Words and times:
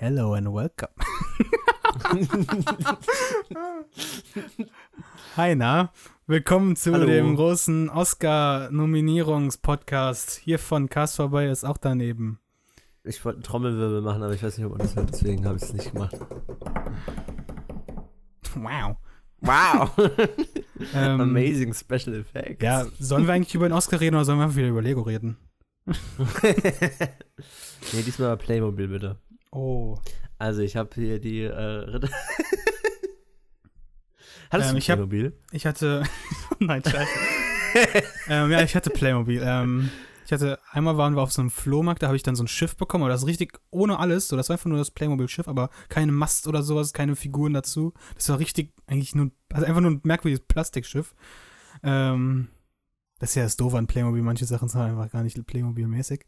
Hello 0.00 0.34
and 0.34 0.54
welcome. 0.54 0.90
Hi, 5.36 5.56
na? 5.56 5.92
Willkommen 6.28 6.76
zu 6.76 6.92
Hallo. 6.92 7.06
dem 7.06 7.34
großen 7.34 7.90
Oscar-Nominierungs-Podcast. 7.90 10.36
Hier 10.36 10.60
von 10.60 10.88
Cast 10.88 11.16
vorbei 11.16 11.48
ist 11.48 11.64
auch 11.64 11.78
daneben. 11.78 12.38
Ich 13.02 13.24
wollte 13.24 13.38
einen 13.38 13.42
Trommelwirbel 13.42 14.00
machen, 14.02 14.22
aber 14.22 14.34
ich 14.34 14.42
weiß 14.44 14.56
nicht, 14.56 14.66
ob 14.66 14.78
man 14.78 14.86
das 14.86 14.94
hört, 14.94 15.12
deswegen 15.12 15.44
habe 15.44 15.56
ich 15.56 15.64
es 15.64 15.72
nicht 15.72 15.92
gemacht. 15.92 16.16
Wow. 18.54 18.98
Wow! 19.40 19.90
Ähm, 20.94 21.20
Amazing 21.20 21.74
Special 21.74 22.14
Effects. 22.14 22.62
Ja, 22.62 22.86
sollen 23.00 23.26
wir 23.26 23.34
eigentlich 23.34 23.52
über 23.52 23.68
den 23.68 23.72
Oscar 23.72 24.00
reden 24.00 24.14
oder 24.14 24.24
sollen 24.24 24.38
wir 24.38 24.44
einfach 24.44 24.58
wieder 24.58 24.68
über 24.68 24.80
Lego 24.80 25.00
reden? 25.00 25.38
nee, 27.92 28.02
diesmal 28.06 28.36
Playmobil 28.36 28.86
bitte. 28.86 29.16
Oh. 29.50 29.98
Also, 30.38 30.60
ich 30.62 30.76
habe 30.76 30.90
hier 30.94 31.18
die 31.20 31.42
äh, 31.42 31.52
Ritter. 31.52 32.08
Hattest 34.50 34.70
Ähm, 34.70 34.74
du 34.74 34.78
ich 34.78 34.90
hab- 34.90 34.96
Playmobil? 34.98 35.32
Ich 35.52 35.66
hatte. 35.66 36.04
Nein, 36.58 36.82
scheiße. 36.82 37.10
ähm, 38.28 38.50
ja, 38.50 38.62
ich 38.62 38.74
hatte 38.74 38.90
Playmobil. 38.90 39.42
Ähm, 39.44 39.90
ich 40.24 40.32
hatte, 40.32 40.58
einmal 40.70 40.96
waren 40.98 41.14
wir 41.16 41.22
auf 41.22 41.32
so 41.32 41.40
einem 41.40 41.50
Flohmarkt, 41.50 42.02
da 42.02 42.06
habe 42.08 42.16
ich 42.16 42.22
dann 42.22 42.36
so 42.36 42.44
ein 42.44 42.48
Schiff 42.48 42.76
bekommen, 42.76 43.04
aber 43.04 43.12
das 43.12 43.22
ist 43.22 43.26
richtig 43.26 43.58
ohne 43.70 43.98
alles. 43.98 44.28
So, 44.28 44.36
das 44.36 44.48
war 44.48 44.54
einfach 44.54 44.66
nur 44.68 44.78
das 44.78 44.90
Playmobil-Schiff, 44.90 45.48
aber 45.48 45.70
keine 45.88 46.12
Mast 46.12 46.46
oder 46.46 46.62
sowas, 46.62 46.92
keine 46.92 47.16
Figuren 47.16 47.54
dazu. 47.54 47.94
Das 48.14 48.28
war 48.28 48.38
richtig, 48.38 48.72
eigentlich 48.86 49.14
nur, 49.14 49.30
also 49.52 49.66
einfach 49.66 49.80
nur 49.80 49.90
ein 49.92 50.00
merkwürdiges 50.04 50.44
Plastikschiff. 50.46 51.14
Ähm, 51.82 52.48
das 53.20 53.30
ist 53.30 53.34
ja 53.36 53.42
das 53.44 53.56
Doofe 53.56 53.78
an 53.78 53.86
Playmobil. 53.86 54.22
Manche 54.22 54.44
Sachen 54.44 54.68
sind 54.68 54.80
einfach 54.80 55.10
gar 55.10 55.22
nicht 55.22 55.36
Playmobil-mäßig. 55.38 56.20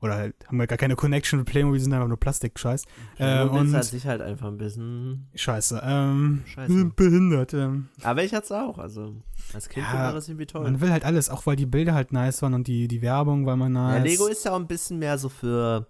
Oder 0.00 0.14
halt, 0.14 0.36
haben 0.46 0.58
wir 0.58 0.68
gar 0.68 0.78
keine 0.78 0.94
Connection 0.94 1.40
mit 1.40 1.48
Playmobil, 1.48 1.80
sind 1.80 1.92
einfach 1.92 2.06
nur 2.06 2.20
Plastik-Scheiß. 2.20 2.84
Playmobil 3.16 3.60
und- 3.60 3.68
ist 3.68 3.74
an 3.74 3.82
sich 3.82 4.06
halt 4.06 4.20
einfach 4.22 4.46
ein 4.46 4.56
bisschen. 4.56 5.26
Scheiße. 5.34 5.80
Ähm, 5.82 6.44
Scheiße. 6.46 6.72
sind 6.72 6.94
behindert. 6.94 7.52
Ähm, 7.54 7.88
Aber 8.02 8.22
ich 8.22 8.32
hatte 8.32 8.44
es 8.44 8.52
auch. 8.52 8.78
Also, 8.78 9.16
als 9.52 9.68
Kind 9.68 9.84
Ja, 9.86 9.94
war 9.94 10.12
das 10.12 10.28
irgendwie 10.28 10.46
toll. 10.46 10.62
Man 10.62 10.80
will 10.80 10.90
halt 10.92 11.04
alles, 11.04 11.28
auch 11.30 11.46
weil 11.46 11.56
die 11.56 11.66
Bilder 11.66 11.94
halt 11.94 12.12
nice 12.12 12.42
waren 12.42 12.54
und 12.54 12.68
die, 12.68 12.86
die 12.86 13.02
Werbung 13.02 13.44
war 13.44 13.56
mal 13.56 13.68
nice. 13.68 13.96
ja, 13.98 14.02
Lego 14.04 14.26
ist 14.28 14.44
ja 14.44 14.52
auch 14.52 14.60
ein 14.60 14.68
bisschen 14.68 15.00
mehr 15.00 15.18
so 15.18 15.28
für 15.28 15.88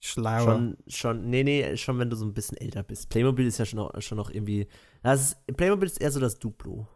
schlauer. 0.00 0.40
schon, 0.40 0.76
schon, 0.86 1.28
nee, 1.28 1.44
nee, 1.44 1.76
schon 1.76 1.98
wenn 1.98 2.08
du 2.08 2.16
so 2.16 2.24
ein 2.24 2.32
bisschen 2.32 2.56
älter 2.56 2.82
bist. 2.82 3.10
Playmobil 3.10 3.46
ist 3.46 3.58
ja 3.58 3.66
schon 3.66 3.78
noch, 3.78 4.00
schon 4.00 4.16
noch 4.16 4.30
irgendwie, 4.30 4.66
das 5.02 5.20
ist, 5.46 5.56
Playmobil 5.56 5.86
ist 5.86 6.00
eher 6.00 6.10
so 6.12 6.20
das 6.20 6.38
Duplo. 6.38 6.88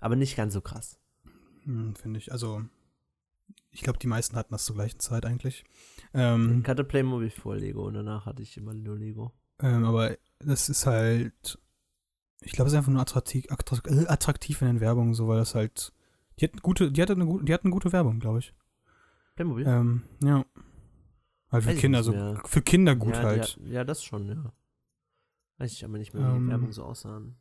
Aber 0.00 0.16
nicht 0.16 0.36
ganz 0.36 0.52
so 0.52 0.60
krass. 0.60 0.98
Hm, 1.64 1.94
Finde 1.96 2.18
ich. 2.18 2.30
Also, 2.30 2.62
ich 3.70 3.82
glaube, 3.82 3.98
die 3.98 4.06
meisten 4.06 4.36
hatten 4.36 4.52
das 4.52 4.64
zur 4.64 4.76
gleichen 4.76 5.00
Zeit 5.00 5.26
eigentlich. 5.26 5.64
Ähm, 6.12 6.60
Ich 6.62 6.68
hatte 6.68 6.84
Playmobil 6.84 7.30
vor 7.30 7.56
Lego 7.56 7.86
und 7.86 7.94
danach 7.94 8.26
hatte 8.26 8.42
ich 8.42 8.56
immer 8.56 8.74
nur 8.74 8.96
Lego. 8.96 9.32
ähm, 9.60 9.84
aber 9.84 10.16
das 10.40 10.68
ist 10.68 10.86
halt, 10.86 11.58
ich 12.40 12.52
glaube, 12.52 12.68
es 12.68 12.72
ist 12.72 12.78
einfach 12.78 12.92
nur 12.92 13.00
attraktiv, 13.02 13.46
attraktiv, 13.50 13.92
äh, 13.92 14.06
attraktiv 14.06 14.60
in 14.62 14.68
den 14.68 14.80
Werbungen, 14.80 15.14
so, 15.14 15.28
weil 15.28 15.38
das 15.38 15.54
halt, 15.54 15.92
die 16.38 16.44
hatten 16.44 16.58
gute, 16.58 16.92
die 16.92 17.02
hatten 17.02 17.12
eine 17.14 17.26
gute, 17.26 17.44
die 17.44 17.54
hatten 17.54 17.70
gute 17.70 17.92
Werbung, 17.92 18.20
glaube 18.20 18.40
ich. 18.40 18.54
Playmobil? 19.34 19.66
Ähm, 19.66 20.02
ja. 20.22 20.44
Halt 21.50 21.64
für 21.64 21.74
Kinder, 21.74 22.02
so, 22.02 22.12
mehr. 22.12 22.40
für 22.46 22.62
Kinder 22.62 22.96
gut 22.96 23.14
ja, 23.14 23.22
halt. 23.22 23.58
Ja, 23.64 23.72
ja, 23.72 23.84
das 23.84 24.02
schon, 24.04 24.28
ja. 24.28 24.52
Weiß 25.58 25.72
ich 25.72 25.84
aber 25.84 25.98
nicht 25.98 26.14
mehr, 26.14 26.22
wie 26.22 26.36
Ähm, 26.36 26.44
die 26.44 26.50
Werbung 26.50 26.72
so 26.72 26.84
aussahen. 26.84 27.36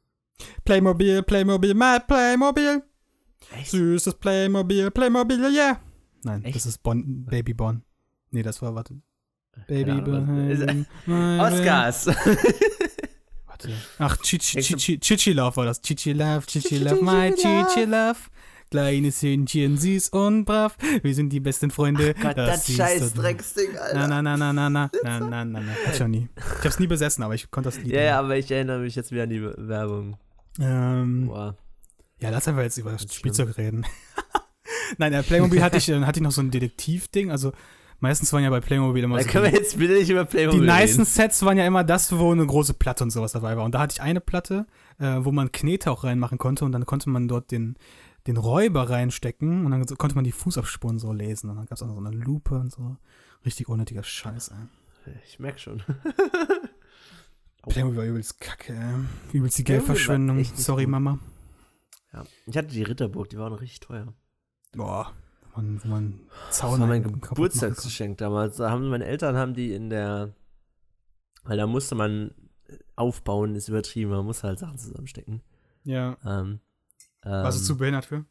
Playmobil, 0.65 1.23
Playmobil, 1.23 1.73
my 1.73 1.99
Playmobil. 2.07 2.83
Echt? 3.55 3.71
Süßes 3.71 4.15
Playmobil, 4.15 4.89
Playmobil, 4.91 5.39
yeah. 5.53 5.79
Nein, 6.23 6.43
Echt? 6.43 6.55
das 6.55 6.65
ist 6.65 6.83
Bon, 6.83 7.25
Baby 7.25 7.53
Bon. 7.53 7.83
Nee, 8.31 8.43
das 8.43 8.61
war, 8.61 8.73
warte. 8.75 8.95
Baby 9.67 9.91
my 11.05 11.39
Oscars! 11.39 12.07
Warte. 13.45 13.69
Ach, 13.99 14.17
Chichi, 14.17 14.61
Chichi, 14.61 14.99
Chichi 14.99 15.33
Love 15.33 15.55
war 15.57 15.65
das. 15.65 15.79
Chichi 15.81 16.13
Love, 16.13 16.45
Chichi 16.47 16.79
Love, 16.79 17.03
my 17.03 17.31
Chichi 17.35 17.85
Love. 17.85 18.19
Kleines 18.71 19.21
Hündchen, 19.21 19.77
süß 19.77 20.09
und 20.09 20.45
brav. 20.45 20.75
Wir 21.03 21.13
sind 21.13 21.29
die 21.29 21.39
besten 21.39 21.69
Freunde. 21.69 22.15
Gott, 22.19 22.35
das, 22.35 22.65
siehst 22.65 22.79
scheiß. 22.79 23.13
Drecksding, 23.13 23.77
Alter. 23.77 24.07
Na, 24.07 24.21
na, 24.21 24.35
na, 24.35 24.51
na, 24.51 24.53
na, 24.53 24.69
na, 24.69 24.89
na, 25.03 25.19
na, 25.19 25.45
na, 25.45 25.59
na. 25.59 25.71
Hab 25.85 25.93
ich 25.93 25.99
noch 25.99 26.07
nie. 26.07 26.27
Ich 26.35 26.65
hab's 26.65 26.79
nie 26.79 26.87
besessen, 26.87 27.23
aber 27.23 27.35
ich 27.35 27.51
konnte 27.51 27.69
das 27.69 27.77
Lied. 27.77 27.93
Ja, 27.93 28.01
ja, 28.01 28.19
aber 28.19 28.35
ich 28.35 28.49
erinnere 28.49 28.79
mich 28.79 28.95
jetzt 28.95 29.11
wieder 29.11 29.23
an 29.23 29.29
die 29.29 29.43
Werbung. 29.43 30.17
Ähm, 30.59 31.27
Boah. 31.27 31.55
ja, 32.19 32.31
lass 32.31 32.47
einfach 32.47 32.63
jetzt 32.63 32.77
über 32.79 32.93
Das 32.93 33.13
Spielzeug 33.13 33.55
reden. 33.59 33.85
Nein, 34.97 35.13
äh, 35.13 35.23
Playmobil 35.23 35.61
hatte 35.61 35.77
ich, 35.77 35.85
dann 35.85 36.05
hatte 36.07 36.19
ich 36.19 36.23
noch 36.23 36.31
so 36.31 36.41
ein 36.41 36.51
Detektivding. 36.51 37.31
Also, 37.31 37.51
meistens 37.99 38.31
waren 38.33 38.43
ja 38.43 38.49
bei 38.49 38.59
Playmobil 38.59 39.03
immer 39.03 39.17
Da 39.17 39.23
so. 39.23 39.29
können 39.29 39.45
wir 39.45 39.51
die- 39.51 39.57
jetzt 39.57 39.77
bitte 39.77 39.93
nicht 39.93 40.09
über 40.09 40.25
Playmobil 40.25 40.61
Die 40.61 40.65
nicen 40.67 41.01
reden. 41.01 41.05
Sets 41.05 41.43
waren 41.43 41.57
ja 41.57 41.65
immer 41.65 41.83
das, 41.83 42.17
wo 42.17 42.31
eine 42.31 42.45
große 42.45 42.73
Platte 42.73 43.03
und 43.03 43.11
sowas 43.11 43.31
dabei 43.31 43.55
war. 43.57 43.63
Und 43.65 43.73
da 43.75 43.79
hatte 43.79 43.93
ich 43.93 44.01
eine 44.01 44.21
Platte, 44.21 44.65
äh, 44.99 45.17
wo 45.19 45.31
man 45.31 45.51
Knete 45.51 45.91
auch 45.91 46.03
reinmachen 46.03 46.37
konnte 46.37 46.65
und 46.65 46.71
dann 46.71 46.85
konnte 46.85 47.09
man 47.09 47.27
dort 47.27 47.51
den, 47.51 47.75
den 48.27 48.37
Räuber 48.37 48.89
reinstecken 48.89 49.65
und 49.65 49.71
dann 49.71 49.85
konnte 49.97 50.15
man 50.15 50.23
die 50.23 50.31
Fußabspuren 50.31 50.99
so 50.99 51.11
lesen. 51.13 51.49
Und 51.49 51.57
dann 51.57 51.65
gab 51.65 51.77
es 51.77 51.81
auch 51.83 51.87
noch 51.87 51.95
so 51.95 52.03
eine 52.05 52.15
Lupe 52.15 52.55
und 52.55 52.71
so. 52.71 52.97
Richtig 53.45 53.67
unnötiger 53.69 54.03
Scheiß, 54.03 54.49
ey. 54.49 55.13
Ich 55.27 55.37
merk 55.39 55.59
schon. 55.59 55.83
Playmobil 57.67 57.97
war 57.97 58.05
übelst 58.05 58.39
kacke, 58.41 58.73
ey. 58.73 59.37
Übelst 59.37 59.57
die 59.57 59.63
war 59.63 59.67
Geldverschwendung. 59.75 60.43
Sorry. 60.55 60.85
Mama. 60.87 61.19
Ja. 62.13 62.23
Ich 62.45 62.57
hatte 62.57 62.67
die 62.69 62.83
Ritterburg, 62.83 63.29
die 63.29 63.37
waren 63.37 63.53
richtig 63.53 63.79
teuer. 63.81 64.13
Boah. 64.75 65.13
Wo 65.53 65.61
man, 65.61 65.83
wo 65.83 65.87
man 65.87 66.19
Das 66.47 66.57
Zaun 66.57 66.79
war 66.79 66.87
mein 66.87 67.03
Geburtstagsgeschenk 67.03 68.17
damals. 68.17 68.57
Da 68.57 68.71
haben 68.71 68.89
meine 68.89 69.05
Eltern 69.05 69.35
haben 69.35 69.53
die 69.53 69.73
in 69.73 69.89
der, 69.89 70.33
weil 71.43 71.57
da 71.57 71.67
musste 71.67 71.95
man 71.95 72.33
aufbauen, 72.95 73.55
ist 73.55 73.69
übertrieben, 73.69 74.11
man 74.11 74.25
muss 74.25 74.43
halt 74.43 74.59
Sachen 74.59 74.77
zusammenstecken. 74.77 75.41
Ja. 75.83 76.17
Ähm, 76.25 76.59
Warst 77.21 77.59
du 77.59 77.61
ähm, 77.61 77.65
zu 77.65 77.77
behindert 77.77 78.05
für? 78.05 78.25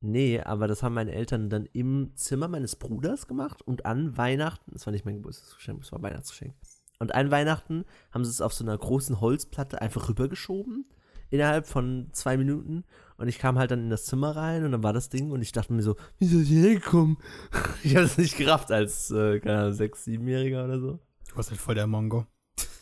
Nee, 0.00 0.40
aber 0.40 0.68
das 0.68 0.82
haben 0.82 0.94
meine 0.94 1.12
Eltern 1.12 1.50
dann 1.50 1.66
im 1.72 2.12
Zimmer 2.14 2.46
meines 2.48 2.76
Bruders 2.76 3.26
gemacht 3.26 3.62
und 3.62 3.84
an 3.84 4.16
Weihnachten, 4.16 4.70
das 4.72 4.86
war 4.86 4.92
nicht 4.92 5.04
mein 5.04 5.16
Geburtstagsgeschenk, 5.16 5.80
das 5.80 5.92
war 5.92 6.02
Weihnachtsgeschenk. 6.02 6.54
Und 7.00 7.14
an 7.14 7.30
Weihnachten 7.30 7.84
haben 8.12 8.24
sie 8.24 8.30
es 8.30 8.40
auf 8.40 8.52
so 8.52 8.64
einer 8.64 8.76
großen 8.76 9.20
Holzplatte 9.20 9.80
einfach 9.80 10.08
rübergeschoben, 10.08 10.88
innerhalb 11.30 11.66
von 11.66 12.08
zwei 12.12 12.36
Minuten. 12.36 12.84
Und 13.16 13.28
ich 13.28 13.38
kam 13.38 13.58
halt 13.58 13.70
dann 13.70 13.80
in 13.80 13.90
das 13.90 14.04
Zimmer 14.04 14.36
rein 14.36 14.64
und 14.64 14.72
dann 14.72 14.82
war 14.82 14.92
das 14.92 15.08
Ding 15.08 15.32
und 15.32 15.42
ich 15.42 15.52
dachte 15.52 15.72
mir 15.72 15.82
so, 15.82 15.96
wie 16.18 16.26
soll 16.26 16.42
ich 16.42 16.48
hier 16.48 16.70
hinkommen? 16.70 17.18
Ich 17.82 17.96
habe 17.96 18.06
es 18.06 18.18
nicht 18.18 18.36
gerafft 18.36 18.70
als, 18.70 19.10
äh, 19.10 19.40
keine 19.40 19.58
Ahnung, 19.58 19.72
sechs, 19.72 20.04
siebenjähriger 20.04 20.64
oder 20.64 20.78
so. 20.80 20.98
Du 21.28 21.36
warst 21.36 21.50
halt 21.50 21.60
voll 21.60 21.74
der 21.74 21.86
Mongo. 21.86 22.26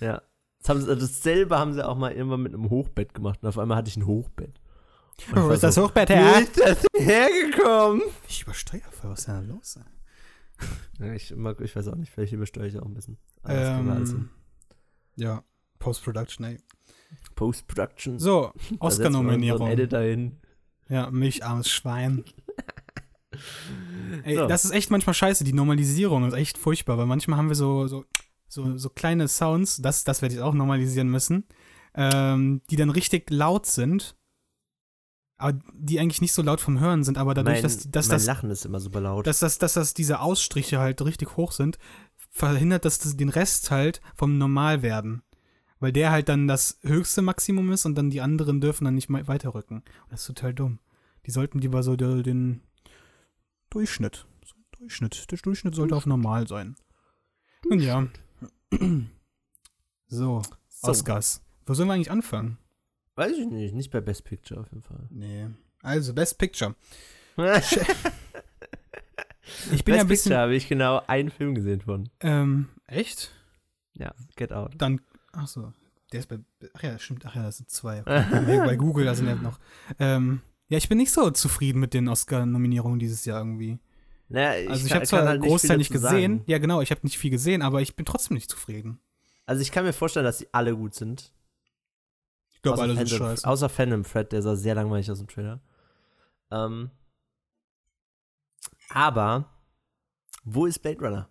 Ja. 0.01 0.23
Das 0.61 0.69
haben 0.71 0.81
sie, 0.81 0.89
also 0.89 1.07
dasselbe 1.07 1.59
haben 1.59 1.75
sie 1.75 1.87
auch 1.87 1.97
mal 1.97 2.13
irgendwann 2.13 2.43
mit 2.43 2.55
einem 2.55 2.71
Hochbett 2.71 3.15
gemacht 3.15 3.39
und 3.43 3.49
auf 3.49 3.59
einmal 3.59 3.77
hatte 3.79 3.89
ich 3.89 3.97
ein 3.97 4.07
Hochbett. 4.07 4.61
Oh, 5.33 5.37
war 5.37 5.53
ist 5.53 5.63
das 5.63 5.75
so, 5.77 5.85
Hochbett 5.85 6.09
Wie 6.09 6.15
her? 6.15 6.41
ist 6.41 6.61
das 6.61 6.85
hergekommen? 6.95 8.03
Ich 8.29 8.43
übersteuere 8.43 8.91
voll, 8.91 9.11
was 9.11 9.21
ist 9.21 9.29
denn 9.29 9.49
da 9.49 9.55
los? 9.55 9.79
Ja, 10.99 11.13
ich, 11.13 11.35
mag, 11.35 11.61
ich 11.61 11.75
weiß 11.77 11.89
auch 11.89 11.95
nicht, 11.97 12.11
vielleicht 12.11 12.33
übersteuere 12.33 12.67
ich 12.67 12.79
auch 12.79 12.87
ein 12.87 12.95
bisschen. 12.95 13.19
Das 13.43 14.11
Ähm, 14.11 14.31
ja, 15.17 15.43
Post-Production, 15.79 16.47
ey. 16.47 16.59
Post-Production. 17.35 18.19
So, 18.19 18.53
Oscar-Nominierung. 18.79 19.69
Editor 19.69 20.01
hin. 20.01 20.39
Ja, 20.89 21.11
milcharmes 21.11 21.71
Schwein. 21.71 22.25
Ey, 24.25 24.37
So. 24.37 24.47
das 24.47 24.65
ist 24.65 24.71
echt 24.71 24.91
manchmal 24.91 25.15
scheiße. 25.15 25.45
Die 25.45 25.53
Normalisierung 25.53 26.27
ist 26.27 26.35
echt 26.35 26.59
furchtbar, 26.59 26.99
weil 26.99 27.07
manchmal 27.07 27.39
haben 27.39 27.49
wir 27.49 27.57
so, 27.57 27.87
so, 27.87 28.05
so, 28.49 28.77
so 28.79 28.89
kleine 28.89 29.29
Sounds, 29.29 29.77
das, 29.83 30.05
das 30.05 30.23
werde 30.23 30.35
ich 30.35 30.41
auch 30.41 30.55
normalisieren 30.55 31.09
müssen, 31.09 31.45
ähm, 31.95 32.63
die 32.71 32.77
dann 32.77 32.91
richtig 32.91 33.31
laut 33.31 33.67
sind, 33.67 34.17
aber 35.39 35.59
die 35.75 36.01
eigentlich 36.01 36.23
nicht 36.23 36.33
so 36.33 36.43
laut 36.43 36.61
vom 36.61 36.81
Hören 36.81 37.05
sind, 37.05 37.19
aber 37.19 37.35
dadurch, 37.35 37.57
mein, 37.57 37.63
dass, 37.63 37.91
dass, 37.91 38.09
das, 38.09 38.25
Lachen 38.25 38.51
ist 38.51 38.65
immer 38.65 38.81
super 38.81 39.01
laut. 39.01 39.27
dass, 39.27 39.41
das, 39.41 39.59
dass 39.59 39.75
das 39.75 39.93
diese 39.93 40.21
Ausstriche 40.21 40.79
halt 40.79 41.03
richtig 41.03 41.37
hoch 41.37 41.53
sind, 41.53 41.79
verhindert 42.31 42.85
das 42.85 42.99
den 42.99 43.29
Rest 43.29 43.71
halt 43.71 44.01
vom 44.15 44.39
Normalwerden. 44.39 45.23
Weil 45.79 45.93
der 45.93 46.11
halt 46.11 46.29
dann 46.29 46.49
das 46.49 46.79
höchste 46.83 47.23
Maximum 47.23 47.71
ist 47.73 47.85
und 47.85 47.97
dann 47.97 48.11
die 48.11 48.21
anderen 48.21 48.61
dürfen 48.61 48.85
dann 48.85 48.95
nicht 48.95 49.11
weiterrücken. 49.11 49.79
Und 49.79 50.13
das 50.13 50.21
ist 50.23 50.27
total 50.27 50.55
dumm. 50.55 50.79
Die 51.27 51.31
sollten 51.31 51.59
lieber 51.59 51.83
so 51.83 51.97
den, 51.97 52.23
den 52.23 52.63
Durchschnitt. 53.71 54.27
So 54.45 54.55
Durchschnitt. 54.79 55.31
Der 55.31 55.39
Durchschnitt 55.39 55.75
sollte 55.75 55.97
auf 55.97 56.07
normal 56.07 56.47
sein. 56.49 56.77
Nun 57.69 57.81
ja. 57.81 58.07
So, 60.09 60.43
so, 60.69 60.89
Oscars. 60.89 61.43
Wo 61.67 61.75
sollen 61.75 61.89
wir 61.89 61.95
eigentlich 61.95 62.11
anfangen? 62.11 62.59
Weiß 63.17 63.33
ich 63.33 63.47
nicht, 63.47 63.75
nicht 63.75 63.91
bei 63.91 64.01
Best 64.01 64.25
Picture 64.25 64.61
auf 64.61 64.71
jeden 64.71 64.83
Fall. 64.83 65.09
Nee. 65.11 65.49
Also, 65.83 66.15
Best 66.15 66.39
Picture. 66.39 66.75
Best 67.37 67.81
Ich 69.73 69.85
bin 69.85 69.95
ja 69.95 70.01
ein 70.03 70.09
bisschen. 70.09 70.31
Picture 70.31 70.41
habe 70.41 70.55
ich 70.55 70.69
genau 70.69 71.03
einen 71.07 71.31
Film 71.31 71.55
gesehen 71.55 71.81
von. 71.81 72.09
Ähm, 72.21 72.69
echt? 72.87 73.33
Ja, 73.95 74.15
Get 74.37 74.53
Out. 74.53 74.75
Dann, 74.79 75.01
ach 75.37 75.47
so, 75.49 75.73
der 76.13 76.21
ist 76.21 76.29
bei, 76.29 76.39
ach 76.75 76.83
ja, 76.83 76.99
stimmt, 76.99 77.25
ach 77.27 77.35
ja, 77.35 77.43
das 77.43 77.59
sind 77.59 77.71
zwei. 77.71 78.01
Okay. 78.07 78.59
bei, 78.65 78.77
Google, 78.77 79.05
da 79.05 79.15
sind 79.15 79.27
ja 79.27 79.35
noch. 79.37 79.59
Ähm, 79.99 80.41
ja, 80.69 80.79
ich 80.79 80.89
bin 80.89 80.99
nicht 80.99 81.13
so 81.13 81.31
zufrieden 81.31 81.79
mit 81.81 81.95
den 81.95 82.09
Oscar-Nominierungen 82.09 82.99
dieses 82.99 83.25
Jahr 83.25 83.39
irgendwie. 83.39 83.79
Naja, 84.29 84.69
Also 84.71 84.87
ich 84.87 84.93
habe 84.93 85.07
zwar 85.07 85.21
einen 85.21 85.29
halt 85.29 85.43
Großteil 85.43 85.77
nicht 85.79 85.93
gesehen, 85.93 86.39
sagen. 86.39 86.43
ja 86.47 86.59
genau, 86.59 86.81
ich 86.81 86.91
habe 86.91 87.01
nicht 87.05 87.19
viel 87.19 87.31
gesehen, 87.31 87.63
aber 87.63 87.81
ich 87.81 87.95
bin 87.95 88.05
trotzdem 88.05 88.35
nicht 88.35 88.51
zufrieden. 88.51 88.99
Also 89.45 89.63
ich 89.63 89.71
kann 89.71 89.85
mir 89.85 89.93
vorstellen, 89.93 90.25
dass 90.25 90.39
die 90.39 90.53
alle 90.53 90.75
gut 90.77 90.95
sind. 90.95 91.33
Ich 92.51 92.61
glaube, 92.63 92.75
Außer 92.79 92.83
alle 92.83 92.97
sind 92.97 93.09
scheiße. 93.11 93.47
Außer 93.47 93.69
Phantom 93.69 94.05
Fred, 94.05 94.33
der 94.33 94.43
sah 94.43 94.57
sehr 94.57 94.75
langweilig 94.75 95.09
aus 95.11 95.21
im 95.21 95.29
Trailer. 95.29 95.61
Ähm, 96.51 96.91
aber 98.89 99.49
wo 100.45 100.67
ist 100.67 100.81
Blade 100.81 100.99
Runner? 101.01 101.29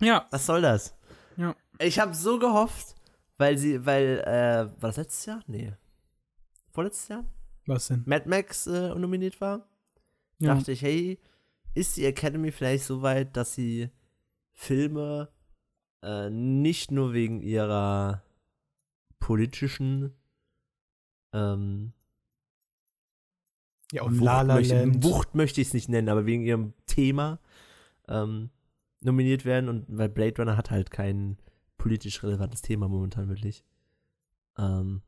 Ja, 0.00 0.26
Was 0.30 0.46
soll 0.46 0.62
das? 0.62 0.94
Ja. 1.36 1.54
Ich 1.84 1.98
habe 1.98 2.14
so 2.14 2.38
gehofft, 2.38 2.94
weil 3.38 3.58
sie, 3.58 3.84
weil, 3.84 4.22
äh, 4.26 4.80
war 4.80 4.90
das 4.90 4.96
letztes 4.96 5.26
Jahr? 5.26 5.42
Nee. 5.46 5.72
Vorletztes 6.70 7.08
Jahr? 7.08 7.24
was 7.66 7.88
denn? 7.88 8.02
Mad 8.06 8.28
Max 8.28 8.66
äh, 8.66 8.94
nominiert 8.94 9.40
war. 9.40 9.68
Ja. 10.38 10.54
Dachte 10.54 10.72
ich, 10.72 10.82
hey, 10.82 11.18
ist 11.74 11.96
die 11.96 12.04
Academy 12.04 12.50
vielleicht 12.50 12.84
so 12.84 13.02
weit, 13.02 13.36
dass 13.36 13.54
sie 13.54 13.90
Filme 14.52 15.28
äh, 16.02 16.28
nicht 16.30 16.90
nur 16.90 17.12
wegen 17.12 17.40
ihrer 17.40 18.22
politischen 19.18 20.12
ähm, 21.32 21.92
Ja, 23.92 24.02
und 24.02 24.18
Wucht, 24.18 24.24
La 24.24 24.42
La 24.42 24.54
möchte. 24.54 25.02
Wucht 25.02 25.34
möchte 25.34 25.60
ich 25.60 25.68
es 25.68 25.74
nicht 25.74 25.88
nennen, 25.88 26.08
aber 26.08 26.26
wegen 26.26 26.42
ihrem 26.42 26.74
Thema 26.86 27.38
ähm, 28.08 28.50
nominiert 29.00 29.44
werden 29.44 29.68
und 29.68 29.86
weil 29.88 30.08
Blade 30.08 30.34
Runner 30.38 30.56
hat 30.56 30.70
halt 30.70 30.90
kein 30.90 31.38
politisch 31.82 32.22
relevantes 32.22 32.62
Thema 32.62 32.88
momentan 32.88 33.28
wirklich. 33.28 33.64
Ähm, 34.58 35.02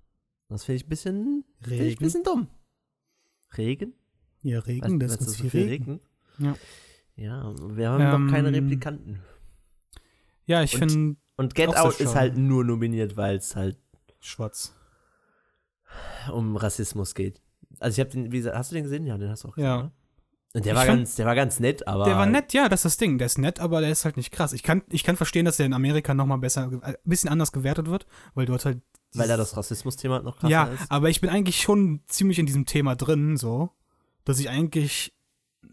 das 0.49 0.65
finde 0.65 0.77
ich 0.77 0.87
ein 0.87 0.89
bisschen, 0.89 1.45
finde 1.61 1.75
ich 1.77 1.81
ein 1.81 1.87
Regen. 1.89 2.05
bisschen 2.05 2.23
dumm. 2.25 2.49
Regen? 3.57 3.95
Ja, 4.43 4.59
Regen, 4.61 4.99
das 5.01 5.13
Weil's 5.13 5.21
ist 5.21 5.37
so 5.39 5.43
ganz 5.45 5.53
viel 5.53 5.61
Regen. 5.63 5.85
regnet? 5.85 6.03
Ja. 6.39 6.57
Ja, 7.17 7.55
wir 7.77 7.91
haben 7.91 8.25
noch 8.27 8.33
keine 8.33 8.49
Ähm, 8.49 8.55
Replikanten. 8.55 9.21
Ja, 10.47 10.63
ich 10.63 10.77
finde 10.77 11.17
Und 11.37 11.55
Get 11.55 11.77
Out 11.77 12.01
ist 12.01 12.15
halt 12.17 12.37
nur 12.37 12.65
nominiert, 12.65 13.17
weil 13.17 13.37
es 13.37 13.55
halt 13.57 13.79
schwarz. 14.21 14.75
um 16.33 16.57
Rassismus 16.57 17.15
geht. 17.15 17.41
Also 17.79 17.95
ich 17.95 18.01
habe 18.01 18.11
den, 18.11 18.33
wie 18.33 18.39
gesagt, 18.39 18.57
hast 18.57 18.71
du 18.73 18.75
den 18.75 18.85
gesehen? 18.85 19.07
Ja, 19.07 19.17
den 19.17 19.31
hast 19.31 19.45
du 19.45 19.49
auch 19.49 19.55
gesehen. 19.55 19.67
Ja. 19.69 19.83
ne? 19.85 19.93
Und 20.57 20.65
der 20.65 20.73
Ich 20.73 20.79
war 20.79 20.87
fand- 20.87 20.99
ganz, 21.01 21.15
der 21.17 21.27
war 21.27 21.35
ganz 21.35 21.59
nett, 21.61 21.87
aber 21.89 22.05
Der 22.05 22.17
war 22.17 22.27
nett, 22.27 22.53
ja, 22.53 22.69
das 22.69 22.81
ist 22.81 22.85
das 22.85 22.97
Ding. 22.99 23.19
Der 23.19 23.27
ist 23.27 23.39
nett, 23.39 23.59
aber 23.59 23.81
der 23.81 23.91
ist 23.91 24.05
halt 24.05 24.17
nicht 24.17 24.31
krass. 24.31 24.53
Ich 24.53 24.63
kann, 24.63 24.83
ich 24.89 25.03
kann 25.03 25.17
verstehen, 25.17 25.45
dass 25.45 25.57
der 25.57 25.67
in 25.67 25.73
Amerika 25.73 26.15
nochmal 26.15 26.39
besser, 26.39 26.71
äh, 26.83 26.87
ein 26.87 26.95
bisschen 27.05 27.29
anders 27.29 27.51
gewertet 27.51 27.89
wird, 27.89 28.07
weil 28.35 28.47
dort 28.47 28.65
halt. 28.65 28.81
weil 29.15 29.27
da 29.29 29.37
das 29.37 29.57
Rassismus-Thema 29.57 30.21
noch 30.23 30.37
krasser 30.39 30.51
Ja, 30.53 30.65
ist. 30.65 30.91
aber 30.91 31.09
ich 31.11 31.21
bin 31.21 31.29
eigentlich 31.31 31.61
schon 31.61 32.03
ziemlich 32.07 32.39
in 32.39 32.47
diesem 32.47 32.67
Thema 32.67 32.95
drin, 32.95 33.37
so, 33.37 33.71
dass 34.25 34.39
ich 34.39 34.49
eigentlich 34.49 35.13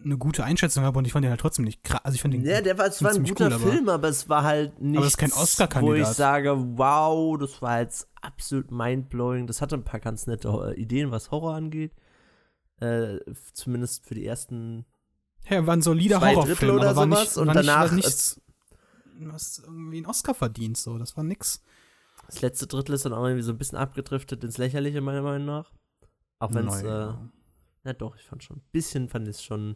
eine 0.03 0.17
gute 0.17 0.43
Einschätzung 0.43 0.83
habe 0.83 0.97
und 0.97 1.05
ich 1.05 1.11
fand 1.13 1.25
den 1.25 1.29
halt 1.29 1.41
trotzdem 1.41 1.65
nicht 1.65 1.83
krass. 1.83 2.01
Also 2.03 2.15
ich 2.15 2.21
fand 2.23 2.33
den. 2.33 2.43
Ja, 2.43 2.61
der 2.61 2.77
war 2.79 2.89
zwar 2.91 3.09
ein 3.11 3.15
ziemlich 3.15 3.31
guter 3.33 3.47
cool, 3.47 3.53
aber- 3.53 3.71
Film, 3.71 3.89
aber 3.89 4.07
es 4.07 4.29
war 4.29 4.43
halt 4.43 4.81
nicht, 4.81 4.99
es 4.99 5.07
ist 5.07 5.17
kein 5.17 5.31
wo 5.31 5.41
Oscar-Kandidat. 5.41 5.99
ich 6.11 6.17
sage, 6.17 6.55
wow, 6.77 7.37
das 7.37 7.61
war 7.61 7.81
jetzt 7.81 8.07
absolut 8.19 8.71
mindblowing. 8.71 9.45
Das 9.45 9.61
hatte 9.61 9.75
ein 9.75 9.83
paar 9.83 9.99
ganz 9.99 10.25
nette 10.25 10.73
Ideen, 10.75 11.11
was 11.11 11.29
Horror 11.29 11.53
angeht. 11.53 11.91
Äh, 12.81 13.19
zumindest 13.53 14.05
für 14.05 14.15
die 14.15 14.25
ersten. 14.25 14.85
ja, 15.49 15.65
war 15.67 15.75
ein 15.75 15.81
solider 15.81 16.19
zwei 16.19 16.31
Horrorfilm, 16.35 16.57
Drittel 16.57 16.71
oder 16.71 16.93
sowas 16.95 17.19
nicht, 17.35 17.37
und 17.37 17.47
danach 17.55 17.91
nicht, 17.91 18.05
nichts, 18.05 18.41
was 19.19 19.59
irgendwie 19.59 19.97
einen 19.97 20.05
Oscar 20.07 20.33
verdient, 20.33 20.77
so. 20.77 20.97
Das 20.97 21.15
war 21.15 21.23
nix. 21.23 21.61
Das 22.27 22.41
letzte 22.41 22.65
Drittel 22.67 22.95
ist 22.95 23.05
dann 23.05 23.13
auch 23.13 23.23
irgendwie 23.25 23.43
so 23.43 23.51
ein 23.51 23.57
bisschen 23.57 23.77
abgedriftet 23.77 24.43
ins 24.43 24.57
Lächerliche, 24.57 25.01
meiner 25.01 25.21
Meinung 25.21 25.45
nach. 25.45 25.71
Auch 26.39 26.53
wenn 26.53 26.67
es. 26.67 26.81
Äh, 26.81 27.13
na 27.83 27.93
doch, 27.93 28.15
ich 28.15 28.23
fand 28.23 28.43
schon. 28.43 28.57
Ein 28.57 28.69
bisschen 28.71 29.09
fand 29.09 29.27
ich 29.27 29.35
es 29.37 29.43
schon 29.43 29.75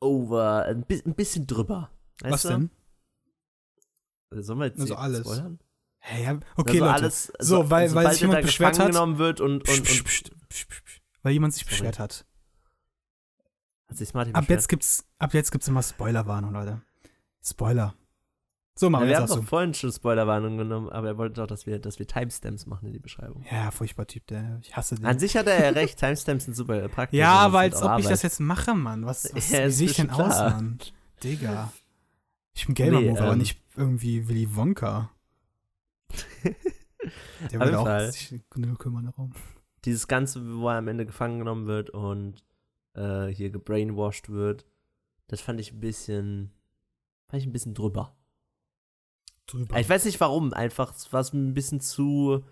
over. 0.00 0.64
Ein, 0.66 0.84
bi 0.84 1.02
ein 1.04 1.14
bisschen 1.14 1.46
drüber. 1.46 1.90
Weißt 2.20 2.32
was 2.32 2.42
du? 2.42 2.48
denn? 2.48 2.70
Sollen 4.30 4.58
wir 4.58 4.66
jetzt 4.66 4.80
Also 4.80 4.94
alles. 4.96 5.20
spoilern? 5.20 5.58
Ja, 6.22 6.38
okay, 6.56 6.80
also 6.80 6.84
Leute. 6.84 6.92
alles, 6.94 7.32
So, 7.40 7.70
weil- 7.70 7.92
weil 7.94 8.12
sich 8.12 8.22
er 8.22 8.28
jemand 8.28 8.46
beschwert 8.46 8.78
hat- 8.78 8.86
genommen 8.92 9.18
wird 9.18 9.40
und, 9.40 9.68
und, 9.68 9.78
und 9.78 9.82
psst, 9.84 10.04
psst, 10.04 10.30
psst. 10.48 10.70
Weil 11.28 11.34
jemand 11.34 11.52
sich 11.52 11.64
Sorry. 11.64 11.74
beschwert 11.74 11.98
hat. 11.98 12.24
hat 13.90 13.96
sich 13.98 14.14
Martin 14.14 14.34
Ab 14.34 14.42
beschwert. 14.42 14.58
jetzt 14.60 14.68
gibt's, 14.68 15.04
ab 15.18 15.34
jetzt 15.34 15.52
gibt's 15.52 15.68
immer 15.68 15.82
Spoilerwarnung, 15.82 16.52
Leute. 16.54 16.80
Spoiler. 17.44 17.94
So, 18.74 18.86
Ja, 18.86 18.90
machen 18.90 19.02
wir 19.02 19.08
wir 19.08 19.10
jetzt 19.20 19.30
haben 19.30 19.38
auch 19.38 19.42
doch 19.42 19.48
vorhin 19.48 19.74
schon 19.74 19.92
Spoilerwarnung 19.92 20.56
genommen, 20.56 20.88
aber 20.88 21.08
er 21.08 21.18
wollte 21.18 21.34
doch, 21.34 21.46
dass 21.46 21.66
wir, 21.66 21.78
dass 21.80 21.98
wir 21.98 22.06
Timestamps 22.06 22.64
machen 22.64 22.86
in 22.86 22.92
die 22.94 22.98
Beschreibung. 22.98 23.44
Ja, 23.50 23.70
furchtbar 23.72 24.06
Typ, 24.06 24.26
der, 24.28 24.58
ich 24.62 24.74
hasse 24.74 24.94
den. 24.94 25.04
An 25.04 25.18
sich 25.18 25.36
hat 25.36 25.46
er 25.48 25.62
ja 25.62 25.68
recht, 25.70 25.98
Timestamps 26.00 26.46
sind 26.46 26.54
super 26.54 26.88
praktisch. 26.88 27.18
ja, 27.18 27.32
aber 27.34 27.60
sind 27.62 27.74
als 27.74 27.82
ob 27.82 27.98
ich 27.98 28.04
das 28.06 28.20
Arbeit. 28.20 28.22
jetzt 28.22 28.40
mache, 28.40 28.74
Mann. 28.74 29.04
Was, 29.04 29.28
was 29.34 29.50
Ja, 29.50 29.66
wie 29.66 29.70
sehe 29.70 29.86
ich 29.90 29.96
denn 29.96 30.08
schon 30.10 30.20
aus, 30.20 30.34
klar. 30.34 30.50
Mann? 30.50 30.78
Digga. 31.22 31.72
Ich 32.54 32.64
bin 32.66 32.74
Gamer 32.74 33.00
Nee, 33.00 33.10
Move, 33.10 33.20
aber 33.20 33.32
ähm, 33.32 33.38
nicht 33.38 33.60
irgendwie 33.76 34.28
Willy 34.28 34.54
Wonka. 34.56 35.10
Der 37.52 37.60
würde 37.60 37.78
auch 37.78 38.10
sich 38.10 38.40
null 38.54 38.76
kümmern 38.76 39.04
darum. 39.06 39.32
Dieses 39.84 40.08
Ganze, 40.08 40.58
wo 40.58 40.68
er 40.68 40.78
am 40.78 40.88
Ende 40.88 41.06
gefangen 41.06 41.38
genommen 41.38 41.66
wird 41.66 41.90
und 41.90 42.44
äh, 42.94 43.26
hier 43.26 43.50
gebrainwashed 43.50 44.28
wird, 44.28 44.66
das 45.28 45.40
fand 45.40 45.60
ich 45.60 45.72
ein 45.72 45.80
bisschen, 45.80 46.52
fand 47.28 47.42
ich 47.42 47.48
ein 47.48 47.52
bisschen 47.52 47.74
drüber. 47.74 48.16
Drüber. 49.46 49.78
Ich 49.78 49.88
weiß 49.88 50.04
nicht 50.04 50.20
warum, 50.20 50.52
einfach 50.52 50.94
war 51.12 51.20
es 51.20 51.32
ein 51.32 51.54
bisschen 51.54 51.80
zu 51.80 52.44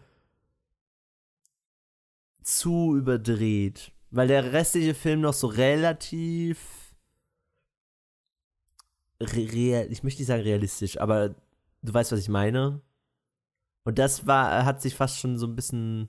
zu 2.42 2.94
überdreht, 2.96 3.92
weil 4.10 4.28
der 4.28 4.52
restliche 4.52 4.94
Film 4.94 5.20
noch 5.20 5.32
so 5.32 5.48
relativ 5.48 6.94
re 9.20 9.52
real, 9.52 9.90
ich 9.90 10.04
möchte 10.04 10.20
nicht 10.20 10.28
sagen 10.28 10.42
realistisch, 10.42 11.00
aber 11.00 11.34
du 11.82 11.92
weißt, 11.92 12.12
was 12.12 12.20
ich 12.20 12.28
meine. 12.28 12.80
Und 13.84 13.98
das 13.98 14.26
war 14.26 14.64
hat 14.64 14.80
sich 14.80 14.94
fast 14.94 15.18
schon 15.18 15.38
so 15.38 15.46
ein 15.46 15.56
bisschen 15.56 16.08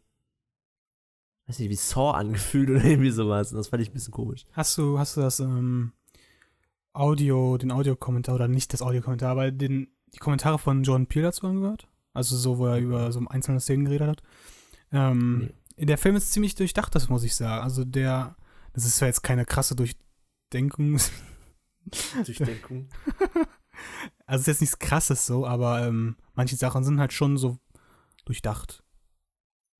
weiß 1.47 1.59
nicht, 1.59 1.69
wie 1.69 1.75
Saw 1.75 2.11
angefühlt 2.11 2.69
oder 2.71 2.83
irgendwie 2.83 3.11
sowas. 3.11 3.51
Und 3.51 3.57
das 3.57 3.69
fand 3.69 3.81
ich 3.81 3.89
ein 3.89 3.94
bisschen 3.94 4.13
komisch. 4.13 4.45
Hast 4.53 4.77
du, 4.77 4.99
hast 4.99 5.17
du 5.17 5.21
das 5.21 5.39
ähm, 5.39 5.94
Audio, 6.94 7.57
den 7.57 7.71
Audiokommentar 7.71 8.35
oder 8.35 8.47
nicht 8.47 8.73
das 8.73 8.81
Audiokommentar, 8.81 9.31
aber 9.31 9.51
den, 9.51 9.88
die 10.13 10.19
Kommentare 10.19 10.59
von 10.59 10.83
Jordan 10.83 11.07
Peele 11.07 11.25
dazu 11.25 11.47
angehört? 11.47 11.88
Also 12.13 12.35
so, 12.35 12.57
wo 12.57 12.65
er 12.67 12.79
über 12.79 13.11
so 13.11 13.21
einzelne 13.27 13.59
Szenen 13.59 13.85
geredet 13.85 14.07
hat. 14.07 14.23
Ähm, 14.91 15.51
Der 15.77 15.97
Film 15.97 16.15
ist 16.15 16.31
ziemlich 16.31 16.55
durchdacht, 16.55 16.95
das 16.95 17.09
muss 17.09 17.23
ich 17.23 17.35
sagen. 17.35 17.63
Also 17.63 17.83
der, 17.85 18.35
das 18.73 18.85
ist 18.85 18.97
zwar 18.97 19.07
jetzt 19.07 19.21
keine 19.21 19.45
krasse 19.45 19.75
Durchdenkung. 19.75 21.00
Durchdenkung. 22.25 22.89
Also 24.25 24.41
ist 24.41 24.47
jetzt 24.47 24.61
nichts 24.61 24.79
krasses 24.79 25.27
so, 25.27 25.45
aber 25.45 25.85
ähm, 25.85 26.15
manche 26.33 26.55
Sachen 26.55 26.83
sind 26.83 27.00
halt 27.00 27.13
schon 27.13 27.38
so 27.38 27.60
durchdacht. 28.25 28.83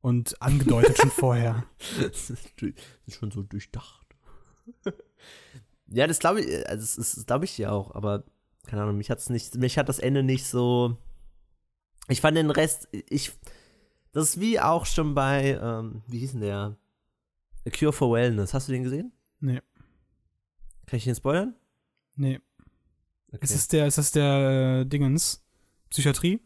Und 0.08 0.42
angedeutet 0.42 0.98
schon 0.98 1.12
vorher. 1.12 1.66
das 2.02 2.30
ist, 2.30 2.54
schon 3.10 3.30
so 3.30 3.44
durchdacht. 3.44 4.08
ja, 5.88 6.08
das 6.08 6.20
glaube 6.20 6.40
ich, 6.40 6.70
also 6.70 6.82
das 6.82 7.18
ist, 7.18 7.28
glaube 7.28 7.44
ich 7.44 7.58
ja 7.58 7.72
auch, 7.72 7.94
aber 7.94 8.24
keine 8.68 8.84
Ahnung, 8.84 8.96
mich 8.96 9.10
hat's 9.10 9.30
nicht, 9.30 9.56
mich 9.56 9.78
hat 9.78 9.90
das 9.90 10.00
Ende 10.00 10.24
nicht 10.24 10.46
so. 10.46 10.96
Ich 12.08 12.22
fand 12.22 12.38
den 12.38 12.52
Rest, 12.52 12.88
ich, 12.94 13.34
das 14.14 14.30
ist 14.30 14.40
wie 14.40 14.62
auch 14.62 14.86
schon 14.86 15.14
bei, 15.14 15.60
ähm, 15.62 16.04
wie 16.08 16.20
hieß 16.20 16.32
denn 16.32 16.42
der? 16.42 16.78
A 17.66 17.70
Cure 17.70 17.92
for 17.92 18.14
Wellness. 18.14 18.54
Hast 18.54 18.70
du 18.70 18.72
den 18.72 18.84
gesehen? 18.84 19.12
Nee. 19.42 19.62
Kann 20.86 21.00
ich 21.00 21.04
den 21.04 21.16
spoilern? 21.16 21.54
Nee. 22.16 22.40
Okay. 23.34 23.40
Ist 23.42 23.56
das 23.56 23.68
der, 23.68 23.88
ist 23.88 23.98
das 23.98 24.14
der 24.14 24.84
äh, 24.84 24.86
Dingens? 24.86 25.44
Psychiatrie? 25.90 26.40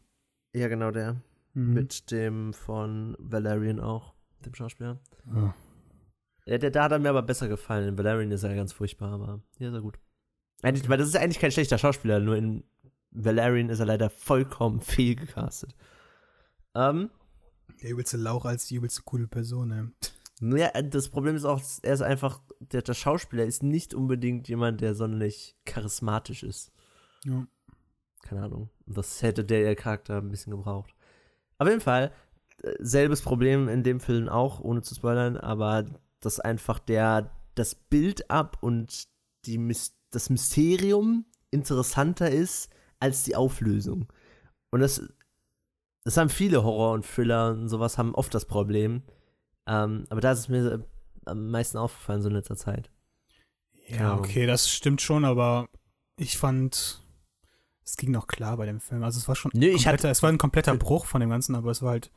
ja, 0.53 0.67
genau 0.67 0.89
der. 0.89 1.21
Mhm. 1.53 1.73
Mit 1.73 2.11
dem 2.11 2.53
von 2.53 3.15
Valerian 3.19 3.79
auch, 3.79 4.13
dem 4.45 4.53
Schauspieler. 4.53 4.99
Ah. 5.33 5.53
Ja, 6.45 6.57
der, 6.57 6.71
da 6.71 6.83
hat 6.83 6.91
er 6.91 6.99
mir 6.99 7.09
aber 7.09 7.21
besser 7.21 7.47
gefallen. 7.47 7.89
In 7.89 7.97
Valerian 7.97 8.31
ist 8.31 8.43
er 8.43 8.55
ganz 8.55 8.73
furchtbar, 8.73 9.11
aber 9.13 9.41
hier 9.57 9.67
ist 9.69 9.73
er 9.75 9.81
gut. 9.81 9.99
Eigentlich, 10.63 10.87
weil 10.89 10.97
das 10.97 11.07
ist 11.07 11.17
eigentlich 11.17 11.39
kein 11.39 11.51
schlechter 11.51 11.77
Schauspieler, 11.77 12.19
nur 12.19 12.35
in 12.35 12.63
Valerian 13.11 13.69
ist 13.69 13.79
er 13.79 13.85
leider 13.85 14.09
vollkommen 14.09 14.79
fehlgecastet. 14.81 15.75
Ähm, 16.75 17.09
Der 17.81 17.91
übelste 17.91 18.17
Lauch 18.17 18.45
als 18.45 18.67
die 18.67 18.75
übelste 18.75 19.01
coole 19.03 19.27
Person, 19.27 19.71
ey. 19.71 20.57
ja, 20.57 20.81
das 20.81 21.09
Problem 21.09 21.35
ist 21.35 21.45
auch, 21.45 21.61
er 21.81 21.93
ist 21.93 22.01
einfach, 22.01 22.41
der, 22.59 22.81
der 22.81 22.93
Schauspieler 22.93 23.45
ist 23.45 23.63
nicht 23.63 23.93
unbedingt 23.93 24.47
jemand, 24.47 24.81
der 24.81 24.95
sonderlich 24.95 25.55
charismatisch 25.65 26.43
ist. 26.43 26.71
Ja. 27.25 27.45
Keine 28.23 28.43
Ahnung. 28.43 28.69
Das 28.85 29.21
hätte 29.21 29.43
der 29.43 29.75
Charakter 29.75 30.17
ein 30.17 30.29
bisschen 30.29 30.51
gebraucht. 30.51 30.93
Auf 31.61 31.67
jeden 31.67 31.81
Fall, 31.81 32.11
äh, 32.63 32.73
selbes 32.79 33.21
Problem 33.21 33.69
in 33.69 33.83
dem 33.83 33.99
Film 33.99 34.27
auch, 34.27 34.61
ohne 34.61 34.81
zu 34.81 34.95
spoilern, 34.95 35.37
aber 35.37 35.85
dass 36.19 36.39
einfach 36.39 36.79
der, 36.79 37.29
das 37.53 37.75
Bild 37.75 38.31
ab 38.31 38.57
und 38.61 39.07
die, 39.45 39.75
das 40.09 40.31
Mysterium 40.31 41.25
interessanter 41.51 42.31
ist 42.31 42.71
als 42.99 43.25
die 43.25 43.35
Auflösung. 43.35 44.07
Und 44.71 44.79
das, 44.79 45.03
das 46.03 46.17
haben 46.17 46.29
viele 46.29 46.63
Horror 46.63 46.93
und 46.93 47.05
Thriller 47.05 47.51
und 47.51 47.69
sowas 47.69 47.99
haben 47.99 48.15
oft 48.15 48.33
das 48.33 48.45
Problem. 48.45 49.03
Ähm, 49.67 50.07
aber 50.09 50.19
da 50.19 50.31
ist 50.31 50.39
es 50.39 50.49
mir 50.49 50.71
äh, 50.71 50.79
am 51.25 51.51
meisten 51.51 51.77
aufgefallen 51.77 52.23
so 52.23 52.29
in 52.29 52.35
letzter 52.35 52.57
Zeit. 52.57 52.89
Ja, 53.87 54.17
okay, 54.17 54.47
das 54.47 54.71
stimmt 54.71 55.01
schon, 55.01 55.25
aber 55.25 55.69
ich 56.17 56.39
fand, 56.39 57.00
es 57.91 57.97
ging 57.97 58.11
noch 58.11 58.27
klar 58.27 58.55
bei 58.55 58.65
dem 58.65 58.79
Film. 58.79 59.03
Also 59.03 59.19
es 59.19 59.27
war 59.27 59.35
schon 59.35 59.51
Nö, 59.53 59.67
ich 59.67 59.83
kompletter, 59.83 60.09
es 60.09 60.23
war 60.23 60.29
ein 60.29 60.37
kompletter 60.37 60.73
Bruch 60.77 61.05
von 61.05 61.19
dem 61.19 61.29
Ganzen, 61.29 61.55
aber 61.55 61.71
es 61.71 61.81
war 61.81 61.91
halt, 61.91 62.09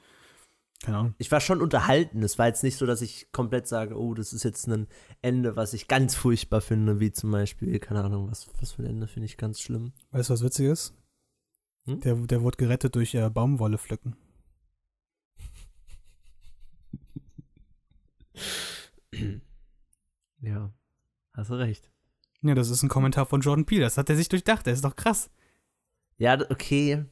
keine 0.84 0.98
Ahnung. 0.98 1.14
Ich 1.18 1.32
war 1.32 1.40
schon 1.40 1.60
unterhalten. 1.60 2.22
Es 2.22 2.38
war 2.38 2.46
jetzt 2.46 2.62
nicht 2.62 2.76
so, 2.76 2.86
dass 2.86 3.02
ich 3.02 3.32
komplett 3.32 3.66
sage, 3.66 3.98
oh, 3.98 4.14
das 4.14 4.32
ist 4.32 4.44
jetzt 4.44 4.68
ein 4.68 4.86
Ende, 5.20 5.56
was 5.56 5.72
ich 5.72 5.88
ganz 5.88 6.14
furchtbar 6.14 6.60
finde, 6.60 7.00
wie 7.00 7.10
zum 7.10 7.32
Beispiel, 7.32 7.76
keine 7.80 8.04
Ahnung, 8.04 8.30
was, 8.30 8.46
was 8.60 8.70
für 8.70 8.82
ein 8.82 8.88
Ende 8.88 9.08
finde 9.08 9.26
ich 9.26 9.36
ganz 9.36 9.60
schlimm. 9.60 9.94
Weißt 10.12 10.30
du, 10.30 10.34
was 10.34 10.44
witzig 10.44 10.66
ist? 10.66 10.94
Hm? 11.86 11.98
Der, 12.00 12.14
der 12.14 12.42
wurde 12.42 12.56
gerettet 12.56 12.94
durch 12.94 13.12
äh, 13.16 13.28
Baumwolle 13.28 13.78
pflücken. 13.78 14.14
ja, 20.40 20.72
hast 21.32 21.50
du 21.50 21.54
recht. 21.54 21.90
Ja, 22.42 22.54
das 22.54 22.70
ist 22.70 22.84
ein 22.84 22.88
Kommentar 22.88 23.26
von 23.26 23.40
Jordan 23.40 23.66
Peele. 23.66 23.82
Das 23.82 23.98
hat 23.98 24.08
er 24.08 24.14
sich 24.14 24.28
durchdacht. 24.28 24.66
Der 24.66 24.74
ist 24.74 24.84
doch 24.84 24.94
krass. 24.94 25.30
Ja, 26.18 26.38
okay. 26.50 27.04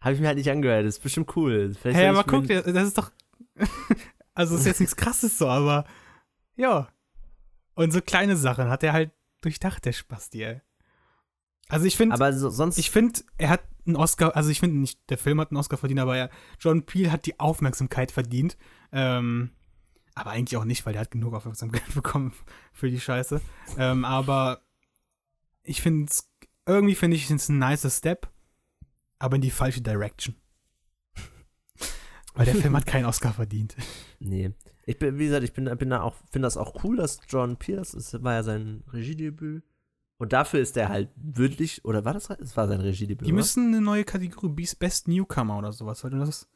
Habe 0.00 0.14
ich 0.14 0.20
mir 0.20 0.28
halt 0.28 0.38
nicht 0.38 0.50
angehört. 0.50 0.86
Das 0.86 0.96
ist 0.96 1.02
bestimmt 1.02 1.34
cool. 1.36 1.74
Vielleicht 1.74 1.98
Hey, 1.98 2.08
aber 2.08 2.24
guck 2.24 2.46
dir, 2.46 2.62
das 2.62 2.88
ist 2.88 2.98
doch. 2.98 3.10
also, 4.34 4.54
es 4.54 4.60
ist 4.60 4.66
jetzt 4.66 4.80
nichts 4.80 4.96
Krasses 4.96 5.38
so, 5.38 5.48
aber. 5.48 5.84
Ja. 6.56 6.88
Und 7.74 7.92
so 7.92 8.00
kleine 8.00 8.36
Sachen 8.36 8.68
hat 8.68 8.82
er 8.82 8.92
halt 8.92 9.12
durchdacht, 9.40 9.84
der 9.84 9.92
Spasti, 9.92 10.42
ey. 10.42 10.60
Also, 11.68 11.86
ich 11.86 11.96
finde. 11.96 12.14
Aber 12.14 12.32
so, 12.32 12.48
sonst. 12.50 12.78
Ich 12.78 12.90
finde, 12.90 13.20
er 13.38 13.50
hat 13.50 13.62
einen 13.86 13.96
Oscar, 13.96 14.36
also 14.36 14.50
ich 14.50 14.60
finde 14.60 14.78
nicht, 14.78 15.00
der 15.10 15.18
Film 15.18 15.40
hat 15.40 15.50
einen 15.50 15.58
Oscar 15.58 15.76
verdient, 15.76 16.00
aber 16.00 16.16
er, 16.16 16.30
John 16.60 16.84
Peel 16.84 17.10
hat 17.10 17.26
die 17.26 17.40
Aufmerksamkeit 17.40 18.12
verdient. 18.12 18.56
Ähm, 18.92 19.50
aber 20.14 20.30
eigentlich 20.30 20.56
auch 20.56 20.64
nicht, 20.64 20.84
weil 20.84 20.92
der 20.92 21.02
hat 21.02 21.10
genug 21.10 21.34
Aufmerksamkeit 21.34 21.82
bekommen 21.94 22.32
für 22.72 22.90
die 22.90 23.00
Scheiße. 23.00 23.40
Ähm, 23.78 24.04
aber 24.04 24.62
ich 25.62 25.82
finde 25.82 26.06
es, 26.10 26.30
irgendwie 26.68 26.94
finde 26.94 27.16
ich 27.16 27.28
es 27.30 27.48
ein 27.48 27.58
nicer 27.58 27.90
Step, 27.90 28.28
aber 29.18 29.36
in 29.36 29.42
die 29.42 29.50
falsche 29.50 29.80
Direction. 29.80 30.36
weil 32.34 32.46
der 32.46 32.54
Film 32.54 32.76
hat 32.76 32.86
keinen 32.86 33.06
Oscar 33.06 33.32
verdient. 33.32 33.74
nee. 34.20 34.52
Ich 34.86 34.98
bin, 34.98 35.18
wie 35.18 35.26
gesagt, 35.26 35.44
ich 35.44 35.52
bin, 35.52 35.64
bin 35.76 35.90
da 35.90 36.00
auch, 36.00 36.14
finde 36.30 36.46
das 36.46 36.56
auch 36.56 36.82
cool, 36.82 36.96
dass 36.96 37.20
John 37.28 37.56
Pierce, 37.58 37.92
das 37.92 38.22
war 38.22 38.32
ja 38.34 38.42
sein 38.42 38.84
Regiedebüt. 38.90 39.62
Und 40.16 40.32
dafür 40.32 40.60
ist 40.60 40.76
er 40.78 40.88
halt 40.88 41.10
wirklich, 41.16 41.84
oder 41.84 42.04
war 42.06 42.14
das, 42.14 42.30
es 42.30 42.56
war 42.56 42.66
sein 42.68 42.80
Regiedebüt, 42.80 43.26
Die 43.26 43.32
oder? 43.32 43.36
müssen 43.36 43.66
eine 43.68 43.80
neue 43.82 44.04
Kategorie, 44.04 44.48
Best- 44.48 44.78
Best 44.78 45.06
Newcomer 45.08 45.58
oder 45.58 45.72
sowas. 45.72 46.02
Weil 46.04 46.10
das, 46.12 46.48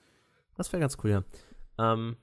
Das 0.56 0.72
wäre 0.72 0.80
ganz 0.80 0.96
cool, 1.04 1.10
ja. 1.10 1.24
Ähm, 1.78 2.16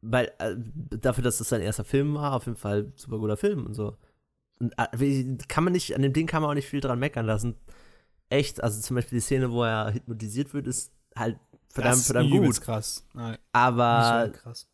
weil, 0.00 0.32
äh, 0.38 0.56
dafür, 0.96 1.22
dass 1.24 1.38
das 1.38 1.48
sein 1.50 1.60
erster 1.60 1.84
Film 1.84 2.14
war, 2.14 2.32
auf 2.32 2.46
jeden 2.46 2.56
Fall 2.56 2.90
super 2.96 3.18
guter 3.18 3.36
Film 3.36 3.66
und 3.66 3.74
so. 3.74 3.96
Wie- 4.96 5.38
kann 5.48 5.64
man 5.64 5.72
nicht, 5.72 5.94
an 5.94 6.02
dem 6.02 6.12
Ding 6.12 6.26
kann 6.26 6.42
man 6.42 6.50
auch 6.50 6.54
nicht 6.54 6.68
viel 6.68 6.80
dran 6.80 6.98
meckern 6.98 7.26
lassen. 7.26 7.54
Echt, 8.30 8.62
also 8.62 8.80
zum 8.80 8.96
Beispiel 8.96 9.18
die 9.18 9.22
Szene, 9.24 9.50
wo 9.52 9.62
er 9.64 9.94
hypnotisiert 9.94 10.52
wird, 10.52 10.66
ist 10.66 10.92
halt 11.16 11.38
verdammt, 11.68 11.92
das 11.94 12.00
ist 12.00 12.06
verdammt 12.06 12.30
gut. 12.30 12.60
krass. 12.60 13.06
Nein, 13.14 13.38
Aber 13.52 14.30
krass. 14.32 14.68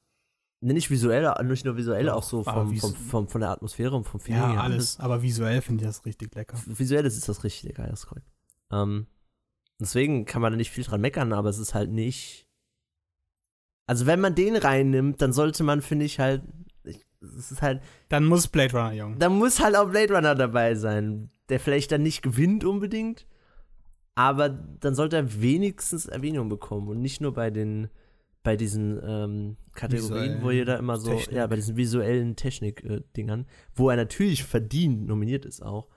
nee, 0.60 0.72
nicht 0.72 0.90
visuell, 0.90 1.32
nicht 1.44 1.64
nur 1.64 1.76
visuell, 1.76 2.06
Doch, 2.06 2.14
auch 2.16 2.22
so 2.22 2.42
vom, 2.42 2.74
vom, 2.76 2.94
vom, 2.94 3.28
von 3.28 3.40
der 3.40 3.50
Atmosphäre 3.50 3.94
und 3.94 4.04
vom 4.04 4.20
Feeling. 4.20 4.40
Ja, 4.40 4.52
her. 4.52 4.62
alles. 4.62 4.98
Aber 4.98 5.22
visuell 5.22 5.60
finde 5.62 5.84
ich 5.84 5.88
das 5.88 6.04
richtig 6.04 6.34
lecker. 6.34 6.58
Visuell 6.66 7.04
ist 7.04 7.28
das 7.28 7.44
richtig 7.44 7.74
geil, 7.74 7.88
das 7.90 8.00
ist 8.00 8.06
korrekt. 8.06 8.26
Ähm, 8.72 9.06
deswegen 9.78 10.24
kann 10.24 10.42
man 10.42 10.52
da 10.52 10.56
nicht 10.56 10.70
viel 10.70 10.84
dran 10.84 11.00
meckern, 11.00 11.32
aber 11.32 11.50
es 11.50 11.58
ist 11.58 11.74
halt 11.74 11.90
nicht. 11.90 12.46
Also, 13.86 14.06
wenn 14.06 14.20
man 14.20 14.34
den 14.34 14.56
reinnimmt, 14.56 15.20
dann 15.20 15.32
sollte 15.34 15.62
man, 15.62 15.82
finde 15.82 16.06
ich, 16.06 16.18
halt. 16.18 16.42
Es 17.38 17.50
ist 17.50 17.62
halt. 17.62 17.82
Dann 18.08 18.24
muss 18.24 18.48
Blade 18.48 18.72
Runner, 18.72 18.92
Junge. 18.92 19.16
Da 19.16 19.28
muss 19.28 19.60
halt 19.60 19.76
auch 19.76 19.90
Blade 19.90 20.14
Runner 20.14 20.34
dabei 20.34 20.74
sein, 20.74 21.30
der 21.48 21.60
vielleicht 21.60 21.92
dann 21.92 22.02
nicht 22.02 22.22
gewinnt 22.22 22.64
unbedingt, 22.64 23.26
aber 24.14 24.48
dann 24.48 24.94
sollte 24.94 25.16
er 25.16 25.40
wenigstens 25.40 26.06
Erwähnung 26.06 26.48
bekommen 26.48 26.88
und 26.88 27.00
nicht 27.00 27.20
nur 27.20 27.32
bei 27.34 27.50
den. 27.50 27.88
Bei 28.42 28.58
diesen 28.58 29.00
ähm, 29.02 29.56
Kategorien, 29.72 30.42
wo 30.42 30.48
Visuellen 30.48 30.58
jeder 30.58 30.78
immer 30.78 30.98
so, 30.98 31.12
Technik. 31.12 31.34
ja, 31.34 31.46
bei 31.46 31.56
diesen 31.56 31.78
visuellen 31.78 32.36
Technik-Dingern, 32.36 33.46
wo 33.74 33.88
er 33.88 33.96
natürlich 33.96 34.44
verdient 34.44 35.06
nominiert 35.06 35.46
ist 35.46 35.62
auch. 35.62 35.88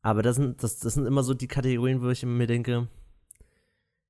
Aber 0.00 0.22
das 0.22 0.36
sind, 0.36 0.62
das, 0.62 0.78
das 0.78 0.94
sind 0.94 1.06
immer 1.06 1.24
so 1.24 1.34
die 1.34 1.48
Kategorien, 1.48 2.00
wo 2.00 2.08
ich 2.10 2.22
immer 2.22 2.34
mir 2.34 2.46
denke, 2.46 2.86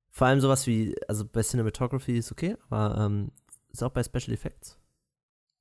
vor 0.09 0.27
allem 0.27 0.39
sowas 0.39 0.67
wie, 0.67 0.95
also 1.07 1.25
bei 1.25 1.41
Cinematography 1.41 2.15
ist 2.15 2.31
okay, 2.31 2.55
aber 2.69 3.03
ähm, 3.03 3.31
ist 3.71 3.83
auch 3.83 3.91
bei 3.91 4.03
Special 4.03 4.31
Effects. 4.31 4.77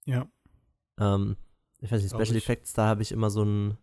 Ja. 0.04 0.26
Ähm, 1.02 1.36
ich 1.80 1.90
weiß 1.90 2.02
nicht, 2.02 2.14
Special. 2.14 2.36
Effects, 2.36 2.72
da 2.74 2.86
habe 2.86 3.02
ich 3.02 3.12
immer 3.12 3.30
so 3.30 3.44
ein, 3.44 3.76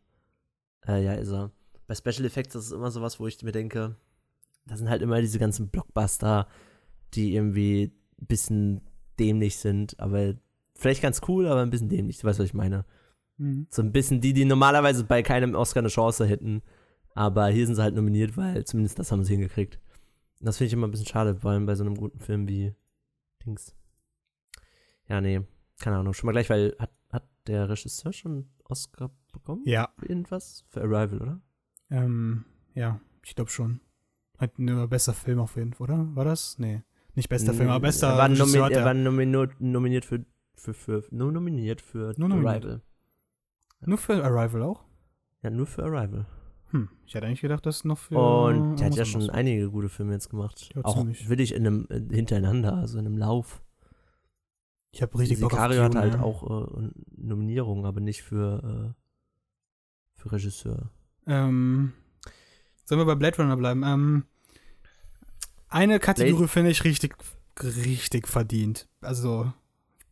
äh, 0.87 1.03
ja, 1.03 1.13
ist 1.13 1.31
er. 1.31 1.51
Bei 1.87 1.95
Special 1.95 2.25
Effects 2.25 2.53
das 2.53 2.65
ist 2.65 2.71
immer 2.71 2.91
sowas, 2.91 3.19
wo 3.19 3.27
ich 3.27 3.41
mir 3.43 3.51
denke, 3.51 3.95
da 4.65 4.77
sind 4.77 4.89
halt 4.89 5.01
immer 5.01 5.19
diese 5.19 5.39
ganzen 5.39 5.69
Blockbuster, 5.69 6.47
die 7.13 7.35
irgendwie 7.35 7.91
ein 8.21 8.27
bisschen 8.27 8.81
dämlich 9.17 9.57
sind, 9.57 9.99
aber 9.99 10.35
vielleicht 10.75 11.01
ganz 11.01 11.21
cool, 11.27 11.47
aber 11.47 11.61
ein 11.61 11.71
bisschen 11.71 11.89
dämlich. 11.89 12.19
Du 12.19 12.27
weißt, 12.27 12.39
was 12.39 12.45
ich 12.45 12.53
meine. 12.53 12.85
Mhm. 13.37 13.67
So 13.69 13.81
ein 13.81 13.91
bisschen 13.91 14.21
die, 14.21 14.33
die 14.33 14.45
normalerweise 14.45 15.03
bei 15.03 15.23
keinem 15.23 15.55
Oscar 15.55 15.79
eine 15.79 15.89
Chance 15.89 16.25
hätten. 16.25 16.61
Aber 17.15 17.47
hier 17.47 17.65
sind 17.65 17.75
sie 17.75 17.81
halt 17.81 17.95
nominiert, 17.95 18.37
weil 18.37 18.63
zumindest 18.65 18.99
das 18.99 19.11
haben 19.11 19.23
sie 19.23 19.33
hingekriegt. 19.33 19.79
Und 20.39 20.45
das 20.45 20.57
finde 20.57 20.67
ich 20.67 20.73
immer 20.73 20.87
ein 20.87 20.91
bisschen 20.91 21.07
schade, 21.07 21.35
vor 21.35 21.51
allem 21.51 21.65
bei 21.65 21.75
so 21.75 21.83
einem 21.83 21.95
guten 21.95 22.19
Film 22.19 22.47
wie 22.47 22.73
Dings. 23.45 23.75
Ja, 25.07 25.19
nee, 25.19 25.41
keine 25.79 25.97
Ahnung. 25.97 26.13
Schon 26.13 26.27
mal 26.27 26.33
gleich, 26.33 26.49
weil 26.49 26.75
hat, 26.79 26.91
hat 27.11 27.27
der 27.47 27.69
Regisseur 27.69 28.13
schon 28.13 28.31
einen 28.31 28.49
Oscar 28.65 29.11
bekommen? 29.33 29.63
Ja, 29.65 29.89
irgendwas? 30.01 30.65
Für 30.69 30.81
Arrival, 30.81 31.21
oder? 31.21 31.41
ähm, 31.89 32.45
ja, 32.75 32.99
ich 33.25 33.35
glaube 33.35 33.49
schon. 33.49 33.81
Hat 34.37 34.57
ein 34.57 34.89
besser 34.89 35.13
Film 35.13 35.39
auf 35.39 35.55
jeden 35.55 35.73
Fall, 35.73 35.89
oder? 35.89 36.15
War 36.15 36.25
das? 36.25 36.57
Nee. 36.59 36.83
Nicht 37.15 37.29
bester 37.29 37.53
Film, 37.53 37.69
aber 37.69 37.81
bester 37.81 38.07
er 38.07 38.17
war, 38.17 38.29
Regisseur 38.29 38.61
nomi 38.61 38.73
er 38.73 38.79
er. 38.79 38.85
war 38.85 38.93
nominiert, 38.93 39.59
nominiert 39.59 40.05
für, 40.05 40.25
für, 40.55 40.73
für, 40.73 41.03
nur 41.11 41.31
nominiert 41.31 41.81
für 41.81 42.13
Nur 42.17 42.29
nominiert. 42.29 42.63
Arrival. 42.63 42.81
Nur 43.81 43.97
für 43.97 44.23
Arrival 44.23 44.63
auch? 44.63 44.83
Ja, 45.41 45.49
nur 45.49 45.65
für 45.65 45.83
Arrival. 45.83 46.25
Hm, 46.71 46.89
ich 47.05 47.15
hätte 47.15 47.25
eigentlich 47.25 47.41
gedacht, 47.41 47.65
das 47.65 47.83
noch 47.83 47.97
für 47.97 48.17
Und 48.17 48.79
der 48.79 48.87
hat 48.87 48.95
ja 48.95 49.05
schon 49.05 49.29
einige 49.29 49.69
gute 49.71 49.89
Filme 49.89 50.13
jetzt 50.13 50.29
gemacht. 50.29 50.69
Ja, 50.75 50.85
auch 50.85 50.97
ziemlich. 50.97 51.27
wirklich 51.27 51.53
in 51.55 51.65
einem 51.65 51.87
äh, 51.89 51.99
hintereinander, 52.13 52.75
also 52.75 52.99
in 52.99 53.05
einem 53.05 53.17
Lauf. 53.17 53.61
Ich 54.91 55.01
habe 55.01 55.17
richtig 55.19 55.39
Bock 55.39 55.53
auf 55.53 55.59
Sicario 55.59 55.83
hat 55.83 55.93
Dune, 55.93 56.01
halt 56.01 56.13
ja. 56.15 56.21
auch 56.21 56.67
äh, 56.67 56.89
Nominierungen, 57.15 57.85
aber 57.85 57.99
nicht 57.99 58.23
für, 58.23 58.95
äh, 58.95 60.19
für 60.19 60.31
Regisseur. 60.31 60.89
Ähm, 61.27 61.93
sollen 62.85 63.01
wir 63.01 63.05
bei 63.05 63.15
Blade 63.15 63.37
Runner 63.37 63.55
bleiben? 63.55 63.83
Ähm, 63.83 64.25
eine 65.67 65.99
Kategorie 65.99 66.47
finde 66.47 66.71
ich 66.71 66.83
richtig, 66.83 67.15
richtig 67.61 68.27
verdient. 68.27 68.87
Also, 69.01 69.53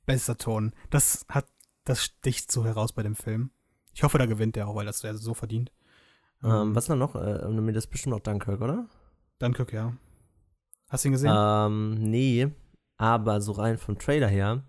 bester 0.05 0.38
Ton. 0.38 0.74
Das 0.91 1.25
hat, 1.27 1.48
das 1.84 2.03
sticht 2.03 2.51
so 2.51 2.63
heraus 2.63 2.93
bei 2.93 3.01
dem 3.01 3.15
Film. 3.15 3.50
Ich 3.93 4.03
hoffe, 4.03 4.19
da 4.19 4.27
gewinnt 4.27 4.55
der 4.55 4.67
auch, 4.67 4.75
weil 4.75 4.86
das 4.86 5.03
wäre 5.03 5.17
so 5.17 5.34
verdient. 5.34 5.72
Ähm, 6.43 6.75
was 6.75 6.88
noch? 6.88 7.15
Äh, 7.15 7.50
nominiert 7.50 7.77
ist 7.77 7.88
bestimmt 7.88 8.13
auch 8.13 8.19
Dunkirk, 8.19 8.62
oder? 8.62 8.88
Dunkirk, 9.39 9.74
ja. 9.74 9.98
Hast 10.88 11.03
du 11.03 11.10
ihn 11.10 11.13
gesehen? 11.13 11.34
Ähm, 11.36 11.96
nee, 11.96 12.51
aber 12.98 13.42
so 13.42 13.54
rein 13.54 13.77
vom 13.77 13.98
Trailer 13.98 14.27
her, 14.27 14.63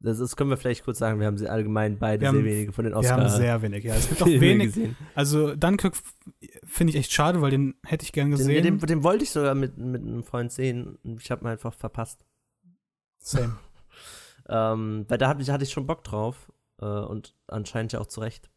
das, 0.00 0.18
das 0.18 0.36
können 0.36 0.50
wir 0.50 0.56
vielleicht 0.56 0.84
kurz 0.84 0.98
sagen, 0.98 1.18
wir 1.18 1.26
haben 1.26 1.38
sie 1.38 1.48
allgemein 1.48 1.98
beide 1.98 2.20
Wir 2.22 2.30
sehr 2.30 2.38
haben- 2.38 2.44
wenige 2.46 2.72
von 2.72 2.84
den 2.84 2.92
wir 2.94 2.98
Oscar 2.98 3.20
haben 3.20 3.28
sehr 3.30 3.60
wenig, 3.62 3.82
ja. 3.84 3.94
Es 3.96 4.08
gibt 4.08 4.22
auch 4.22 4.26
wenig. 4.26 4.66
gesehen. 4.74 4.96
Also, 5.16 5.56
Dunkirk 5.56 5.96
finde 6.64 6.92
ich 6.92 6.96
echt 6.98 7.12
schade, 7.12 7.40
weil 7.40 7.50
den 7.50 7.74
hätte 7.84 8.04
ich 8.04 8.12
gern 8.12 8.30
Den, 8.30 8.38
gesehen. 8.38 8.62
den, 8.62 8.78
den 8.78 9.02
wollte 9.02 9.24
ich 9.24 9.30
sogar 9.30 9.56
mit, 9.56 9.76
mit 9.76 10.02
einem 10.02 10.22
Freund 10.22 10.52
sehen 10.52 10.96
und 11.02 11.20
ich 11.20 11.30
habe 11.32 11.42
ihn 11.44 11.48
einfach 11.48 11.74
verpasst. 11.74 12.24
Same. 13.18 13.56
Ähm, 14.50 15.04
weil 15.08 15.18
da 15.18 15.28
hatte 15.28 15.42
ich, 15.42 15.50
hatte 15.50 15.64
ich 15.64 15.70
schon 15.72 15.86
Bock 15.86 16.02
drauf 16.04 16.50
äh, 16.80 16.86
und 16.86 17.34
anscheinend 17.48 17.92
ja 17.92 18.00
auch 18.00 18.06
zu 18.06 18.20
Recht. 18.20 18.48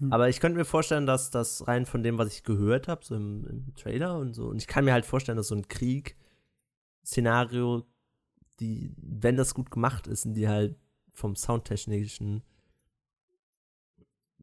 Hm. 0.00 0.12
Aber 0.12 0.28
ich 0.28 0.38
könnte 0.38 0.58
mir 0.58 0.66
vorstellen, 0.66 1.06
dass 1.06 1.30
das 1.30 1.66
rein 1.66 1.86
von 1.86 2.02
dem, 2.02 2.18
was 2.18 2.28
ich 2.28 2.44
gehört 2.44 2.88
habe, 2.88 3.02
so 3.02 3.14
im, 3.14 3.46
im 3.46 3.74
Trailer 3.74 4.18
und 4.18 4.34
so, 4.34 4.48
und 4.48 4.58
ich 4.58 4.66
kann 4.66 4.84
mir 4.84 4.92
halt 4.92 5.06
vorstellen, 5.06 5.38
dass 5.38 5.48
so 5.48 5.54
ein 5.54 5.66
Krieg-Szenario, 5.66 7.86
die, 8.60 8.94
wenn 8.96 9.36
das 9.36 9.54
gut 9.54 9.70
gemacht 9.70 10.06
ist, 10.06 10.22
sind 10.22 10.34
die 10.34 10.48
halt 10.48 10.76
vom 11.12 11.36
Soundtechnischen, 11.36 12.42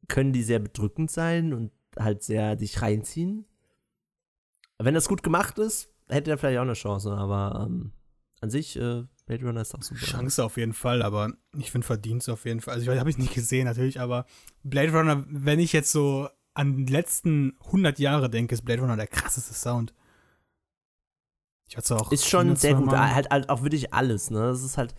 können 0.08 0.34
die 0.34 0.44
sehr 0.44 0.60
bedrückend 0.60 1.12
sein 1.12 1.54
und 1.54 1.72
halt 1.98 2.24
sehr 2.24 2.56
dich 2.56 2.82
reinziehen. 2.82 3.46
Wenn 4.78 4.94
das 4.94 5.08
gut 5.08 5.24
gemacht 5.24 5.60
ist, 5.60 5.90
hätte 6.08 6.32
er 6.32 6.38
vielleicht 6.38 6.58
auch 6.58 6.64
eine 6.64 6.74
Chance, 6.74 7.12
aber 7.12 7.68
ähm, 7.68 7.92
an 8.42 8.50
sich, 8.50 8.78
äh, 8.78 9.04
Blade 9.26 9.46
Runner 9.46 9.62
ist 9.62 9.76
auch 9.76 9.84
super. 9.84 10.00
Chance 10.00 10.44
auf 10.44 10.58
jeden 10.58 10.74
Fall, 10.74 11.02
aber 11.02 11.34
ich 11.58 11.72
finde 11.72 11.86
Verdienst 11.86 12.30
auf 12.30 12.46
jeden 12.46 12.62
Fall. 12.62 12.76
Also, 12.76 12.92
ich 12.92 13.00
habe 13.00 13.10
ich 13.10 13.18
nicht 13.18 13.34
gesehen 13.34 13.66
natürlich, 13.66 14.00
aber 14.00 14.26
Blade 14.64 14.92
Runner, 14.92 15.24
wenn 15.28 15.60
ich 15.60 15.74
jetzt 15.74 15.92
so 15.92 16.30
an 16.54 16.86
die 16.86 16.92
letzten 16.92 17.58
100 17.66 18.00
Jahre 18.00 18.30
denke, 18.30 18.56
ist 18.56 18.64
Blade 18.64 18.82
Runner 18.82 18.96
der 18.98 19.08
krasseste 19.08 19.54
Sound. 19.54 19.94
Ich 21.70 21.78
hatte 21.78 21.96
auch. 21.96 22.12
Ist 22.12 22.28
schon 22.28 22.56
sehr 22.56 22.74
gut, 22.74 22.92
halt, 22.92 23.30
halt 23.30 23.50
auch 23.50 23.62
wirklich 23.62 23.94
alles, 23.94 24.32
ne? 24.32 24.40
Das 24.40 24.64
ist 24.64 24.78
halt, 24.78 24.96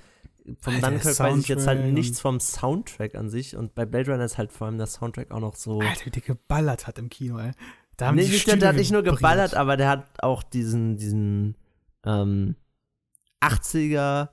vom 0.61 0.75
Alter, 0.77 0.91
Dunkirk 0.93 1.19
weiß 1.19 1.39
ich 1.39 1.49
jetzt 1.49 1.67
halt 1.67 1.93
nichts 1.93 2.21
vom 2.21 2.39
Soundtrack 2.41 3.17
an 3.17 3.29
sich 3.29 3.57
und 3.57 3.75
bei 3.75 3.85
Blade 3.85 4.11
Runner 4.13 4.25
ist 4.25 4.39
halt 4.39 4.53
vor 4.53 4.69
allem 4.69 4.79
der 4.79 4.87
Soundtrack 4.87 5.33
auch 5.33 5.41
noch 5.41 5.57
so. 5.57 5.81
Alter, 5.81 6.07
wie 6.07 6.11
der 6.11 6.23
geballert 6.23 6.87
hat 6.87 6.99
im 6.99 7.09
Kino, 7.09 7.39
ey. 7.39 7.53
Da 7.97 8.07
haben 8.07 8.15
nee, 8.15 8.25
die 8.25 8.31
nicht, 8.31 8.47
der, 8.47 8.69
hat 8.69 8.77
nicht 8.77 8.93
nur 8.93 9.03
geballert, 9.03 9.55
aber 9.55 9.77
der 9.77 9.89
hat 9.89 10.23
auch 10.23 10.43
diesen, 10.43 10.97
diesen 10.97 11.57
ähm, 12.05 12.55
80er 13.43 14.29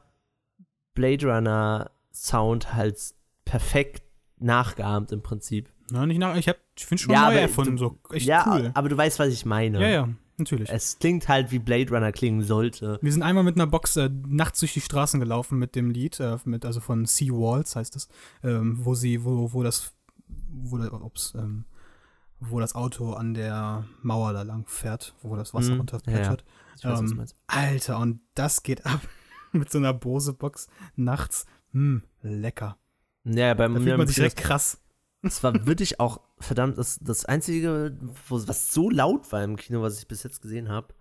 Blade 0.93 1.25
Runner 1.27 1.91
Sound 2.13 2.73
halt 2.73 2.97
perfekt 3.45 4.03
nachgeahmt 4.37 5.11
im 5.11 5.21
Prinzip. 5.21 5.69
Na, 5.91 6.05
nicht 6.05 6.17
nach, 6.19 6.35
ich, 6.35 6.47
hab- 6.47 6.57
ich 6.77 6.85
finde 6.85 7.03
schon 7.03 7.13
Ja, 7.13 7.29
neu 7.29 7.37
erfunden, 7.37 7.77
du- 7.77 7.77
so 7.77 7.99
echt 8.13 8.25
ja, 8.27 8.45
cool. 8.47 8.71
aber 8.73 8.89
du 8.89 8.97
weißt, 8.97 9.19
was 9.19 9.29
ich 9.29 9.45
meine. 9.45 9.81
Ja, 9.81 9.87
ja, 9.87 10.09
natürlich. 10.37 10.69
Es 10.69 10.99
klingt 10.99 11.27
halt 11.27 11.51
wie 11.51 11.59
Blade 11.59 11.89
Runner 11.91 12.11
klingen 12.11 12.41
sollte. 12.41 12.99
Wir 13.01 13.11
sind 13.11 13.23
einmal 13.23 13.43
mit 13.43 13.55
einer 13.55 13.67
Box 13.67 13.95
äh, 13.97 14.09
nachts 14.27 14.59
durch 14.59 14.73
die 14.73 14.81
Straßen 14.81 15.19
gelaufen 15.19 15.57
mit 15.59 15.75
dem 15.75 15.89
Lied, 15.91 16.19
äh, 16.19 16.37
mit, 16.45 16.65
also 16.65 16.79
von 16.79 17.05
Sea 17.05 17.31
Walls 17.31 17.75
heißt 17.75 17.95
es, 17.95 18.07
ähm, 18.43 18.79
wo 18.83 18.95
sie, 18.95 19.23
wo, 19.23 19.53
wo 19.53 19.63
das, 19.63 19.93
wo, 20.49 20.77
ups, 20.77 21.33
ähm, 21.35 21.65
wo 22.39 22.59
das 22.59 22.75
Auto 22.75 23.13
an 23.13 23.33
der 23.33 23.85
Mauer 24.01 24.33
da 24.33 24.43
lang 24.43 24.65
fährt, 24.67 25.15
wo 25.21 25.35
das 25.35 25.53
Wasser 25.53 25.73
Mhm, 25.73 25.79
runterplätschert. 25.79 26.43
Was 26.83 26.99
du 27.01 27.15
Ähm. 27.15 27.25
Alter, 27.47 27.99
und 27.99 28.19
das 28.35 28.63
geht 28.63 28.85
ab 28.85 29.01
mit 29.51 29.71
so 29.71 29.77
einer 29.79 29.93
Bose-Box 29.93 30.67
nachts. 30.95 31.45
Hm, 31.71 32.03
lecker. 32.21 32.77
Ja, 33.23 33.53
bei 33.53 33.63
Da 33.63 33.69
mir 33.69 33.81
fühlt 33.81 33.97
man 33.97 34.07
sich 34.07 34.15
direkt 34.15 34.37
krass. 34.37 34.79
Es 35.21 35.43
war 35.43 35.65
wirklich 35.65 35.99
auch, 35.99 36.21
verdammt, 36.39 36.77
das, 36.77 36.99
das 37.01 37.25
Einzige, 37.25 37.97
was 38.29 38.73
so 38.73 38.89
laut 38.89 39.31
war 39.31 39.43
im 39.43 39.55
Kino, 39.55 39.81
was 39.81 39.99
ich 39.99 40.07
bis 40.07 40.23
jetzt 40.23 40.41
gesehen 40.41 40.69
habe, 40.69 40.93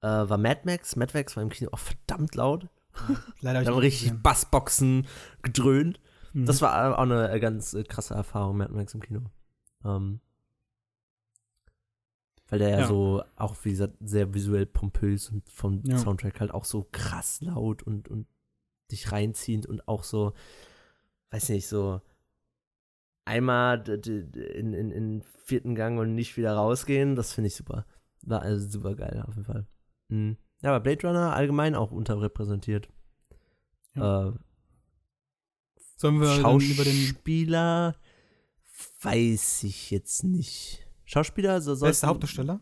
äh, 0.00 0.06
war 0.06 0.38
Mad 0.38 0.62
Max. 0.64 0.96
Mad 0.96 1.12
Max 1.16 1.36
war 1.36 1.42
im 1.42 1.50
Kino 1.50 1.70
auch 1.72 1.78
verdammt 1.78 2.34
laut. 2.34 2.68
Leider 3.40 3.58
Da 3.58 3.62
ich 3.62 3.68
haben 3.68 3.78
richtig 3.78 4.02
gesehen. 4.08 4.22
Bassboxen 4.22 5.06
gedröhnt. 5.42 6.00
Mhm. 6.32 6.46
Das 6.46 6.62
war 6.62 6.94
auch 6.94 7.02
eine 7.02 7.30
äh, 7.30 7.40
ganz 7.40 7.74
äh, 7.74 7.84
krasse 7.84 8.14
Erfahrung, 8.14 8.56
Mad 8.58 8.72
Max 8.72 8.94
im 8.94 9.02
Kino. 9.02 9.20
Ähm, 9.84 10.20
weil 12.48 12.58
der 12.60 12.70
ja, 12.70 12.78
Ja. 12.80 12.86
so, 12.86 13.22
auch 13.36 13.56
wie 13.62 13.70
gesagt, 13.72 13.94
sehr 14.00 14.32
visuell 14.32 14.64
pompös 14.66 15.28
und 15.28 15.48
vom 15.50 15.82
Ja. 15.84 15.98
Soundtrack 15.98 16.40
halt 16.40 16.50
auch 16.52 16.64
so 16.64 16.88
krass 16.92 17.40
laut 17.42 17.82
und, 17.82 18.08
und 18.08 18.26
dich 18.90 19.12
reinziehend 19.12 19.66
und 19.66 19.86
auch 19.86 20.02
so, 20.02 20.32
weiß 21.30 21.50
nicht, 21.50 21.68
so 21.68 22.00
einmal 23.28 23.84
in, 23.88 24.72
in, 24.74 24.90
in 24.90 25.22
vierten 25.44 25.74
Gang 25.74 25.98
und 26.00 26.14
nicht 26.14 26.36
wieder 26.36 26.54
rausgehen, 26.54 27.14
das 27.14 27.32
finde 27.32 27.48
ich 27.48 27.54
super. 27.54 27.86
War 28.22 28.42
also 28.42 28.66
super 28.66 28.94
geil 28.96 29.22
auf 29.26 29.34
jeden 29.34 29.44
Fall. 29.44 29.66
Mhm. 30.08 30.36
Ja, 30.62 30.70
aber 30.70 30.80
Blade 30.80 31.06
Runner 31.06 31.32
allgemein 31.34 31.74
auch 31.76 31.92
unterrepräsentiert. 31.92 32.88
Äh, 33.94 34.32
Sollen 35.96 36.20
wir 36.20 36.26
dann 36.42 36.60
über 36.60 36.84
den 36.84 36.92
Schauspieler 36.94 37.94
weiß 39.02 39.64
ich 39.64 39.90
jetzt 39.90 40.22
nicht. 40.24 40.86
Schauspieler, 41.04 41.60
so 41.60 41.72
beste 41.72 41.86
sollten- 41.94 42.06
Hauptdarsteller 42.06 42.60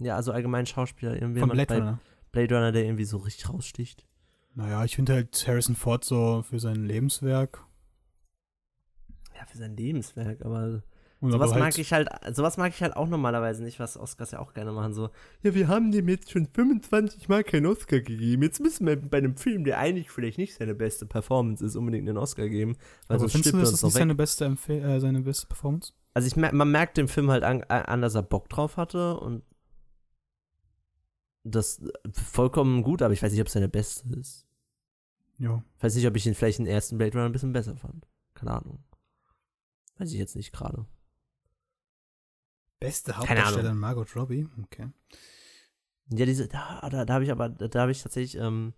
Ja, 0.00 0.16
also 0.16 0.32
allgemein 0.32 0.66
Schauspieler, 0.66 1.14
irgendwie 1.14 1.40
von 1.40 1.50
Blade 1.50 1.74
Runner? 1.74 2.00
Blade 2.32 2.54
Runner, 2.54 2.72
der 2.72 2.84
irgendwie 2.84 3.04
so 3.04 3.18
richtig 3.18 3.48
raussticht. 3.48 4.06
Naja, 4.54 4.84
ich 4.84 4.96
finde 4.96 5.14
halt 5.14 5.44
Harrison 5.46 5.74
Ford 5.76 6.04
so 6.04 6.42
für 6.42 6.58
sein 6.60 6.84
Lebenswerk. 6.84 7.64
Ja, 9.34 9.44
für 9.46 9.58
sein 9.58 9.76
Lebenswerk, 9.76 10.44
aber 10.44 10.82
sowas 11.20 11.54
mag 11.54 11.78
ich 11.78 11.92
halt, 11.92 12.08
sowas 12.32 12.56
mag 12.56 12.72
ich 12.74 12.82
halt 12.82 12.96
auch 12.96 13.08
normalerweise 13.08 13.62
nicht, 13.62 13.80
was 13.80 13.96
Oscars 13.96 14.32
ja 14.32 14.38
auch 14.40 14.54
gerne 14.54 14.72
machen. 14.72 14.94
So, 14.94 15.10
ja, 15.42 15.54
wir 15.54 15.68
haben 15.68 15.90
dem 15.90 16.08
jetzt 16.08 16.30
schon 16.30 16.46
25 16.46 17.28
Mal 17.28 17.44
keinen 17.44 17.66
Oscar 17.66 18.00
gegeben. 18.00 18.42
Jetzt 18.42 18.60
müssen 18.60 18.86
wir 18.86 18.96
bei 18.96 19.18
einem 19.18 19.36
Film, 19.36 19.64
der 19.64 19.78
eigentlich 19.78 20.10
vielleicht 20.10 20.38
nicht 20.38 20.54
seine 20.54 20.74
beste 20.74 21.06
Performance 21.06 21.64
ist, 21.64 21.76
unbedingt 21.76 22.08
einen 22.08 22.18
Oscar 22.18 22.48
geben. 22.48 22.76
Weil 23.08 23.18
Aber 23.18 23.28
findest 23.28 23.54
du, 23.54 23.58
das 23.58 23.72
ist 23.72 23.82
nicht 23.82 23.94
weg. 23.94 24.00
seine 24.00 24.14
beste, 24.14 24.44
Empfehl 24.44 24.84
äh, 24.84 25.00
seine 25.00 25.20
beste 25.20 25.46
Performance? 25.46 25.92
Also 26.12 26.28
ich 26.28 26.36
man 26.36 26.70
merkt 26.70 26.96
dem 26.96 27.08
Film 27.08 27.30
halt 27.30 27.42
an, 27.42 27.62
an, 27.64 28.02
dass 28.02 28.14
er 28.14 28.22
Bock 28.22 28.48
drauf 28.48 28.76
hatte 28.76 29.18
und 29.18 29.42
das 31.42 31.80
äh, 31.80 31.90
vollkommen 32.12 32.82
gut, 32.82 33.02
aber 33.02 33.12
ich 33.12 33.22
weiß 33.22 33.32
nicht, 33.32 33.40
ob 33.40 33.48
es 33.48 33.52
seine 33.52 33.68
beste 33.68 34.08
ist. 34.18 34.46
Ja. 35.38 35.62
Ich 35.76 35.82
weiß 35.82 35.94
nicht, 35.96 36.06
ob 36.06 36.16
ich 36.16 36.26
ihn 36.26 36.34
vielleicht 36.34 36.58
den 36.58 36.66
ersten 36.66 36.98
Blade 36.98 37.12
Runner 37.12 37.26
ein 37.26 37.32
bisschen 37.32 37.52
besser 37.52 37.76
fand. 37.76 38.06
Keine 38.34 38.52
Ahnung. 38.52 38.78
Weiß 39.98 40.10
ich 40.12 40.18
jetzt 40.18 40.36
nicht 40.36 40.52
gerade. 40.52 40.86
Beste 42.80 43.16
Hauptdarstellerin 43.16 43.78
Margot 43.78 44.14
Robbie? 44.16 44.48
Okay. 44.64 44.88
Ja, 46.10 46.26
diese, 46.26 46.48
da, 46.48 46.86
da, 46.90 47.04
da 47.04 47.14
habe 47.14 47.24
ich 47.24 47.30
aber, 47.30 47.48
da, 47.48 47.68
da 47.68 47.80
habe 47.82 47.92
ich 47.92 48.02
tatsächlich, 48.02 48.36
ähm, 48.40 48.74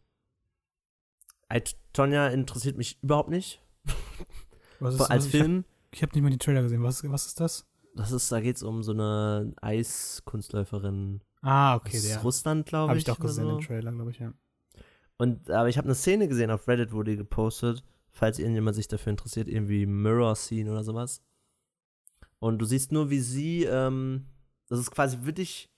Tonja 1.93 2.29
interessiert 2.29 2.77
mich 2.77 3.03
überhaupt 3.03 3.31
nicht. 3.31 3.63
Was 4.81 4.95
ist, 4.95 5.01
als 5.01 5.11
was, 5.11 5.27
ich 5.27 5.35
hab- 5.41 5.47
Film. 5.47 5.65
Ich 5.93 6.03
habe 6.03 6.13
nicht 6.13 6.23
mal 6.23 6.31
die 6.31 6.39
Trailer 6.39 6.63
gesehen. 6.63 6.83
Was, 6.83 7.03
was 7.11 7.27
ist 7.27 7.41
das? 7.41 7.67
Das 7.95 8.13
ist, 8.13 8.31
da 8.31 8.41
geht 8.41 8.57
es 8.57 8.63
um 8.63 8.83
so 8.83 8.93
eine 8.93 9.55
Eiskunstläuferin 9.63 11.23
Ah, 11.41 11.77
okay, 11.77 11.97
aus 11.97 12.03
der. 12.03 12.19
Russland, 12.21 12.67
glaube 12.67 12.89
Habe 12.91 12.99
ich. 12.99 13.03
ich 13.03 13.07
doch 13.07 13.19
gesehen, 13.19 13.45
so. 13.49 13.57
den 13.57 13.67
Trailer, 13.67 13.93
glaube 13.93 14.11
ich, 14.11 14.19
ja. 14.19 14.35
Und 15.17 15.51
aber 15.51 15.71
ich 15.71 15.79
habe 15.79 15.87
eine 15.87 15.95
Szene 15.95 16.29
gesehen 16.29 16.51
auf 16.51 16.69
Reddit, 16.69 16.93
wo 16.93 17.03
die 17.03 17.17
gepostet, 17.17 17.83
falls 18.17 18.39
irgendjemand 18.39 18.75
sich 18.75 18.89
dafür 18.89 19.11
interessiert, 19.11 19.47
irgendwie 19.47 19.85
Mirror 19.85 20.35
Scene 20.37 20.71
oder 20.71 20.83
sowas. 20.83 21.23
Und 22.39 22.59
du 22.59 22.65
siehst 22.65 22.91
nur, 22.91 23.11
wie 23.11 23.21
sie, 23.21 23.65
ähm, 23.65 24.25
das 24.69 24.79
ist 24.79 24.91
quasi 24.91 25.19
wirklich 25.23 25.71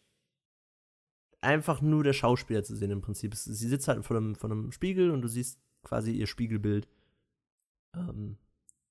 einfach 1.40 1.80
nur 1.80 2.04
der 2.04 2.12
Schauspieler 2.12 2.62
zu 2.62 2.76
sehen 2.76 2.92
im 2.92 3.00
Prinzip. 3.00 3.34
Sie 3.34 3.52
sitzt 3.68 3.88
halt 3.88 4.04
vor 4.04 4.16
einem, 4.16 4.36
vor 4.36 4.50
einem 4.50 4.70
Spiegel 4.70 5.10
und 5.10 5.22
du 5.22 5.28
siehst 5.28 5.58
quasi 5.82 6.12
ihr 6.12 6.28
Spiegelbild. 6.28 6.86
Ähm, 7.96 8.38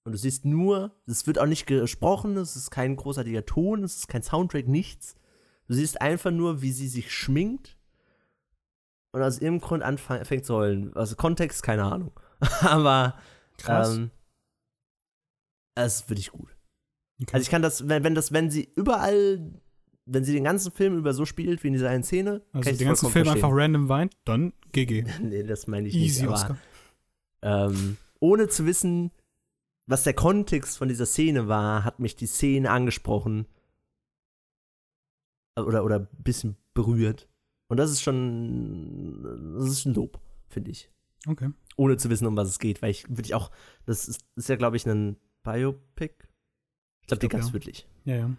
und 0.03 0.11
du 0.11 0.17
siehst 0.17 0.43
nur, 0.43 0.91
es 1.05 1.25
wird 1.25 1.39
auch 1.39 1.45
nicht 1.45 1.67
gesprochen, 1.67 2.35
es 2.35 2.57
ist 2.57 2.69
kein 2.69 2.97
großartiger 2.97 3.45
Ton, 3.45 3.83
es 3.83 3.95
ist 3.97 4.07
kein 4.07 4.23
Soundtrack, 4.23 4.67
nichts. 4.67 5.15
Du 5.67 5.73
siehst 5.73 6.01
einfach 6.01 6.31
nur, 6.31 6.61
wie 6.61 6.71
sie 6.71 6.87
sich 6.89 7.13
schminkt 7.13 7.77
und 9.13 9.21
aus 9.21 9.39
irgendeinem 9.39 9.67
Grund 9.67 9.83
anfängt 9.83 10.45
zu 10.45 10.53
heulen. 10.53 10.93
Also 10.95 11.15
Kontext, 11.15 11.63
keine 11.63 11.85
Ahnung. 11.85 12.11
Aber 12.61 13.15
Krass. 13.57 13.95
ähm, 13.95 14.11
es 15.75 15.95
ist 15.95 16.09
wirklich 16.09 16.31
gut. 16.31 16.55
okay. 17.21 17.33
Also 17.33 17.43
ich 17.43 17.49
kann 17.49 17.61
das, 17.61 17.87
wenn, 17.87 18.03
wenn 18.03 18.15
das, 18.15 18.31
wenn 18.31 18.49
sie 18.49 18.69
überall, 18.75 19.51
wenn 20.05 20.23
sie 20.23 20.33
den 20.33 20.43
ganzen 20.43 20.71
Film 20.71 20.97
über 20.97 21.13
so 21.13 21.25
spielt 21.25 21.63
wie 21.63 21.67
in 21.67 21.73
dieser 21.73 21.89
einen 21.89 22.03
Szene, 22.03 22.41
also 22.53 22.69
ich 22.69 22.77
den 22.77 22.87
ganzen 22.87 23.09
Film 23.09 23.27
einfach 23.27 23.49
random 23.51 23.89
weint, 23.89 24.15
dann 24.25 24.53
GG. 24.71 25.03
verstehen. 25.03 25.29
nee, 25.29 25.43
das 25.43 25.67
meine 25.67 25.87
ich 25.87 25.95
Easy 25.95 26.21
nicht. 26.21 26.29
Aber 26.29 26.33
Oscar. 26.33 26.57
ähm, 27.41 27.97
ohne 28.19 28.47
zu 28.47 28.65
wissen, 28.65 29.11
was 29.85 30.03
der 30.03 30.13
Kontext 30.13 30.77
von 30.77 30.89
dieser 30.89 31.05
Szene 31.05 31.47
war, 31.47 31.83
hat 31.83 31.99
mich 31.99 32.15
die 32.15 32.27
Szene 32.27 32.69
angesprochen. 32.69 33.47
Oder, 35.55 35.83
oder 35.83 35.99
ein 35.99 36.07
bisschen 36.23 36.57
berührt. 36.73 37.27
Und 37.67 37.77
das 37.77 37.89
ist 37.91 38.01
schon, 38.01 39.55
das 39.57 39.69
ist 39.69 39.85
ein 39.85 39.93
Lob, 39.93 40.19
finde 40.49 40.71
ich. 40.71 40.91
Okay. 41.27 41.49
Ohne 41.77 41.95
zu 41.97 42.09
wissen, 42.09 42.27
um 42.27 42.35
was 42.35 42.49
es 42.49 42.59
geht, 42.59 42.81
weil 42.81 42.91
ich 42.91 43.07
wirklich 43.07 43.33
auch, 43.33 43.51
das 43.85 44.07
ist, 44.07 44.25
ist 44.35 44.49
ja, 44.49 44.55
glaube 44.57 44.75
ich, 44.75 44.85
ein 44.85 45.17
Biopic. 45.43 46.27
Ich 47.01 47.07
glaube, 47.07 47.19
den 47.19 47.29
glaub, 47.29 47.31
gab 47.31 47.41
es 47.41 47.47
ja. 47.47 47.53
wirklich. 47.53 47.87
Ja, 48.03 48.15
ja. 48.15 48.31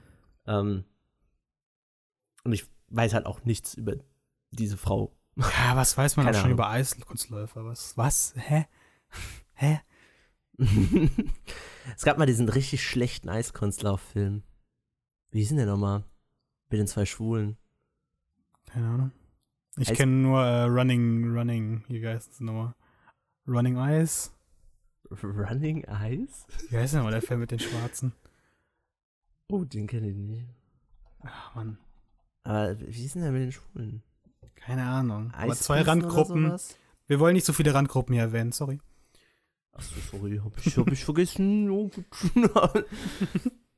Ähm, 0.46 0.84
und 2.44 2.52
ich 2.52 2.66
weiß 2.88 3.14
halt 3.14 3.26
auch 3.26 3.44
nichts 3.44 3.74
über 3.74 3.94
diese 4.50 4.76
Frau. 4.76 5.16
Ja, 5.36 5.76
was 5.76 5.96
weiß 5.96 6.16
man 6.16 6.26
auch 6.26 6.28
Keine 6.28 6.38
schon 6.38 6.44
Ahnung. 6.46 6.58
über 6.58 6.68
Eiskunstläufer? 6.68 7.64
Was? 7.64 7.96
Was? 7.96 8.34
Hä? 8.36 8.66
Hä? 9.54 9.80
es 11.96 12.04
gab 12.04 12.18
mal 12.18 12.26
diesen 12.26 12.48
richtig 12.48 12.84
schlechten 12.84 13.28
Eiskunstlauf-Film. 13.28 14.42
Wie 15.30 15.38
hieß 15.38 15.48
denn 15.48 15.58
der 15.58 15.66
nochmal? 15.66 16.04
Mit 16.70 16.80
den 16.80 16.88
zwei 16.88 17.06
Schwulen. 17.06 17.56
Keine 18.66 18.88
Ahnung. 18.88 19.12
Ich 19.76 19.94
kenne 19.94 20.12
nur 20.12 20.42
äh, 20.42 20.64
Running, 20.64 21.32
Running, 21.36 21.84
wie 21.88 22.04
heißt 22.04 22.30
das 22.30 22.40
nochmal? 22.40 22.74
Running 23.48 23.76
Ice? 23.78 24.30
Running 25.10 25.84
Ice? 25.84 26.46
Wie 26.68 26.76
heißt 26.76 26.94
denn 26.94 27.02
mal 27.02 27.10
der 27.10 27.22
Film 27.22 27.40
mit 27.40 27.50
den 27.50 27.58
Schwarzen? 27.58 28.12
Oh, 29.50 29.64
den 29.64 29.86
kenne 29.86 30.08
ich 30.10 30.16
nicht. 30.16 30.46
Ach, 31.22 31.54
Mann. 31.54 31.78
Aber 32.44 32.78
wie 32.80 32.92
hieß 32.92 33.14
denn 33.14 33.22
der 33.22 33.32
mit 33.32 33.42
den 33.42 33.52
Schwulen? 33.52 34.02
Keine 34.54 34.84
Ahnung. 34.84 35.30
Aber 35.34 35.54
zwei 35.54 35.80
Randgruppen. 35.82 36.54
Wir 37.06 37.20
wollen 37.20 37.34
nicht 37.34 37.46
so 37.46 37.52
viele 37.54 37.72
Randgruppen 37.72 38.12
hier 38.12 38.22
erwähnen, 38.24 38.52
sorry. 38.52 38.80
Achso, 39.72 39.94
sorry, 40.10 40.40
hab 40.44 40.58
ich, 40.66 40.76
hab 40.76 40.90
ich 40.92 41.04
vergessen. 41.04 41.70
Oh. 41.70 41.90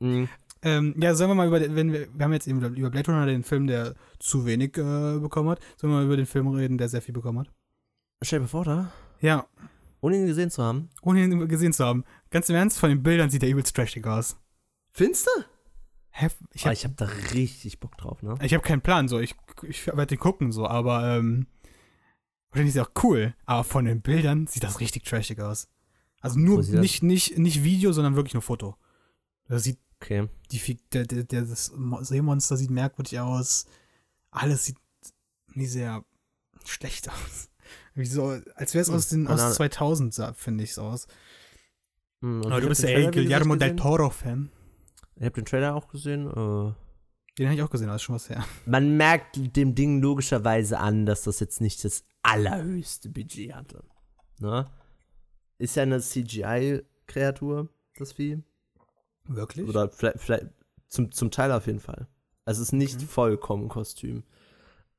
Mm, 0.03 0.25
Ähm, 0.63 0.95
ja, 0.99 1.15
sollen 1.15 1.29
wir 1.31 1.35
mal 1.35 1.47
über, 1.47 1.61
den- 1.61 1.77
wenn 1.77 1.93
wir, 1.93 2.09
wir 2.17 2.25
haben 2.25 2.33
jetzt 2.33 2.49
eben 2.49 2.63
über 2.75 2.89
Blade 2.91 3.13
Runner 3.13 3.27
den 3.27 3.43
Film, 3.45 3.67
der 3.67 3.95
zu 4.19 4.47
wenig 4.47 4.77
äh, 4.79 5.19
bekommen 5.19 5.51
hat. 5.51 5.61
Sollen 5.77 5.93
wir 5.93 5.99
mal 5.99 6.07
über 6.07 6.17
den 6.17 6.25
Film 6.25 6.49
reden, 6.49 6.79
der 6.79 6.89
sehr 6.89 7.03
viel 7.03 7.13
bekommen 7.13 7.41
hat? 7.41 7.51
Stell 8.23 8.41
dir 8.41 8.49
vor, 8.49 8.65
da, 8.65 8.91
Ja, 9.21 9.47
ohne 10.01 10.17
ihn 10.17 10.27
gesehen 10.27 10.51
zu 10.51 10.63
haben. 10.63 10.89
ohne 11.03 11.23
ihn 11.23 11.49
gesehen 11.49 11.73
zu 11.73 11.85
haben. 11.85 12.05
Ganz 12.31 12.49
im 12.49 12.57
Ernst, 12.57 12.79
von 12.79 12.89
den 12.91 13.03
Bildern 13.03 13.31
sieht 13.31 13.43
er 13.43 13.49
übelst 13.51 13.75
trashig 13.77 14.07
aus. 14.07 14.37
Findest 14.93 15.27
du? 15.27 15.43
Hä? 16.11 16.29
Ich 16.53 16.65
habe 16.65 16.75
ich 16.75 16.85
hab 16.85 16.97
da 16.97 17.05
richtig 17.35 17.81
Bock 17.81 17.97
drauf, 17.97 18.23
ne? 18.23 18.35
ich 18.43 18.55
hab 18.55 18.63
keinen 18.63 18.81
Plan, 18.83 19.09
so. 19.09 19.19
Ich, 19.21 19.35
ich 19.63 19.87
werde 19.87 20.07
den 20.07 20.19
gucken, 20.19 20.53
so, 20.53 20.67
aber, 20.67 21.17
ähm, 21.17 21.47
wahrscheinlich 22.51 22.75
ist 22.75 22.77
er 22.79 22.87
auch 22.89 23.03
cool, 23.05 23.35
aber 23.47 23.63
von 23.65 23.85
den 23.85 24.01
Bildern 24.01 24.47
sieht 24.47 24.65
das 24.65 24.81
richtig 24.81 25.05
trashig 25.05 25.41
aus. 25.41 25.69
Also 26.21 26.39
nur 26.39 26.63
nicht, 26.63 27.03
nicht, 27.03 27.39
nicht 27.39 27.63
Video, 27.63 27.93
sondern 27.93 28.17
wirklich 28.17 28.35
nur 28.35 28.43
Foto. 28.43 28.77
Das 29.49 29.63
sieht 29.65 29.79
Okay. 30.03 30.31
Die, 30.51 30.79
der, 30.95 31.05
der, 31.05 31.25
der, 31.25 31.43
das 31.43 31.73
Mo- 31.77 32.03
Seemonster 32.03 32.57
sieht 32.57 32.71
merkwürdig 32.71 33.21
aus. 33.21 33.67
Alles 34.31 34.65
sieht 34.65 34.79
nicht 35.53 35.71
sehr 35.73 36.07
schlecht 36.65 37.11
aus. 37.11 37.50
Wie 37.95 38.05
so, 38.07 38.39
als 38.55 38.75
wäre 38.75 38.83
es 38.83 38.89
Hm, 38.89 38.95
aus 38.97 39.09
den 39.09 39.25
keine 39.25 39.35
aus 39.35 39.41
Ahnung. 39.43 39.55
2000, 39.57 40.15
sa- 40.15 40.33
finde 40.35 40.65
ich 40.65 40.71
es 40.71 40.79
aus. 40.79 41.07
Hm, 42.23 42.43
und 42.45 42.53
Aber 42.53 42.61
du 42.61 42.69
bist 42.69 42.83
den 42.83 42.89
ja 42.91 42.99
eh 43.09 43.11
Guillermo 43.11 43.57
del. 43.57 43.77
Toro-Fan. 43.77 44.51
Ich 45.17 45.23
habe 45.25 45.33
den 45.35 45.45
Trailer 45.45 45.75
auch 45.75 45.89
gesehen. 45.89 46.27
Äh, 46.29 46.73
Den 47.39 47.47
habe 47.47 47.55
ich 47.55 47.63
auch 47.63 47.71
gesehen, 47.71 47.89
das 47.89 47.97
ist 47.97 48.03
schon 48.03 48.15
was 48.15 48.29
her. 48.31 48.45
man 48.67 48.97
merkt 48.97 49.37
dem 49.57 49.75
Ding 49.75 50.01
logischerweise 50.03 50.79
an, 50.79 51.07
dass 51.07 51.23
das 51.23 51.41
jetzt 51.41 51.61
nicht 51.61 51.85
das 51.85 52.05
allerhöchste 52.23 53.09
Budget 53.11 53.55
hatte. 53.55 53.85
Ne? 54.39 54.67
Ist 55.59 55.77
ja 55.77 55.83
eine 55.83 56.01
CGI-Kreatur, 56.01 57.69
das 57.97 58.13
Vieh. 58.13 58.43
Wirklich? 59.25 59.69
Oder 59.69 59.91
vielleicht, 59.91 60.19
vielleicht 60.19 60.47
zum, 60.89 61.13
zum 61.13 61.31
Teil 61.31 61.53
auf 61.53 61.67
jeden 61.67 61.81
Fall. 61.81 62.09
Also 62.45 62.63
es 62.63 62.69
ist 62.69 62.73
nicht 62.73 63.01
Mhm. 63.01 63.07
vollkommen 63.07 63.69
Kostüm. 63.69 64.25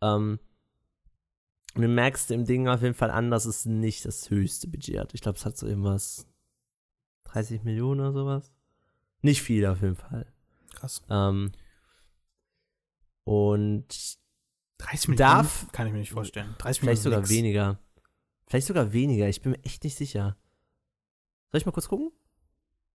Ähm, 0.01 0.39
du 1.75 1.87
merkst 1.87 2.29
dem 2.29 2.45
Ding 2.45 2.67
auf 2.67 2.81
jeden 2.81 2.93
Fall 2.95 3.11
an, 3.11 3.31
dass 3.31 3.45
es 3.45 3.65
nicht 3.65 4.05
das 4.05 4.29
höchste 4.29 4.67
Budget 4.67 4.99
hat. 4.99 5.13
Ich 5.13 5.21
glaube, 5.21 5.37
es 5.37 5.45
hat 5.45 5.57
so 5.57 5.67
irgendwas 5.67 6.27
30 7.25 7.63
Millionen 7.63 8.01
oder 8.01 8.13
sowas. 8.13 8.51
Nicht 9.21 9.41
viel 9.41 9.65
auf 9.65 9.81
jeden 9.81 9.95
Fall. 9.95 10.25
Krass. 10.75 11.01
Ähm, 11.09 11.51
und 13.23 13.85
30 14.79 15.09
Millionen? 15.09 15.17
Darf- 15.29 15.71
Kann 15.71 15.87
ich 15.87 15.93
mir 15.93 15.99
nicht 15.99 16.11
vorstellen. 16.11 16.55
30 16.57 16.79
vielleicht 16.81 17.01
sogar 17.03 17.19
nix. 17.19 17.29
weniger. 17.29 17.79
Vielleicht 18.47 18.67
sogar 18.67 18.91
weniger. 18.93 19.29
Ich 19.29 19.41
bin 19.41 19.51
mir 19.53 19.63
echt 19.63 19.83
nicht 19.83 19.95
sicher. 19.95 20.35
Soll 21.51 21.59
ich 21.59 21.65
mal 21.65 21.71
kurz 21.71 21.87
gucken? 21.87 22.11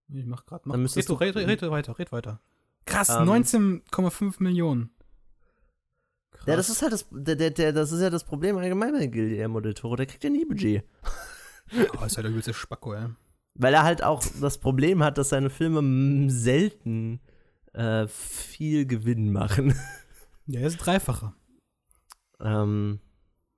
Ich 0.09 0.27
mach 0.27 0.45
grad. 0.47 0.63
Dann 0.67 0.83
Mach, 0.83 0.97
red, 0.97 1.09
du- 1.09 1.15
red, 1.15 1.35
red, 1.37 1.49
red 1.63 1.71
weiter, 1.71 1.99
red 1.99 2.13
weiter. 2.13 2.41
Krass, 2.85 3.09
Ähm, 3.11 3.29
19,5 3.29 4.43
Millionen. 4.43 4.91
Krass. 6.37 6.47
Ja, 6.47 6.57
das 6.57 6.69
ist 6.69 6.83
halt 6.83 6.93
das, 6.93 7.07
der, 7.11 7.37
der, 7.37 7.51
der, 7.51 7.73
das 7.73 7.93
ist 7.93 8.01
ja 8.01 8.11
das 8.11 8.25
Problem 8.25 8.57
allgemein 8.57 8.93
bei 8.93 9.07
Guillermo 9.07 9.61
del 9.61 9.75
Toro. 9.75 9.97
Der 9.97 10.07
kriegt 10.07 10.25
ja 10.25 10.31
nie 10.31 10.45
Budget. 10.45 10.85
Oh, 12.01 12.05
ist 12.05 12.15
ja 12.15 12.23
der 12.23 12.31
übelste 12.31 12.55
Spacko, 12.55 12.95
ey. 12.95 13.09
Weil 13.55 13.75
er 13.75 13.83
halt 13.83 14.01
auch 14.05 14.23
das 14.41 14.59
Problem 14.59 15.03
hat, 15.03 15.19
dass 15.19 15.31
seine 15.31 15.51
Filme 15.51 16.31
selten 16.31 17.21
äh, 17.73 18.07
viel 18.07 18.87
Gewinn 18.87 19.33
machen. 19.33 19.75
Ja, 20.49 20.61
er 20.61 20.69
ist 20.69 20.77
Dreifacher. 20.79 21.35
ähm, 22.39 23.01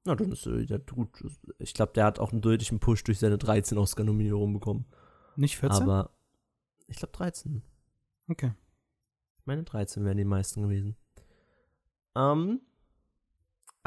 na, 0.07 0.15
dann 0.15 0.33
ist 0.33 0.47
er 0.47 0.57
wieder 0.57 0.79
gut. 0.79 1.23
Ich 1.59 1.75
glaube, 1.75 1.93
der 1.93 2.07
hat 2.07 2.19
auch 2.19 2.33
einen 2.33 2.41
deutlichen 2.41 2.81
Push 2.81 3.05
durch 3.05 3.19
seine 3.19 3.37
13 3.37 3.77
Oscar-Nominierungen 3.77 4.55
bekommen. 4.55 4.87
Nicht 5.37 5.59
14? 5.59 5.83
Aber 5.83 6.17
ich 6.87 6.97
glaube 6.97 7.13
13. 7.13 7.63
okay. 8.31 8.55
Ich 9.39 9.45
meine 9.45 9.65
13 9.65 10.03
wären 10.07 10.17
die 10.17 10.25
meisten 10.25 10.63
gewesen. 10.63 10.97
Ähm, 12.17 12.63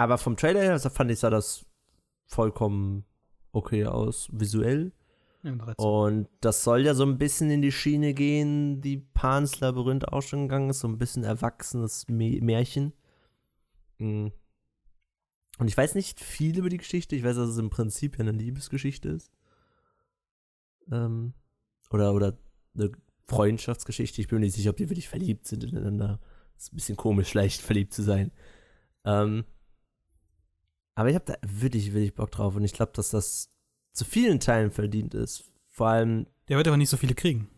aber 0.04 0.18
vom 0.18 0.38
Trailer 0.38 0.62
her 0.62 0.72
also 0.74 0.90
fand 0.90 1.12
ich, 1.12 1.20
sah 1.20 1.30
das 1.30 1.66
vollkommen 2.26 3.06
okay 3.52 3.86
aus, 3.86 4.30
visuell. 4.32 4.92
Ja, 5.44 5.52
13. 5.56 5.86
Und 5.86 6.30
das 6.40 6.64
soll 6.64 6.86
ja 6.86 6.94
so 6.94 7.04
ein 7.04 7.18
bisschen 7.18 7.50
in 7.50 7.62
die 7.62 7.72
Schiene 7.72 8.14
gehen, 8.14 8.82
die 8.82 8.98
Pans 8.98 9.60
Labyrinth 9.60 10.08
auch 10.08 10.22
schon 10.22 10.44
gegangen 10.44 10.70
ist, 10.70 10.80
so 10.80 10.88
ein 10.88 10.98
bisschen 10.98 11.24
erwachsenes 11.24 12.08
Mä- 12.08 12.44
Märchen. 12.44 12.94
Mm. 13.98 14.28
Und 15.58 15.68
ich 15.68 15.78
weiß 15.78 15.96
nicht 15.96 16.20
viel 16.20 16.58
über 16.58 16.70
die 16.70 16.78
Geschichte. 16.78 17.16
Ich 17.16 17.24
weiß, 17.24 17.36
dass 17.36 17.50
es 17.50 17.58
im 17.58 17.70
Prinzip 17.70 18.18
ja 18.18 18.22
eine 18.22 18.32
Liebesgeschichte 18.32 19.10
ist. 19.10 19.32
Ähm, 20.92 21.34
oder, 21.92 22.14
oder 22.14 22.38
eine 22.76 22.92
Freundschaftsgeschichte. 23.28 24.22
Ich 24.22 24.28
bin 24.28 24.40
mir 24.40 24.46
nicht 24.46 24.56
sicher, 24.56 24.72
ob 24.72 24.78
die 24.78 24.90
wirklich 24.90 25.10
verliebt 25.10 25.48
sind 25.48 25.64
ineinander. 25.64 26.20
Ist 26.58 26.74
ein 26.74 26.78
bisschen 26.78 26.98
komisch, 26.98 27.34
leicht 27.34 27.62
verliebt 27.62 27.94
zu 27.94 28.02
sein. 28.02 28.32
Ähm, 29.06 29.46
aber 30.96 31.10
ich 31.10 31.16
habe 31.16 31.26
da 31.26 31.36
wirklich, 31.48 31.94
wirklich 31.94 32.14
Bock 32.16 32.32
drauf. 32.32 32.56
Und 32.56 32.64
ich 32.64 32.74
glaube, 32.74 32.92
dass 32.96 33.10
das 33.10 33.50
zu 33.94 34.06
vielen 34.06 34.40
Teilen 34.40 34.72
verdient 34.72 35.14
ist. 35.14 35.46
Vor 35.70 35.88
allem, 35.88 36.28
Der 36.50 36.58
wird 36.58 36.68
aber 36.68 36.78
nicht 36.78 36.90
so 36.90 36.98
viele 36.98 37.16
kriegen. 37.16 37.50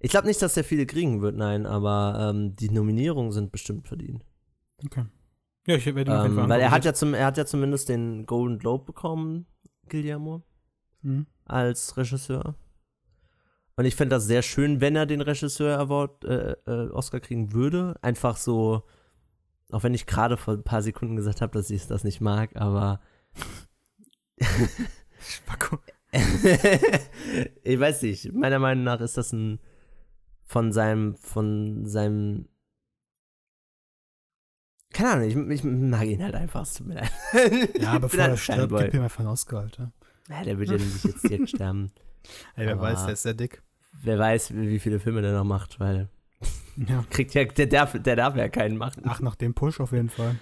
ich 0.00 0.10
glaube 0.10 0.26
nicht, 0.26 0.40
dass 0.42 0.54
der 0.54 0.64
viele 0.64 0.86
kriegen 0.86 1.20
wird, 1.22 1.36
nein, 1.36 1.66
aber 1.66 2.30
ähm, 2.30 2.56
die 2.56 2.70
Nominierungen 2.70 3.32
sind 3.32 3.52
bestimmt 3.52 3.86
verdient. 3.88 4.24
Okay. 4.84 5.04
Ja, 5.66 5.76
ich 5.76 5.86
werde 5.86 6.10
ihn 6.10 6.26
Ähm, 6.38 6.48
weil 6.48 6.60
er 6.60 6.70
hat, 6.72 6.84
ja 6.84 6.92
zum, 6.92 7.14
er 7.14 7.26
hat 7.26 7.36
ja 7.36 7.46
zumindest 7.46 7.88
den 7.88 8.26
Golden 8.26 8.58
Globe 8.58 8.84
bekommen, 8.84 9.46
Guillermo, 9.88 10.42
Mhm. 11.02 11.26
als 11.44 11.96
Regisseur. 11.96 12.54
Und 13.76 13.84
ich 13.86 13.94
fände 13.96 14.14
das 14.16 14.26
sehr 14.26 14.42
schön, 14.42 14.80
wenn 14.80 14.96
er 14.96 15.06
den 15.06 15.20
Regisseur 15.20 15.78
Award 15.78 16.24
äh, 16.24 16.52
äh, 16.66 16.90
Oscar 16.90 17.20
kriegen 17.20 17.52
würde. 17.52 17.96
Einfach 18.02 18.36
so, 18.36 18.82
auch 19.72 19.82
wenn 19.82 19.94
ich 19.94 20.06
gerade 20.06 20.36
vor 20.36 20.54
ein 20.54 20.62
paar 20.64 20.82
Sekunden 20.82 21.16
gesagt 21.16 21.40
habe, 21.40 21.52
dass 21.52 21.70
ich 21.70 21.86
das 21.86 22.04
nicht 22.04 22.20
mag, 22.20 22.54
aber 22.56 23.00
Spacko. 25.20 25.78
ich 27.62 27.80
weiß 27.80 28.02
nicht. 28.02 28.32
Meiner 28.32 28.58
Meinung 28.58 28.84
nach 28.84 29.00
ist 29.00 29.16
das 29.16 29.32
ein 29.32 29.60
von 30.44 30.72
seinem, 30.72 31.16
von 31.16 31.86
seinem 31.86 32.48
keine 34.92 35.10
Ahnung, 35.12 35.26
ich, 35.26 35.36
ich 35.36 35.64
mag 35.64 36.04
ihn 36.04 36.22
halt 36.22 36.34
einfach, 36.34 36.62
es 36.62 36.74
tut 36.74 36.86
mir 36.86 36.96
leid. 36.96 37.10
Ja, 37.32 37.40
Ich 37.54 37.70
bin 37.70 38.00
bevor 38.02 38.20
halt 38.20 38.28
er 38.28 38.30
ein 38.32 38.36
stirbt, 38.36 38.76
gib 38.78 38.92
ihm 38.94 39.02
einfach 39.02 39.20
einen 39.20 39.28
Oscar, 39.30 39.60
Alter. 39.60 39.92
Ja, 40.28 40.42
der 40.44 40.58
wird 40.58 40.68
ja 40.70 40.76
nicht 40.76 41.02
jetzt 41.04 41.22
direkt 41.22 41.48
sterben. 41.48 41.92
Ey, 42.56 42.66
wer 42.66 42.74
Aber- 42.74 42.82
weiß, 42.82 43.04
der 43.04 43.14
ist 43.14 43.22
sehr 43.22 43.32
dick. 43.34 43.62
Wer 44.02 44.18
weiß, 44.18 44.54
wie 44.54 44.68
wie 44.68 44.78
viele 44.78 45.00
Filme 45.00 45.22
der 45.22 45.32
noch 45.32 45.44
macht, 45.44 45.80
weil 45.80 46.08
Ja. 46.76 47.04
kriegt 47.10 47.34
ja, 47.34 47.44
der 47.44 47.66
darf, 47.66 47.92
der 48.00 48.16
darf 48.16 48.36
ja 48.36 48.48
keinen 48.48 48.76
machen. 48.76 49.02
Ach, 49.06 49.20
nach 49.20 49.34
dem 49.36 49.54
Push 49.54 49.80
auf 49.80 49.92
jeden 49.92 50.08
Fall. 50.10 50.36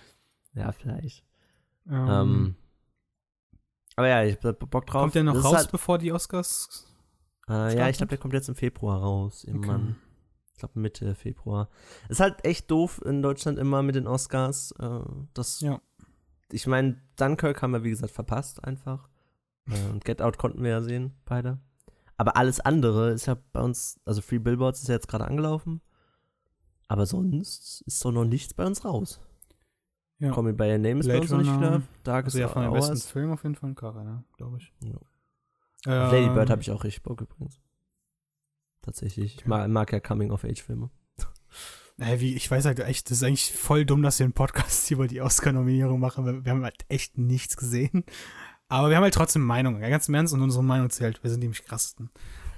Ja, 0.55 0.73
vielleicht. 0.73 1.25
Ähm, 1.89 2.09
Ähm, 2.09 2.55
aber 3.97 4.09
ja, 4.09 4.23
ich 4.25 4.39
hab 4.43 4.59
Bock 4.71 4.87
drauf. 4.87 5.03
kommt 5.03 5.15
der 5.15 5.25
noch 5.25 5.35
Das 5.35 5.45
raus, 5.45 5.57
Halt, 5.57 5.73
bevor 5.73 5.99
die 5.99 6.13
Oscars? 6.13 6.87
äh, 7.49 7.77
ja, 7.77 7.89
ich 7.89 7.97
glaube, 7.97 8.09
der 8.11 8.19
kommt 8.19 8.35
jetzt 8.35 8.49
im 8.49 8.55
Februar 8.55 9.01
raus. 9.01 9.45
Irgendwann. 9.45 9.83
Okay. 9.83 9.95
Ich 10.53 10.59
glaube 10.61 10.79
Mitte 10.81 11.15
Februar. 11.15 11.69
Ist 12.09 12.21
halt 12.21 12.45
echt 12.45 12.71
doof 12.71 13.01
in 13.05 13.23
Deutschland 13.23 13.59
immer 13.59 13.83
mit 13.83 13.95
den 13.95 14.07
Oscars. 14.07 14.73
Äh, 14.79 15.01
das, 15.35 15.61
Ja. 15.61 15.81
Ich 16.53 16.67
meine, 16.67 17.01
Dunkirk 17.17 17.63
haben 17.63 17.73
wir, 17.73 17.85
wie 17.85 17.91
gesagt, 17.91 18.13
verpasst 18.13 18.63
einfach. 18.65 19.09
Äh, 19.69 19.91
und 19.91 20.05
Get 20.05 20.21
Out 20.23 20.37
konnten 20.39 20.63
wir 20.63 20.71
ja 20.71 20.83
sehen, 20.83 21.15
beide. 21.25 21.59
Aber 22.17 22.37
alles 22.37 22.61
andere 22.61 23.11
ist 23.13 23.27
ja 23.27 23.37
bei 23.53 23.61
uns, 23.61 23.99
also 24.05 24.21
Free 24.21 24.39
Billboards 24.39 24.83
ist 24.83 24.89
ja 24.89 24.95
jetzt 24.95 25.09
gerade 25.09 25.25
angelaufen. 25.27 25.81
Aber 26.91 27.07
sonst 27.07 27.83
ist 27.83 28.05
doch 28.05 28.11
noch 28.11 28.25
nichts 28.25 28.53
bei 28.53 28.67
uns 28.67 28.85
raus. 28.85 29.21
Ja. 30.19 30.33
Call 30.33 30.43
Me 30.43 30.53
By 30.53 30.73
Your 30.73 30.79
Name 30.79 30.99
ist 30.99 31.07
bei 31.07 31.13
Blade 31.13 31.21
uns 31.21 31.31
noch 31.31 31.39
nicht 31.39 31.57
wieder. 31.57 31.83
Darkest 32.03 32.35
Also 32.35 32.41
ja, 32.41 32.49
von 32.49 32.63
den 32.65 32.73
besten 32.73 32.97
Filmen 32.97 33.33
auf 33.33 33.45
jeden 33.45 33.55
Fall 33.55 33.71
ein 33.71 33.75
Kara, 33.77 34.03
ne? 34.03 34.25
glaube 34.37 34.59
ich. 34.59 34.73
Ja. 34.83 34.97
Ähm, 35.87 36.11
Lady 36.11 36.35
Bird 36.35 36.51
habe 36.51 36.63
ich 36.63 36.71
auch 36.73 36.83
richtig 36.83 37.05
Bock 37.05 37.21
übrigens. 37.21 37.61
Tatsächlich. 38.83 39.37
Ich 39.37 39.47
mag, 39.47 39.69
mag 39.69 39.93
ja 39.93 40.01
Coming-of-Age-Filme. 40.01 40.91
Ey, 41.99 42.19
wie, 42.19 42.35
ich 42.35 42.51
weiß 42.51 42.65
halt 42.65 42.81
echt, 42.81 43.09
das 43.09 43.19
ist 43.19 43.23
eigentlich 43.23 43.53
voll 43.53 43.87
dumm, 43.87 44.03
dass 44.03 44.19
wir 44.19 44.25
einen 44.25 44.33
Podcast 44.33 44.91
über 44.91 45.07
die 45.07 45.21
Oscar-Nominierung 45.21 46.01
machen. 46.01 46.25
weil 46.25 46.45
Wir 46.45 46.51
haben 46.51 46.65
halt 46.65 46.85
echt 46.89 47.19
nichts 47.19 47.57
gesehen. 47.57 48.03
Aber 48.67 48.89
wir 48.89 48.97
haben 48.97 49.05
halt 49.05 49.15
trotzdem 49.15 49.43
Meinungen. 49.43 49.81
Ja, 49.81 49.91
ganz 49.91 50.09
im 50.09 50.15
Ernst 50.15 50.35
und 50.35 50.43
unsere 50.43 50.65
Meinung 50.65 50.91
zählt. 50.91 51.23
Wir 51.23 51.31
sind 51.31 51.39
nämlich 51.39 51.65
krassesten. 51.65 52.11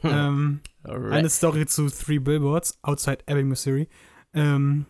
Ähm, 0.05 0.63
eine 0.85 1.29
Story 1.29 1.67
zu 1.67 1.91
Three 1.91 2.19
Billboards 2.19 2.79
outside 2.83 3.19
Ebbing, 3.27 3.49
Missouri. 3.49 3.89
Ähm, 4.35 4.87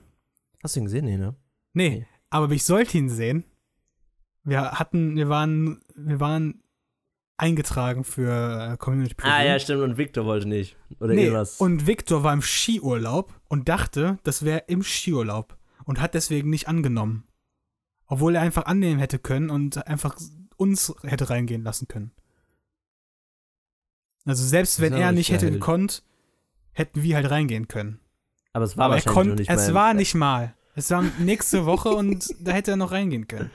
Hast 0.63 0.77
du 0.77 0.81
ihn 0.81 0.85
gesehen? 0.85 1.05
Nee, 1.05 1.17
ne? 1.17 1.35
nee, 1.73 2.07
aber 2.31 2.51
ich 2.53 2.65
sollte 2.65 2.97
ihn 2.99 3.09
sehen. 3.09 3.45
Wir 4.45 4.73
hatten, 4.73 5.17
wir 5.17 5.29
waren, 5.29 5.81
wir 5.95 6.21
waren 6.21 6.63
eingetragen 7.37 8.05
für 8.05 8.73
äh, 8.73 8.77
Community 8.77 9.15
Preview. 9.15 9.33
Ah, 9.35 9.43
ja, 9.43 9.59
stimmt. 9.59 9.83
Und 9.83 9.97
Victor 9.99 10.25
wollte 10.25 10.49
nicht. 10.49 10.77
Oder 11.01 11.15
Nee, 11.15 11.25
irgendwas. 11.25 11.61
und 11.61 11.87
Victor 11.87 12.23
war 12.23 12.33
im 12.33 12.43
Skiurlaub 12.43 13.33
und 13.49 13.69
dachte, 13.69 14.19
das 14.23 14.45
wäre 14.45 14.65
im 14.69 14.83
Skiurlaub 14.83 15.57
und 15.85 16.01
hat 16.01 16.15
deswegen 16.15 16.51
nicht 16.51 16.69
angenommen. 16.69 17.25
Obwohl 18.07 18.35
er 18.37 18.43
einfach 18.43 18.67
annehmen 18.67 19.01
hätte 19.01 19.19
können 19.19 19.51
und 19.51 19.87
einfach 19.89 20.17
uns 20.57 20.95
hätte 21.03 21.31
reingehen 21.31 21.63
lassen 21.65 21.89
können. 21.89 22.13
Also 24.25 24.45
selbst 24.45 24.81
wenn 24.81 24.93
er 24.93 25.11
nicht 25.13 25.31
hätte 25.33 25.51
gekonnt, 25.51 26.05
hätten 26.73 27.03
wir 27.03 27.17
halt 27.17 27.31
reingehen 27.31 27.67
können. 27.69 27.99
Aber 28.53 28.65
es 28.65 28.77
war 28.77 28.87
Aber 28.87 28.95
er 28.95 28.97
wahrscheinlich 28.97 29.07
noch 29.07 29.15
konnte, 29.15 29.35
nicht 29.43 29.51
es 29.51 29.67
mal- 29.69 29.75
war 29.75 29.95
nicht 29.95 30.15
mal. 30.15 30.55
Es 30.75 30.91
war 30.91 31.03
nächste 31.19 31.67
Woche 31.67 31.91
und 31.91 32.35
da 32.41 32.53
hätte 32.53 32.71
er 32.73 32.77
noch 32.77 32.93
reingehen 32.93 33.29
können. 33.29 33.51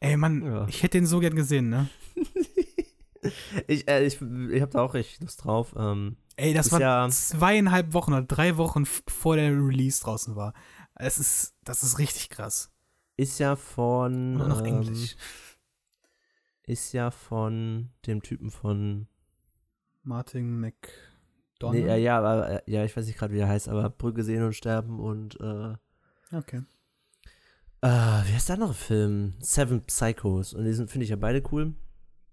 Ey, 0.00 0.16
Mann, 0.16 0.42
Ja. 0.44 0.66
ich 0.68 0.82
hätte 0.82 0.98
ihn 0.98 1.06
so 1.06 1.20
gern 1.20 1.34
gesehen, 1.34 1.68
ne? 1.70 1.88
ich, 3.66 3.88
äh, 3.88 4.04
ich, 4.04 4.20
ich 4.20 4.60
habe 4.62 4.70
da 4.72 4.82
auch 4.82 4.94
richtig 4.94 5.20
Lust 5.20 5.44
drauf. 5.44 5.74
Ähm, 5.76 6.16
Ey, 6.36 6.52
das 6.54 6.72
war 6.72 6.80
ja- 6.80 7.08
zweieinhalb 7.10 7.92
Wochen 7.92 8.12
oder 8.12 8.22
drei 8.22 8.56
Wochen 8.56 8.84
bevor 9.06 9.36
der 9.36 9.50
Release 9.52 10.02
draußen 10.02 10.36
war. 10.36 10.52
Es 10.96 11.18
ist, 11.18 11.54
das 11.64 11.82
ist 11.82 11.98
richtig 11.98 12.28
krass. 12.30 12.70
ist 13.16 13.38
ja 13.38 13.56
von. 13.56 14.40
Auch 14.40 14.48
noch 14.48 14.60
ähm, 14.60 14.66
Englisch. 14.82 15.16
Ist 16.66 16.92
ja 16.92 17.10
von 17.10 17.90
dem 18.06 18.22
Typen 18.22 18.50
von. 18.50 19.06
Martin 20.02 20.58
Donner? 21.66 21.78
Nee, 21.80 21.86
ja, 21.86 21.96
ja, 21.96 22.18
aber, 22.18 22.50
äh, 22.50 22.62
ja, 22.70 22.84
ich 22.84 22.96
weiß 22.96 23.06
nicht 23.06 23.18
gerade, 23.18 23.32
wie 23.34 23.38
er 23.38 23.48
heißt, 23.48 23.68
aber 23.68 23.90
Brücke 23.90 24.22
sehen 24.22 24.42
und 24.42 24.54
sterben 24.54 25.00
und, 25.00 25.38
äh, 25.40 25.74
Okay. 26.32 26.62
äh, 27.82 27.86
wie 27.88 28.32
heißt 28.32 28.48
der 28.48 28.54
andere 28.54 28.74
Film? 28.74 29.34
Seven 29.40 29.82
Psychos. 29.86 30.54
Und 30.54 30.64
die 30.64 30.72
sind, 30.72 30.90
finde 30.90 31.04
ich 31.04 31.10
ja 31.10 31.16
beide 31.16 31.42
cool. 31.52 31.74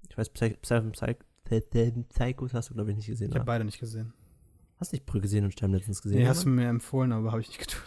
Ich 0.10 0.18
weiß, 0.18 0.30
Psy 0.30 0.58
Seven 0.64 0.94
Seven 0.94 2.06
Psychos 2.10 2.54
hast 2.54 2.70
du, 2.70 2.74
glaube 2.74 2.92
ich, 2.92 2.98
nicht 2.98 3.08
gesehen. 3.08 3.30
Ich 3.30 3.36
habe 3.36 3.46
beide 3.46 3.64
nicht 3.64 3.80
gesehen. 3.80 4.14
Hast 4.78 4.94
nicht 4.94 5.06
Brücke 5.06 5.28
sehen 5.28 5.44
und 5.46 5.52
sterben 5.52 5.74
letztens 5.74 6.02
gesehen? 6.02 6.20
Nee, 6.20 6.28
hast 6.28 6.44
du 6.46 6.50
mir 6.50 6.68
empfohlen, 6.68 7.12
aber 7.12 7.32
habe 7.32 7.42
ich 7.42 7.48
nicht 7.50 7.60
getan. 7.60 7.82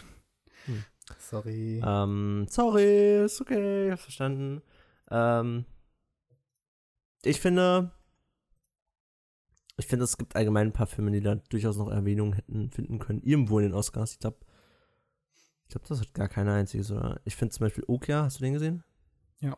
Hm. 0.65 0.83
Sorry. 1.19 1.81
Ähm, 1.85 2.45
sorry, 2.49 3.25
ist 3.25 3.41
okay, 3.41 3.95
verstanden. 3.97 4.61
Ähm, 5.11 5.65
ich 7.23 7.39
finde, 7.41 7.91
ich 9.77 9.87
finde, 9.87 10.05
es 10.05 10.17
gibt 10.17 10.35
allgemein 10.35 10.67
ein 10.67 10.73
paar 10.73 10.87
Filme, 10.87 11.11
die 11.11 11.21
da 11.21 11.35
durchaus 11.35 11.77
noch 11.77 11.89
Erwähnung 11.89 12.33
hätten 12.33 12.69
finden 12.71 12.99
können. 12.99 13.21
Irgendwo 13.23 13.59
in 13.59 13.65
den 13.65 13.73
Oscars. 13.73 14.13
Ich 14.13 14.19
glaube, 14.19 14.37
ich 15.63 15.69
glaube, 15.69 15.87
das 15.87 15.99
hat 15.99 16.13
gar 16.13 16.29
keine 16.29 16.53
einzige. 16.53 16.83
Oder? 16.93 17.19
Ich 17.25 17.35
finde 17.35 17.53
zum 17.53 17.65
Beispiel 17.65 17.83
Okia, 17.87 18.23
hast 18.23 18.39
du 18.39 18.43
den 18.43 18.53
gesehen? 18.53 18.83
Ja. 19.39 19.57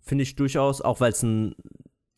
Finde 0.00 0.22
ich 0.22 0.34
durchaus, 0.36 0.80
auch 0.80 1.00
weil 1.00 1.12
es 1.12 1.22
ein, 1.22 1.54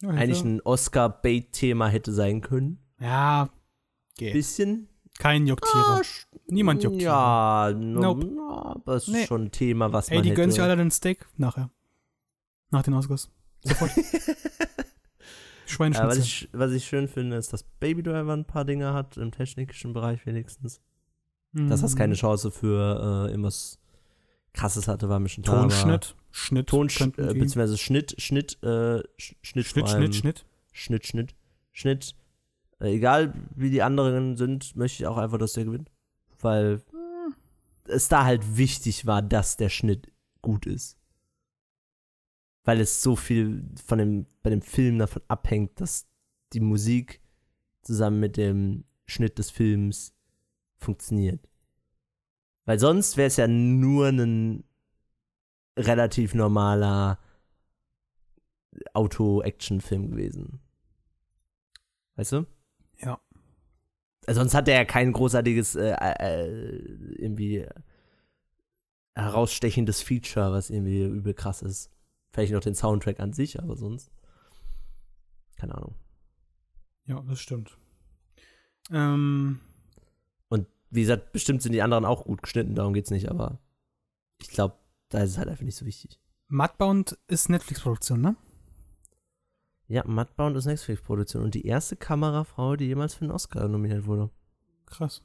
Ja, 0.02 0.10
eigentlich 0.10 0.42
ein 0.44 0.60
Oscar-Bait-Thema 0.62 1.88
hätte 1.88 2.12
sein 2.12 2.40
können. 2.40 2.78
Ja, 3.00 3.50
geht. 4.16 4.32
Bisschen. 4.32 4.88
Kein 5.18 5.46
juckt 5.46 5.64
Tiere. 5.64 5.84
Ah, 5.84 6.02
Niemand 6.46 6.82
juckt. 6.82 7.02
Ja, 7.02 7.70
no, 7.76 8.00
Nope. 8.00 8.24
no, 8.26 8.50
aber 8.56 8.94
es 8.96 9.08
ist 9.08 9.12
Nee. 9.14 9.26
schon 9.26 9.44
ein 9.44 9.50
Thema, 9.50 9.92
was 9.92 10.08
Ey, 10.08 10.14
man 10.16 10.22
die 10.22 10.30
hätte. 10.30 10.36
gönnen 10.40 10.50
sich 10.52 10.62
alle 10.62 10.76
den 10.76 10.90
Steak 10.90 11.26
nachher. 11.36 11.70
Nach 12.70 12.82
den 12.82 12.94
Oscars. 12.94 13.30
Sofort. 13.62 13.90
Ja, 15.70 15.74
was, 15.86 15.94
Schweineschnitzel. 15.94 16.20
ich, 16.22 16.48
was 16.52 16.72
ich 16.72 16.84
schön 16.84 17.08
finde, 17.08 17.36
ist, 17.36 17.52
dass 17.52 17.62
Baby 17.62 18.02
Driver 18.02 18.32
ein 18.34 18.44
paar 18.44 18.64
Dinge 18.64 18.92
hat, 18.92 19.16
im 19.16 19.30
technischen 19.30 19.92
Bereich 19.92 20.24
wenigstens. 20.26 20.80
Dass 21.52 21.80
das 21.80 21.94
Mhm. 21.94 21.98
keine 21.98 22.14
Chance 22.14 22.50
für 22.52 23.26
äh, 23.26 23.30
irgendwas 23.30 23.78
Krasses 24.52 24.86
hatte, 24.88 25.08
war 25.08 25.18
mir 25.18 25.28
schon 25.28 25.42
klar. 25.44 25.62
Tonschnitt. 25.62 26.14
Schnitt. 26.30 26.68
Könnten 26.70 27.20
äh, 27.22 27.26
beziehungsweise 27.26 27.76
Schnitt, 27.76 28.14
Schnitt, 28.20 28.58
äh, 28.62 28.66
Sch- 29.18 29.34
Schnitt, 29.42 29.66
Schnitt. 29.66 29.88
Schnitt, 29.88 30.14
Schnitt. 30.14 30.44
Schnitt, 30.72 31.06
Schnitt, 31.06 31.34
Schnitt. 31.72 32.14
Äh, 32.80 32.94
egal 32.94 33.34
wie 33.56 33.70
die 33.70 33.82
anderen 33.82 34.36
sind, 34.36 34.76
möchte 34.76 35.02
ich 35.02 35.06
auch 35.08 35.16
einfach, 35.16 35.38
dass 35.38 35.54
der 35.54 35.64
gewinnt. 35.64 35.90
Weil 36.40 36.82
es 37.88 38.08
da 38.08 38.24
halt 38.24 38.56
wichtig 38.56 39.06
war, 39.06 39.20
dass 39.22 39.56
der 39.56 39.68
Schnitt 39.70 40.12
gut 40.42 40.66
ist. 40.66 40.96
Weil 42.64 42.80
es 42.80 43.02
so 43.02 43.16
viel 43.16 43.64
von 43.84 43.98
dem, 43.98 44.26
bei 44.42 44.50
dem 44.50 44.62
Film 44.62 44.98
davon 44.98 45.22
abhängt, 45.28 45.80
dass 45.80 46.06
die 46.52 46.60
Musik 46.60 47.20
zusammen 47.82 48.20
mit 48.20 48.36
dem 48.36 48.84
Schnitt 49.06 49.38
des 49.38 49.50
Films 49.50 50.14
funktioniert. 50.76 51.48
Weil 52.64 52.78
sonst 52.78 53.16
wäre 53.16 53.28
es 53.28 53.36
ja 53.36 53.48
nur 53.48 54.08
ein 54.08 54.64
relativ 55.76 56.34
normaler 56.34 57.18
Auto-Action-Film 58.92 60.10
gewesen. 60.10 60.60
Weißt 62.16 62.32
du? 62.32 62.46
Ja. 62.98 63.20
Also 64.26 64.40
sonst 64.40 64.54
hat 64.54 64.68
er 64.68 64.74
ja 64.74 64.84
kein 64.84 65.12
großartiges, 65.12 65.74
äh, 65.76 65.96
äh, 65.98 66.46
irgendwie 67.16 67.66
herausstechendes 69.14 70.02
Feature, 70.02 70.52
was 70.52 70.70
irgendwie 70.70 71.04
übel 71.04 71.34
krass 71.34 71.62
ist. 71.62 71.90
Vielleicht 72.32 72.52
noch 72.52 72.60
den 72.60 72.74
Soundtrack 72.74 73.20
an 73.20 73.32
sich, 73.32 73.60
aber 73.60 73.76
sonst. 73.76 74.10
Keine 75.56 75.74
Ahnung. 75.74 75.94
Ja, 77.06 77.20
das 77.22 77.40
stimmt. 77.40 77.76
Ähm, 78.90 79.60
Und 80.48 80.66
wie 80.90 81.00
gesagt, 81.00 81.32
bestimmt 81.32 81.62
sind 81.62 81.72
die 81.72 81.82
anderen 81.82 82.04
auch 82.04 82.24
gut 82.24 82.42
geschnitten, 82.42 82.74
darum 82.74 82.94
geht's 82.94 83.10
nicht, 83.10 83.28
aber 83.30 83.58
ich 84.40 84.48
glaube, 84.48 84.76
da 85.08 85.22
ist 85.22 85.30
es 85.30 85.38
halt 85.38 85.48
einfach 85.48 85.64
nicht 85.64 85.76
so 85.76 85.86
wichtig. 85.86 86.20
Mudbound 86.48 87.18
ist 87.26 87.48
Netflix-Produktion, 87.48 88.20
ne? 88.20 88.36
Ja, 89.86 90.04
Mudbound 90.06 90.56
ist 90.56 90.66
Netflix-Produktion 90.66 91.42
und 91.42 91.54
die 91.54 91.66
erste 91.66 91.96
Kamerafrau, 91.96 92.76
die 92.76 92.86
jemals 92.86 93.14
für 93.14 93.22
einen 93.22 93.32
Oscar 93.32 93.68
nominiert 93.68 94.06
wurde. 94.06 94.30
Krass. 94.86 95.22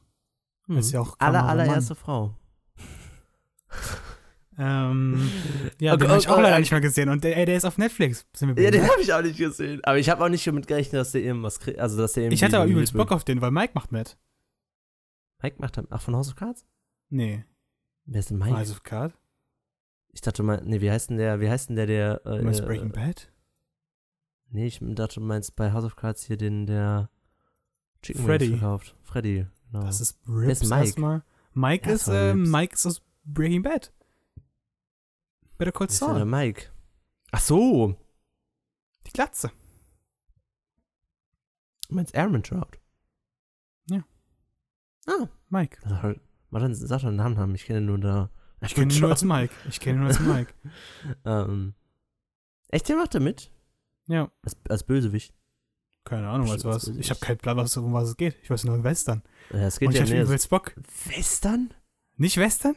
Hm. 0.65 0.77
Ist 0.77 0.91
ja 0.91 1.01
auch 1.01 1.19
Aller, 1.19 1.45
allererste 1.45 1.95
Frau. 1.95 2.35
Ähm, 4.57 5.29
ja, 5.79 5.93
Okay, 5.93 6.03
den 6.03 6.09
habe 6.09 6.19
ich 6.19 6.27
auch 6.27 6.33
okay, 6.33 6.41
leider 6.41 6.53
okay. 6.53 6.59
nicht 6.61 6.71
mehr 6.71 6.81
gesehen. 6.81 7.09
Und 7.09 7.23
der, 7.23 7.37
ey, 7.37 7.45
der 7.45 7.57
ist 7.57 7.65
auf 7.65 7.77
Netflix. 7.77 8.25
Sind 8.33 8.55
wir 8.55 8.63
Ja, 8.63 8.71
den 8.71 8.83
habe 8.89 9.01
ich 9.01 9.13
auch 9.13 9.21
nicht 9.21 9.37
gesehen. 9.37 9.81
Aber 9.83 9.97
ich 9.97 10.09
habe 10.09 10.23
auch 10.23 10.29
nicht 10.29 10.45
damit 10.47 10.67
gerechnet, 10.67 10.93
dass 11.01 11.11
der 11.11 11.21
irgendwas 11.21 11.59
kriegt. 11.59 11.79
Also, 11.79 11.97
dass 11.97 12.13
der 12.13 12.31
ich 12.31 12.43
hatte 12.43 12.57
aber 12.57 12.67
übelst. 12.67 12.93
Bock 12.93 13.11
auf 13.11 13.23
den, 13.23 13.41
weil 13.41 13.51
Mike 13.51 13.73
macht 13.75 13.91
mit. 13.91 14.17
Mike 15.41 15.57
macht 15.59 15.77
dann. 15.77 15.87
Ach, 15.89 16.01
von 16.01 16.15
House 16.15 16.29
of 16.29 16.35
Cards? 16.35 16.65
Nee. 17.09 17.43
Wer 18.05 18.19
ist 18.19 18.29
denn 18.29 18.37
Mike? 18.37 18.55
House 18.57 18.71
of 18.71 18.83
Card? 18.83 19.13
Ich 20.13 20.21
dachte 20.21 20.43
mal, 20.43 20.61
nee, 20.63 20.79
wie 20.79 20.89
heißt 20.89 21.09
denn 21.09 21.17
der, 21.17 21.41
wie 21.41 21.49
heißt 21.49 21.69
denn 21.69 21.75
der, 21.75 21.87
der, 21.87 22.17
Du 22.19 22.41
meinst 22.43 22.61
äh, 22.61 22.65
Breaking 22.65 22.91
Bad? 22.91 23.29
Nee, 24.49 24.67
ich 24.67 24.79
dachte, 24.81 25.15
du 25.15 25.21
meinst 25.21 25.55
bei 25.57 25.73
House 25.73 25.83
of 25.83 25.95
Cards 25.97 26.23
hier 26.23 26.37
den, 26.37 26.65
der 26.65 27.09
Chicken 28.01 28.23
Freddy. 28.23 28.49
Wings 28.49 28.59
verkauft. 28.59 28.95
Freddy, 29.03 29.45
genau. 29.71 29.83
Das 29.85 29.99
ist 29.99 30.19
Wer 30.25 30.49
ist 30.49 30.61
Rips 30.61 30.69
Mike? 30.69 30.85
erstmal. 30.85 31.23
Mike 31.53 31.89
Ja, 31.89 31.95
ist, 31.95 32.07
äh, 32.07 32.11
Rips. 32.31 32.49
Mike 32.49 32.73
ist 32.75 32.85
aus 32.85 33.01
Breaking 33.25 33.63
Bad. 33.63 33.91
Better 35.57 35.71
Call 35.71 35.87
denn 35.87 35.97
der 35.99 36.17
Saul. 36.17 36.25
Mike? 36.25 36.69
Ach 37.31 37.39
so, 37.39 37.95
Die 39.07 39.11
Glatze. 39.11 39.51
du 41.89 41.95
meinst 41.95 42.15
Aaron 42.15 42.43
Trout. 42.43 42.77
Ja. 43.89 44.03
Ah, 45.07 45.27
Mike. 45.49 45.77
sag 46.49 46.61
dann 46.61 46.73
sag 46.75 47.01
doch 47.01 47.07
einen 47.07 47.17
Namen 47.17 47.37
haben. 47.37 47.55
Ich 47.55 47.65
kenne 47.65 47.81
nur 47.81 47.97
da. 47.99 48.29
Ich 48.61 48.73
kenne 48.73 48.93
ihn 48.93 48.99
nur 49.01 49.09
als 49.11 49.23
Mike. 49.23 49.53
Ich 49.69 49.79
kenne 49.79 49.97
ihn 49.97 49.99
nur 50.01 50.07
als 50.07 50.19
Mike. 50.21 50.53
Ähm, 51.25 51.75
echt, 52.69 52.87
der 52.89 52.95
macht 52.95 53.13
da 53.13 53.19
mit? 53.19 53.51
Ja. 54.07 54.31
Als, 54.43 54.57
als 54.69 54.83
Bösewicht. 54.83 55.33
Keine 56.05 56.29
Ahnung, 56.29 56.47
was 56.49 56.63
was. 56.63 56.87
Ich 56.87 57.09
habe 57.09 57.19
keinen 57.19 57.37
Plan, 57.37 57.57
was, 57.57 57.75
um 57.77 57.91
was 57.93 58.09
es 58.09 58.17
geht. 58.17 58.37
Ich 58.43 58.49
weiß 58.49 58.63
nur 58.65 58.83
Western. 58.83 59.23
Ja, 59.51 59.61
es 59.67 59.79
geht 59.79 59.87
Und 59.89 59.95
ich 59.95 60.07
ja 60.09 60.23
nee, 60.23 60.37
Bock. 60.49 60.75
Western? 61.05 61.73
Nicht 62.17 62.37
Western? 62.37 62.75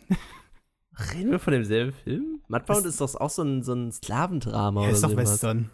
Reden 0.98 1.30
wir 1.30 1.38
von 1.38 1.52
demselben 1.52 1.92
Film? 1.92 2.40
Mudbound 2.48 2.86
ist 2.86 3.00
doch 3.00 3.14
auch 3.14 3.30
so 3.30 3.42
ein, 3.42 3.62
so 3.62 3.72
ein 3.72 3.92
Sklavendrama 3.92 4.80
Ja, 4.82 4.86
oder 4.88 4.94
ist 4.96 5.02
doch 5.04 5.10
so 5.10 5.14
irgendwas. 5.14 5.32
Western. 5.34 5.70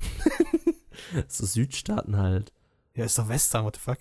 so 1.28 1.46
Südstaaten 1.46 2.16
halt. 2.16 2.52
Ja, 2.94 3.04
ist 3.04 3.18
doch 3.18 3.28
Western, 3.28 3.64
what 3.64 3.76
the 3.76 3.80
fuck? 3.82 3.98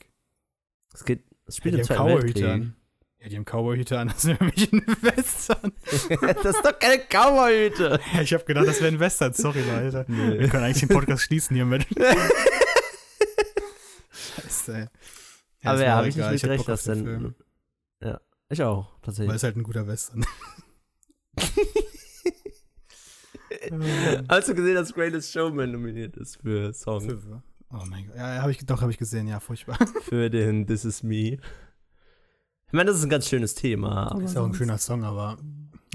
Es 0.93 1.03
geht, 1.05 1.23
es 1.47 1.57
Ja, 1.57 1.59
spielt 1.61 1.75
die 1.75 1.79
im 1.79 1.85
haben 1.87 1.87
Zweiten 1.87 2.01
Cowboyhüte 2.09 2.41
Weltkrieg. 2.41 2.53
an. 2.53 2.75
Ja, 3.19 3.29
die 3.29 3.35
haben 3.37 3.45
Cowboyhüte 3.45 3.99
an. 3.99 4.07
Das 4.13 4.21
sind 4.21 4.37
für 4.37 4.43
mich 4.43 4.71
ein 4.73 4.85
Western. 5.01 5.71
das 6.43 6.55
ist 6.55 6.65
doch 6.65 6.77
keine 6.77 6.99
Cowboyhüte. 7.09 7.99
Ja, 8.13 8.21
ich 8.21 8.33
habe 8.33 8.43
gedacht, 8.45 8.67
das 8.67 8.79
wäre 8.81 8.91
ein 8.93 8.99
Western. 8.99 9.33
Sorry, 9.33 9.61
Leute. 9.61 10.05
Wir 10.07 10.49
können 10.49 10.63
eigentlich 10.65 10.81
den 10.81 10.89
Podcast 10.89 11.23
schließen 11.23 11.55
hiermit. 11.55 11.87
Scheiße, 14.11 14.73
ey. 14.75 14.87
Ja, 15.61 15.71
Aber 15.71 15.83
ja, 15.83 15.95
habe 15.95 16.07
ich 16.09 16.15
nicht 16.15 16.31
mit 16.43 16.43
hab 16.51 16.59
auf 16.59 16.65
dass 16.65 16.83
den 16.83 16.93
dann. 16.93 17.05
Film. 17.05 17.35
Ja, 18.01 18.21
ich 18.49 18.63
auch, 18.63 18.91
Weil 18.91 18.99
tatsächlich. 19.01 19.35
es 19.35 19.43
halt 19.43 19.57
ein 19.57 19.63
guter 19.63 19.87
Western. 19.87 20.25
Hast 24.29 24.49
du 24.49 24.55
gesehen, 24.55 24.75
dass 24.75 24.93
Greatest 24.93 25.31
Showman 25.31 25.71
nominiert 25.71 26.17
ist 26.17 26.37
für 26.41 26.73
Song? 26.73 27.41
Oh 27.71 27.83
mein 27.87 28.07
Gott. 28.07 28.15
Ja, 28.15 28.41
hab 28.41 28.49
ich, 28.49 28.65
doch, 28.65 28.81
habe 28.81 28.91
ich 28.91 28.97
gesehen. 28.97 29.27
Ja, 29.27 29.39
furchtbar. 29.39 29.77
Für 30.03 30.29
den 30.29 30.67
This 30.67 30.85
Is 30.85 31.01
Me. 31.01 31.37
Ich 31.37 31.39
meine, 32.71 32.89
das 32.89 32.97
ist 32.97 33.03
ein 33.03 33.09
ganz 33.09 33.27
schönes 33.27 33.55
Thema. 33.55 34.11
Aber 34.11 34.21
Ist 34.21 34.35
ja 34.35 34.41
auch 34.41 34.45
ein 34.45 34.53
schöner 34.53 34.77
Song, 34.77 35.03
aber. 35.03 35.37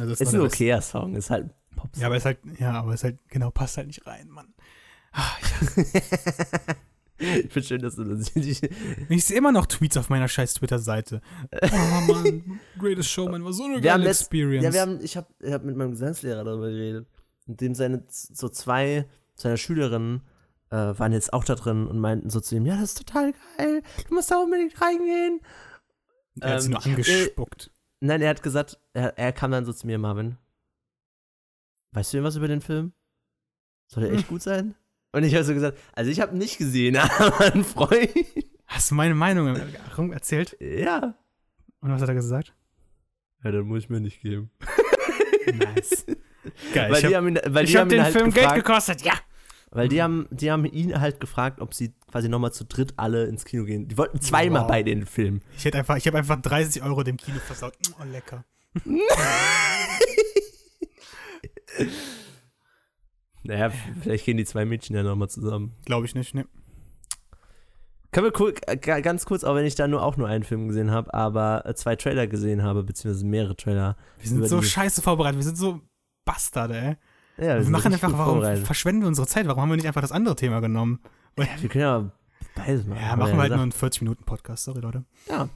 Also 0.01 0.13
Ist 0.13 0.33
noch 0.33 0.41
ein 0.41 0.47
okayer 0.47 0.81
Song, 0.81 1.15
ist 1.15 1.31
halt 1.31 1.51
Pop. 1.77 1.91
Ja, 1.97 2.07
aber 2.07 2.17
ist 2.17 2.25
halt, 2.25 2.39
ja, 2.59 2.73
aber 2.73 2.95
ist 2.95 3.05
halt, 3.05 3.19
genau, 3.29 3.51
passt 3.51 3.77
halt 3.77 3.89
nicht 3.89 4.07
rein, 4.07 4.29
Mann. 4.29 4.55
Ah, 5.13 5.37
ich 7.19 7.53
finde 7.53 7.63
schön, 7.63 7.83
dass 7.83 7.97
du 7.97 8.05
das 8.05 8.35
nicht. 8.37 8.69
Ich 9.09 9.25
sehe 9.25 9.37
immer 9.39 9.53
noch 9.53 9.67
Tweets 9.67 9.97
auf 9.97 10.09
meiner 10.09 10.29
scheiß 10.29 10.55
Twitter-Seite. 10.55 11.21
Oh 11.63 12.13
Mann, 12.13 12.61
Greatest 12.79 13.11
Showman 13.11 13.45
war 13.45 13.53
so 13.53 13.65
eine 13.65 13.75
Wir 13.83 13.83
geile 13.83 14.05
letzt- 14.05 14.23
Experience. 14.23 14.65
Ja, 14.65 14.73
wir 14.73 14.81
haben, 14.81 15.01
ich 15.03 15.17
habe 15.17 15.27
ich 15.41 15.53
hab 15.53 15.65
mit 15.65 15.77
meinem 15.77 15.91
Gesangslehrer 15.93 16.45
darüber 16.45 16.71
geredet. 16.71 17.07
Und 17.47 17.61
dem 17.61 17.75
seine 17.75 18.05
so 18.09 18.49
zwei 18.49 19.09
seiner 19.35 19.57
Schülerinnen 19.57 20.23
äh, 20.71 20.77
waren 20.77 21.13
jetzt 21.13 21.33
auch 21.33 21.45
da 21.45 21.55
drin 21.55 21.87
und 21.87 21.99
meinten 21.99 22.29
so 22.31 22.41
zu 22.41 22.57
ihm, 22.57 22.67
ja, 22.67 22.75
das 22.75 22.91
ist 22.95 22.99
total 23.07 23.33
geil, 23.57 23.83
du 24.09 24.15
musst 24.15 24.31
da 24.31 24.37
unbedingt 24.43 24.81
reingehen. 24.81 25.41
Der 26.35 26.51
hat 26.55 26.61
sie 26.63 26.67
ähm, 26.67 26.73
nur 26.73 26.81
hab- 26.81 26.87
angespuckt. 26.87 27.71
Nein, 28.01 28.21
er 28.23 28.31
hat 28.31 28.43
gesagt, 28.43 28.79
er, 28.93 29.17
er 29.19 29.33
kam 29.33 29.51
dann 29.51 29.65
so 29.65 29.73
zu 29.73 29.87
mir, 29.87 29.99
Marvin. 29.99 30.37
Weißt 31.93 32.13
du 32.13 32.19
irgendwas 32.19 32.37
über 32.37 32.49
den 32.49 32.61
Film? 32.61 32.93
Soll 33.87 34.05
der 34.05 34.13
echt 34.13 34.29
gut 34.29 34.43
sein? 34.43 34.75
Und 35.19 35.25
ich 35.25 35.35
habe 35.35 35.43
so 35.43 35.53
gesagt, 35.53 35.77
also 35.95 36.11
ich 36.13 36.21
habe 36.21 36.37
nicht 36.37 36.59
gesehen, 36.59 36.97
aber 37.19 37.53
ein 37.53 37.65
Freund. 37.65 38.09
Hast 38.67 38.91
du 38.93 38.95
meine 38.95 39.15
Meinung 39.15 39.57
erzählt? 40.13 40.57
Ja. 40.61 41.15
Und 41.81 41.91
was 41.91 42.01
hat 42.01 42.09
er 42.09 42.15
gesagt? 42.15 42.55
Ja, 43.43 43.51
dann 43.51 43.63
muss 43.67 43.85
ich 43.85 43.89
mir 43.91 44.01
nicht 44.01 44.21
geben. 44.21 44.51
Nice. 45.49 46.05
Geil. 46.75 46.91
Weil 46.91 46.97
ich 46.97 47.09
die 47.09 47.17
habe 47.17 47.35
hab 47.35 47.57
haben 47.57 47.89
den 47.89 48.03
halt 48.03 48.13
Film 48.13 48.31
gefragt, 48.31 48.55
Geld 48.55 48.65
gekostet, 48.67 49.01
ja. 49.03 49.15
Weil 49.71 49.89
die 49.89 50.03
haben, 50.03 50.29
die 50.31 50.51
haben 50.51 50.67
ihn 50.67 51.01
halt 51.01 51.21
gefragt, 51.21 51.63
ob 51.63 51.73
sie 51.73 51.95
quasi 52.11 52.29
nochmal 52.29 52.53
zu 52.53 52.67
dritt 52.67 52.93
alle 52.99 53.25
ins 53.25 53.47
Kino 53.47 53.65
gehen. 53.65 53.89
Die 53.89 53.97
wollten 53.97 54.21
zweimal 54.21 54.63
Wow. 54.63 54.69
bei 54.69 54.83
den 54.83 55.07
Filmen. 55.07 55.41
Ich 55.57 55.65
hätte 55.65 55.79
einfach, 55.79 55.97
ich 55.97 56.07
habe 56.07 56.19
einfach 56.19 56.39
30 56.41 56.83
Euro 56.83 57.03
dem 57.03 57.17
Kino 57.17 57.39
versaut. 57.39 57.73
Oh, 57.99 58.05
lecker. 58.05 58.45
Naja, 63.49 63.71
vielleicht 64.03 64.27
gehen 64.27 64.37
die 64.37 64.45
zwei 64.45 64.65
Mädchen 64.67 64.95
ja 64.95 65.03
nochmal 65.03 65.31
zusammen. 65.31 65.73
Glaube 65.87 66.05
ich 66.05 66.15
nicht, 66.15 66.35
ne. 66.35 66.47
Können 68.13 68.31
wir 68.33 68.55
äh, 68.69 68.77
ga- 68.77 69.01
ganz 69.01 69.25
kurz, 69.25 69.43
auch 69.43 69.55
wenn 69.55 69.65
ich 69.65 69.75
da 69.75 69.89
nur 69.89 70.03
auch 70.03 70.17
nur 70.19 70.29
einen 70.29 70.45
Film 70.45 70.69
gesehen 70.69 70.91
habe, 70.91 71.13
aber 71.15 71.65
äh, 71.67 71.75
zwei 71.75 71.97
Trailer 71.97 72.27
gesehen 72.27 72.63
habe, 72.63 72.83
beziehungsweise 72.83 73.25
mehrere 73.27 73.57
Trailer. 73.57 73.97
Wir 74.19 74.29
sind 74.29 74.47
so 74.49 74.61
scheiße 74.63 75.01
vorbereitet. 75.03 75.39
Wir 75.39 75.45
sind 75.45 75.57
so 75.57 75.81
Bastarde, 76.25 76.77
ey. 76.79 76.97
Ja, 77.47 77.57
Wir 77.57 77.63
sind 77.63 77.73
machen 77.73 77.93
einfach, 77.93 78.13
warum 78.13 78.43
verschwenden 78.65 79.03
wir 79.03 79.09
unsere 79.09 79.27
Zeit? 79.27 79.47
Warum 79.47 79.63
haben 79.63 79.69
wir 79.71 79.77
nicht 79.77 79.87
einfach 79.87 80.01
das 80.03 80.13
andere 80.13 80.37
Thema 80.37 80.61
genommen? 80.61 81.01
Ja, 81.39 81.47
wir 81.61 81.69
können 81.69 81.83
ja 81.83 82.11
beides 82.55 82.85
machen. 82.87 83.01
Ja, 83.01 83.17
machen 83.17 83.33
wir 83.35 83.39
halt 83.41 83.53
nur 83.53 83.63
einen 83.63 83.73
40-Minuten-Podcast. 83.73 84.65
Sorry, 84.65 84.81
Leute. 84.81 85.05
Ja. 85.29 85.49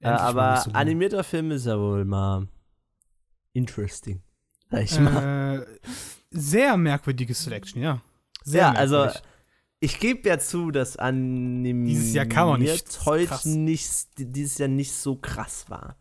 Äh, 0.00 0.08
aber 0.08 0.56
so 0.58 0.70
animierter 0.72 1.22
Film 1.22 1.50
ist 1.50 1.66
ja 1.66 1.78
wohl 1.78 2.04
mal 2.04 2.48
interesting. 3.52 4.22
Sag 4.70 4.82
ich 4.82 4.98
mal. 4.98 5.66
Äh, 6.36 6.40
sehr 6.40 6.76
merkwürdige 6.76 7.34
Selection, 7.34 7.82
ja. 7.82 8.00
Sehr 8.44 8.60
Ja, 8.60 8.72
also, 8.72 8.96
merkwürdig. 8.96 9.22
Ich 9.80 9.98
gebe 10.00 10.28
ja 10.28 10.38
zu, 10.38 10.70
dass 10.70 10.96
animiert 10.96 11.88
Dieses 11.98 12.14
Jahr 12.14 12.24
kann 12.26 12.48
man 12.48 12.60
nicht 12.60 13.04
heute 13.04 13.26
krass. 13.26 13.44
nicht, 13.44 14.06
dieses 14.16 14.56
Jahr 14.58 14.68
nicht 14.70 14.92
so 14.92 15.16
krass 15.16 15.66
war. 15.68 15.96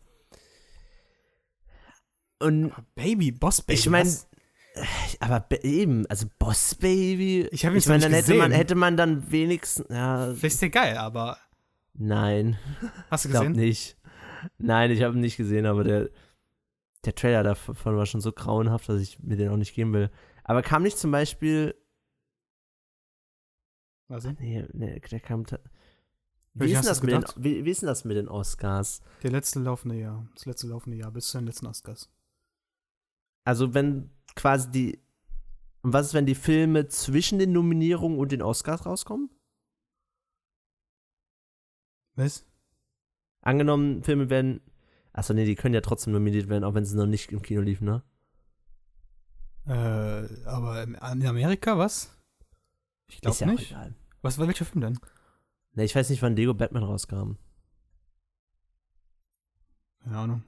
Und 2.40 2.72
Baby, 2.96 3.32
Boss 3.32 3.62
Baby. 3.62 3.80
ich 3.80 3.90
meine, 3.90 4.10
was? 4.10 4.28
aber 5.20 5.40
be- 5.42 5.64
eben, 5.64 6.06
also 6.08 6.26
Boss 6.38 6.76
Baby. 6.76 7.48
Ich 7.52 7.66
hab 7.66 7.74
ihn 7.74 7.78
ich 7.78 7.88
meine, 7.88 8.04
dann 8.04 8.14
hätte 8.14 8.34
man, 8.36 8.52
hätte 8.52 8.76
man 8.76 8.98
dann 8.98 9.32
wenigstens, 9.32 9.86
ja, 9.90 10.28
Vielleicht 10.34 10.44
ist 10.56 10.62
der 10.62 10.70
geil, 10.70 10.98
aber 10.98 11.38
nein, 11.94 12.58
hast 13.10 13.26
du 13.26 13.30
ich 13.30 13.34
gesehen? 13.36 13.54
nicht. 13.54 13.98
Nein, 14.58 14.92
ich 14.92 15.02
habe 15.02 15.16
ihn 15.16 15.22
nicht 15.22 15.38
gesehen, 15.38 15.66
aber 15.66 15.84
der, 15.84 16.10
der 17.06 17.16
Trailer 17.16 17.44
davon 17.44 17.98
war 17.98 18.06
schon 18.06 18.22
so 18.22 18.32
grauenhaft, 18.32 18.90
dass 18.90 19.02
ich 19.02 19.20
mir 19.20 19.38
den 19.38 19.50
auch 19.50 19.58
nicht 19.58 19.74
geben 19.74 19.94
will. 19.94 20.10
Aber 20.44 20.62
kam 20.62 20.84
nicht 20.84 20.98
zum 20.98 21.12
Beispiel 21.12 21.76
Also, 24.08 24.32
Nee, 24.40 24.66
nee, 24.74 25.00
der 25.00 25.20
kam. 25.20 25.46
Wie 26.54 26.72
ist, 26.72 26.88
das 26.88 27.04
mit 27.04 27.12
den, 27.12 27.26
wie, 27.36 27.66
wie 27.66 27.72
ist 27.72 27.82
denn 27.82 27.88
das 27.88 28.06
mit 28.06 28.16
den 28.16 28.30
Oscars? 28.30 29.02
der 29.24 29.32
letzte 29.32 29.60
laufende 29.60 29.96
Jahr. 29.96 30.26
Das 30.36 30.46
letzte 30.46 30.68
laufende 30.68 30.98
Jahr 30.98 31.12
bis 31.12 31.28
zu 31.28 31.38
den 31.38 31.48
letzten 31.48 31.68
Oscars. 31.68 32.10
Also, 33.44 33.74
wenn 33.74 34.10
quasi 34.36 34.72
die. 34.72 35.00
Und 35.82 35.94
was 35.94 36.08
ist, 36.08 36.14
wenn 36.14 36.26
die 36.26 36.36
Filme 36.36 36.88
zwischen 36.88 37.40
den 37.40 37.52
Nominierungen 37.52 38.18
und 38.18 38.32
den 38.32 38.42
Oscars 38.42 38.86
rauskommen? 38.86 39.30
Was? 42.16 42.46
Angenommen, 43.42 44.02
Filme 44.04 44.30
werden. 44.30 44.62
Achso, 45.18 45.34
nee, 45.34 45.46
die 45.46 45.56
können 45.56 45.74
ja 45.74 45.80
trotzdem 45.82 46.12
nominiert 46.12 46.50
werden, 46.50 46.66
auch 46.66 46.74
wenn 46.74 46.84
sie 46.84 46.98
noch 46.98 47.06
nicht 47.06 47.32
im 47.32 47.42
Kino 47.42 47.62
liefen, 47.62 47.86
ne? 47.86 48.04
Äh, 49.66 50.46
aber 50.46 50.84
in 50.84 50.96
Amerika, 51.00 51.78
was? 51.78 52.12
Ich 53.08 53.16
ist 53.16 53.22
glaube 53.22 53.38
ja 53.40 53.48
auch 53.48 53.52
nicht. 53.52 53.72
egal. 53.72 53.96
Was 54.22 54.38
war 54.38 54.48
welcher 54.48 54.66
Film 54.66 54.82
denn? 54.82 55.00
Ne, 55.74 55.86
ich 55.86 55.96
weiß 55.96 56.10
nicht, 56.10 56.22
wann 56.22 56.36
Lego 56.36 56.54
Batman 56.54 56.84
rauskam. 56.84 57.38
Keine 60.04 60.18
Ahnung. 60.18 60.44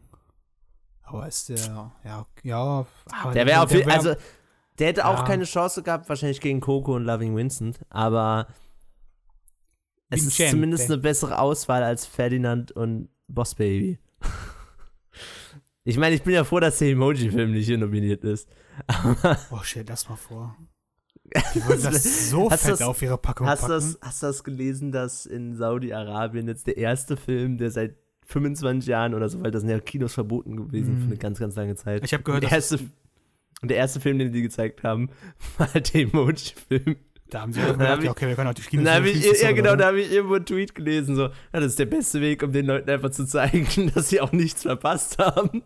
Aber 1.03 1.27
ist 1.27 1.47
der, 1.49 1.93
ja, 2.03 2.25
ja. 2.43 2.85
Aber 3.21 3.31
Der 3.33 3.45
wäre 3.45 3.61
auf 3.61 3.71
jeden 3.71 3.89
Also, 3.89 4.15
der 4.77 4.87
hätte 4.87 5.05
auch 5.05 5.19
Ja. 5.19 5.25
keine 5.25 5.45
Chance 5.45 5.81
gehabt, 5.81 6.09
wahrscheinlich 6.09 6.41
gegen 6.41 6.59
Coco 6.59 6.95
und 6.95 7.05
Loving 7.05 7.35
Vincent, 7.37 7.79
aber. 7.89 8.47
Es 10.09 10.21
ist 10.21 10.25
Vincente. 10.39 10.51
zumindest 10.51 10.85
eine 10.91 10.97
bessere 11.01 11.39
Auswahl 11.39 11.83
als 11.83 12.05
Ferdinand 12.05 12.71
und 12.73 13.09
Boss 13.27 13.55
Baby. 13.55 13.99
Ich 15.87 15.97
meine, 15.97 16.15
ich 16.15 16.23
bin 16.23 16.33
ja 16.33 16.43
froh, 16.43 16.59
dass 16.59 16.79
der 16.79 16.89
Emoji-Film 16.89 17.51
nicht 17.53 17.65
hier 17.65 17.77
nominiert 17.77 18.23
ist. 18.25 18.49
Oh, 19.51 19.59
stell 19.63 19.85
das 19.85 20.09
mal 20.09 20.17
vor. 20.17 20.55
Die 21.55 21.65
wollen 21.65 21.81
das 21.81 22.29
so 22.29 22.51
Hast 22.51 22.63
fett 22.63 22.73
das- 22.73 22.81
auf 22.81 23.01
ihre 23.01 23.17
Packung 23.17 23.47
hast 23.47 23.63
du 23.63 23.67
packen. 23.67 23.73
das, 23.79 23.97
hast 24.01 24.21
du 24.23 24.27
das 24.27 24.43
gelesen, 24.43 24.91
dass 24.91 25.25
in 25.25 25.55
Saudi-Arabien 25.55 26.47
jetzt 26.47 26.67
der 26.67 26.77
erste 26.77 27.15
Film, 27.15 27.57
der 27.57 27.71
seit 27.71 27.95
25 28.25 28.87
Jahren 28.89 29.13
oder 29.13 29.29
so, 29.29 29.41
weil 29.41 29.51
das 29.51 29.61
sind 29.61 29.69
ja 29.71 29.79
Kinos 29.79 30.13
verboten 30.13 30.57
gewesen 30.57 30.95
Mhm. 30.95 30.99
für 31.01 31.07
eine 31.07 31.17
ganz, 31.17 31.39
ganz 31.39 31.55
lange 31.55 31.75
Zeit. 31.75 32.03
Ich 32.03 32.13
habe 32.13 32.23
gehört, 32.23 32.43
der 32.43 32.49
dass 32.49 32.71
erste, 32.71 32.85
und 33.61 33.69
der 33.71 33.77
erste 33.77 33.99
Film, 34.01 34.19
den 34.19 34.33
die 34.33 34.41
gezeigt 34.41 34.83
haben, 34.83 35.09
war 35.57 35.67
der 35.67 35.95
Emoji-Film. 36.01 36.97
Da 37.29 37.41
haben 37.41 37.53
sie 37.53 37.61
hab 37.63 37.77
gedacht, 37.77 38.03
ja, 38.03 38.11
okay, 38.11 38.27
wir 38.27 38.35
können 38.35 38.49
auch 38.49 38.53
die 38.53 38.61
Kinos 38.61 38.85
Da 38.85 39.03
ich, 39.03 39.41
ja 39.41 39.51
genau, 39.51 39.75
da 39.75 39.87
habe 39.87 39.99
ich 40.01 40.11
irgendwo 40.11 40.35
einen 40.35 40.45
Tweet 40.45 40.73
gelesen, 40.75 41.15
so, 41.15 41.23
ja, 41.23 41.31
das 41.51 41.65
ist 41.65 41.79
der 41.79 41.85
beste 41.85 42.21
Weg, 42.21 42.43
um 42.43 42.51
den 42.51 42.65
Leuten 42.65 42.89
einfach 42.89 43.11
zu 43.11 43.25
zeigen, 43.25 43.91
dass 43.95 44.09
sie 44.09 44.21
auch 44.21 44.31
nichts 44.31 44.61
verpasst 44.63 45.17
haben. 45.19 45.63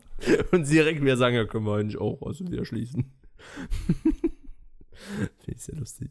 Und 0.52 0.65
sie 0.65 0.76
direkt 0.76 1.02
wieder 1.02 1.17
sagen, 1.17 1.36
ja, 1.36 1.45
können 1.45 1.65
wir 1.65 1.76
eigentlich 1.78 1.97
auch 2.00 2.21
also 2.26 2.47
wieder 2.50 2.65
schließen. 2.65 3.12
Finde 4.91 5.56
ich 5.56 5.63
sehr 5.63 5.76
lustig. 5.76 6.10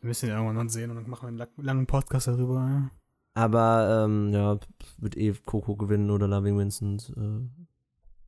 Wir 0.00 0.08
müssen 0.08 0.26
ihn 0.26 0.32
irgendwann 0.32 0.56
mal 0.56 0.68
sehen 0.68 0.90
und 0.90 0.96
dann 0.96 1.08
machen 1.10 1.22
wir 1.24 1.28
einen 1.28 1.38
lang- 1.38 1.48
langen 1.56 1.86
Podcast 1.86 2.28
darüber. 2.28 2.54
Ja. 2.56 2.90
Aber, 3.34 4.04
ähm, 4.04 4.32
ja, 4.32 4.58
wird 4.98 5.16
eh 5.16 5.32
Coco 5.44 5.76
gewinnen 5.76 6.10
oder 6.10 6.26
Loving 6.28 6.58
Vincent. 6.58 7.12
Äh. 7.16 7.46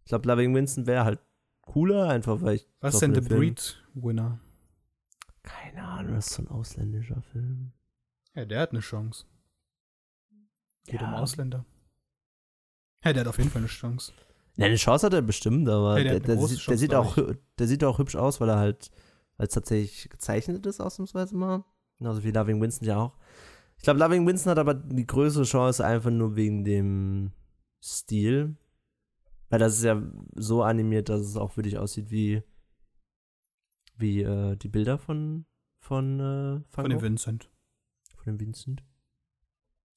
Ich 0.04 0.08
glaube, 0.08 0.28
Loving 0.28 0.54
Vincent 0.54 0.86
wäre 0.86 1.04
halt 1.04 1.20
cooler, 1.62 2.08
einfach 2.08 2.40
weil 2.42 2.56
ich. 2.56 2.68
Was 2.80 2.94
ist 2.94 3.00
denn 3.00 3.14
The 3.14 3.20
dem 3.20 3.26
Film- 3.26 3.40
Breed 3.40 3.82
Winner? 3.94 4.40
Keine 5.42 5.82
Ahnung, 5.82 6.14
das 6.14 6.28
ist 6.28 6.34
so 6.34 6.42
ein 6.42 6.48
ausländischer 6.48 7.22
Film. 7.32 7.72
Ja, 8.34 8.44
der 8.44 8.60
hat 8.60 8.70
eine 8.70 8.80
Chance. 8.80 9.24
Geht 10.86 11.00
um 11.02 11.12
Ja. 11.12 11.18
Ausländer. 11.18 11.64
Ja, 13.04 13.12
der 13.12 13.20
hat 13.20 13.28
auf 13.28 13.38
jeden 13.38 13.50
Fall 13.50 13.60
eine 13.62 13.68
Chance. 13.68 14.12
Ja, 14.56 14.66
eine 14.66 14.76
Chance 14.76 15.06
hat 15.06 15.14
er 15.14 15.22
bestimmt, 15.22 15.68
aber 15.68 15.98
Ja, 15.98 16.04
der 16.04 16.20
der, 16.20 16.36
der, 16.36 16.46
sieht, 16.46 16.68
der, 16.68 16.76
sieht 16.78 16.94
auch, 16.94 17.16
der 17.58 17.66
sieht 17.66 17.82
auch 17.84 17.98
hübsch 17.98 18.16
aus, 18.16 18.40
weil 18.40 18.50
er 18.50 18.58
halt, 18.58 18.90
weil 19.36 19.46
es 19.46 19.54
tatsächlich 19.54 20.10
gezeichnet 20.10 20.66
ist, 20.66 20.80
ausnahmsweise 20.80 21.34
mal. 21.36 21.64
Genauso 21.98 22.22
wie 22.24 22.30
Loving 22.30 22.60
Winston 22.60 22.86
ja 22.86 22.98
auch. 22.98 23.16
Ich 23.76 23.82
glaube, 23.84 23.98
Loving 24.00 24.26
Winston 24.26 24.50
hat 24.50 24.58
aber 24.58 24.74
die 24.74 25.06
größere 25.06 25.44
Chance 25.44 25.84
einfach 25.86 26.10
nur 26.10 26.36
wegen 26.36 26.64
dem 26.64 27.32
Stil. 27.82 28.56
Weil 29.48 29.58
das 29.58 29.78
ist 29.78 29.84
ja 29.84 30.00
so 30.36 30.62
animiert, 30.62 31.08
dass 31.08 31.22
es 31.22 31.36
auch 31.36 31.56
wirklich 31.56 31.78
aussieht 31.78 32.10
wie, 32.10 32.42
wie 34.00 34.22
äh, 34.22 34.56
die 34.56 34.68
Bilder 34.68 34.98
von, 34.98 35.46
von, 35.78 36.20
äh, 36.20 36.60
Von 36.70 36.90
dem. 36.90 37.00
Vincent. 37.00 37.50
Von 38.16 38.24
dem 38.26 38.40
Vincent. 38.40 38.82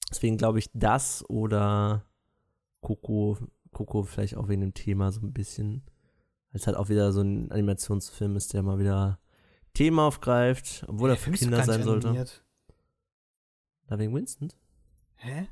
Deswegen 0.09 0.37
glaube 0.37 0.59
ich, 0.59 0.69
das 0.73 1.27
oder 1.29 2.05
Coco, 2.81 3.37
Coco 3.71 4.03
vielleicht 4.03 4.37
auch 4.37 4.47
wegen 4.47 4.61
dem 4.61 4.73
Thema 4.73 5.11
so 5.11 5.21
ein 5.21 5.33
bisschen. 5.33 5.83
Weil 6.51 6.59
es 6.59 6.67
halt 6.67 6.77
auch 6.77 6.89
wieder 6.89 7.11
so 7.11 7.21
ein 7.21 7.51
Animationsfilm 7.51 8.35
ist, 8.35 8.53
der 8.53 8.61
mal 8.61 8.77
wieder 8.79 9.19
Thema 9.73 10.07
aufgreift, 10.07 10.85
obwohl 10.87 11.09
er 11.09 11.17
für 11.17 11.31
Kinder 11.31 11.63
sein 11.63 11.83
sollte. 11.83 12.09
animiert. 12.09 12.45
Da 13.87 13.97
wegen 13.97 14.13
Winston? 14.13 14.49
Hä? 15.15 15.47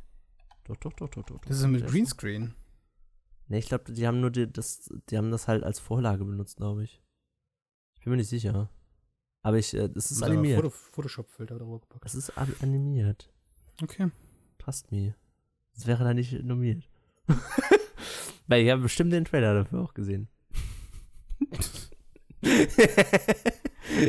Doch, 0.65 0.77
doch, 0.77 0.93
doch, 0.93 1.09
doch, 1.09 1.23
doch. 1.23 1.41
Das 1.41 1.57
ist 1.57 1.67
mit 1.67 1.87
Greenscreen. 1.87 2.53
Ne, 3.47 3.57
ich 3.57 3.67
glaube, 3.67 3.91
die 3.91 4.07
haben 4.07 4.21
nur 4.21 4.31
die, 4.31 4.51
das, 4.51 4.89
die 5.09 5.17
haben 5.17 5.31
das 5.31 5.47
halt 5.47 5.63
als 5.63 5.79
Vorlage 5.79 6.23
benutzt, 6.23 6.57
glaube 6.57 6.83
ich. 6.83 7.01
Ich 8.01 8.05
bin 8.05 8.11
mir 8.13 8.17
nicht 8.17 8.29
sicher. 8.29 8.67
Aber 9.43 9.59
ich, 9.59 9.75
äh, 9.75 9.87
das 9.87 10.09
ist 10.09 10.23
aber 10.23 10.31
animiert. 10.31 10.55
Foto, 10.57 10.71
Photoshop-Filter 10.71 11.59
drüber 11.59 11.79
gepackt. 11.81 12.03
Das 12.03 12.15
ist 12.15 12.35
an- 12.35 12.55
animiert. 12.59 13.31
Okay. 13.79 14.09
Trust 14.57 14.91
me. 14.91 15.13
Das 15.75 15.85
wäre 15.85 16.03
da 16.03 16.15
nicht 16.15 16.33
nominiert. 16.43 16.83
Weil 18.47 18.63
ich 18.63 18.71
habe 18.71 18.81
bestimmt 18.81 19.13
den 19.13 19.23
Trailer 19.25 19.53
dafür 19.53 19.81
auch 19.81 19.93
gesehen. 19.93 20.29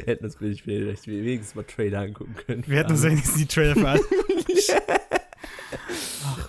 Hätten 0.07 0.25
uns 0.25 0.37
vielleicht 0.37 0.67
wenigstens 0.67 1.55
mal 1.55 1.65
Trailer 1.65 2.01
angucken 2.01 2.35
können. 2.35 2.65
Wir 2.67 2.79
hätten 2.79 2.93
uns 2.93 3.03
wenigstens 3.03 3.37
die 3.37 3.45
Trailer 3.47 3.75
für 3.75 3.89
alle. 3.89 4.01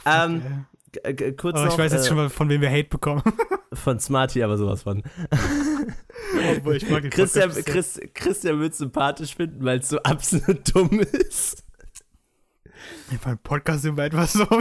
Ach, 0.05 0.29
Ähm. 0.29 0.65
G- 0.93 1.13
g- 1.13 1.31
kurz 1.33 1.57
oh, 1.59 1.65
noch, 1.65 1.73
ich 1.73 1.77
weiß 1.79 1.91
jetzt 1.91 2.05
äh, 2.05 2.07
schon 2.07 2.15
mal, 2.17 2.29
von 2.29 2.47
wem 2.49 2.61
wir 2.61 2.69
Hate 2.69 2.87
bekommen. 2.87 3.21
von 3.73 3.99
Smarty, 3.99 4.43
aber 4.43 4.57
sowas 4.57 4.83
von. 4.83 5.03
Obwohl, 6.57 6.75
ich 6.75 6.89
mag 6.89 7.01
den 7.01 7.11
Christian, 7.11 7.49
Podcast. 7.51 7.67
Chris, 7.67 7.99
Christian 8.13 8.59
wird 8.59 8.75
sympathisch 8.75 9.35
finden, 9.35 9.63
weil 9.63 9.79
es 9.79 9.89
so 9.89 9.97
absolut 10.03 10.75
dumm 10.75 10.99
ist. 10.99 11.63
Ich 13.11 13.17
fand 13.17 13.43
Podcast 13.43 13.85
über 13.85 14.03
etwas 14.05 14.33
so 14.33 14.45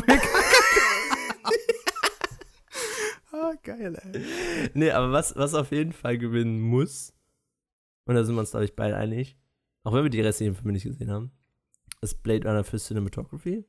Ah, 3.33 3.55
geil, 3.63 3.99
ey. 4.13 4.25
Nee, 4.75 4.91
aber 4.91 5.11
was, 5.11 5.35
was 5.37 5.55
auf 5.55 5.73
jeden 5.73 5.93
Fall 5.93 6.19
gewinnen 6.19 6.61
muss, 6.61 7.15
und 8.05 8.15
da 8.15 8.25
sind 8.25 8.35
wir 8.35 8.41
uns, 8.41 8.51
glaube 8.51 8.67
ich, 8.67 8.77
beide 8.77 8.97
einig, 8.97 9.39
auch 9.85 9.93
wenn 9.95 10.05
wir 10.05 10.11
die 10.11 10.21
restlichen 10.21 10.55
Filme 10.55 10.73
nicht 10.73 10.85
gesehen 10.85 11.11
haben, 11.11 11.33
ist 12.03 12.23
Blade 12.23 12.47
Runner 12.47 12.63
für 12.65 12.79
Cinematography. 12.79 13.65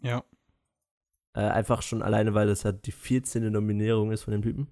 Ja. 0.00 0.24
Äh, 1.34 1.40
einfach 1.40 1.82
schon 1.82 2.02
alleine, 2.02 2.34
weil 2.34 2.46
das 2.46 2.64
halt 2.64 2.86
die 2.86 2.92
14. 2.92 3.50
Nominierung 3.50 4.12
ist 4.12 4.22
von 4.22 4.32
dem 4.32 4.42
Typen. 4.42 4.68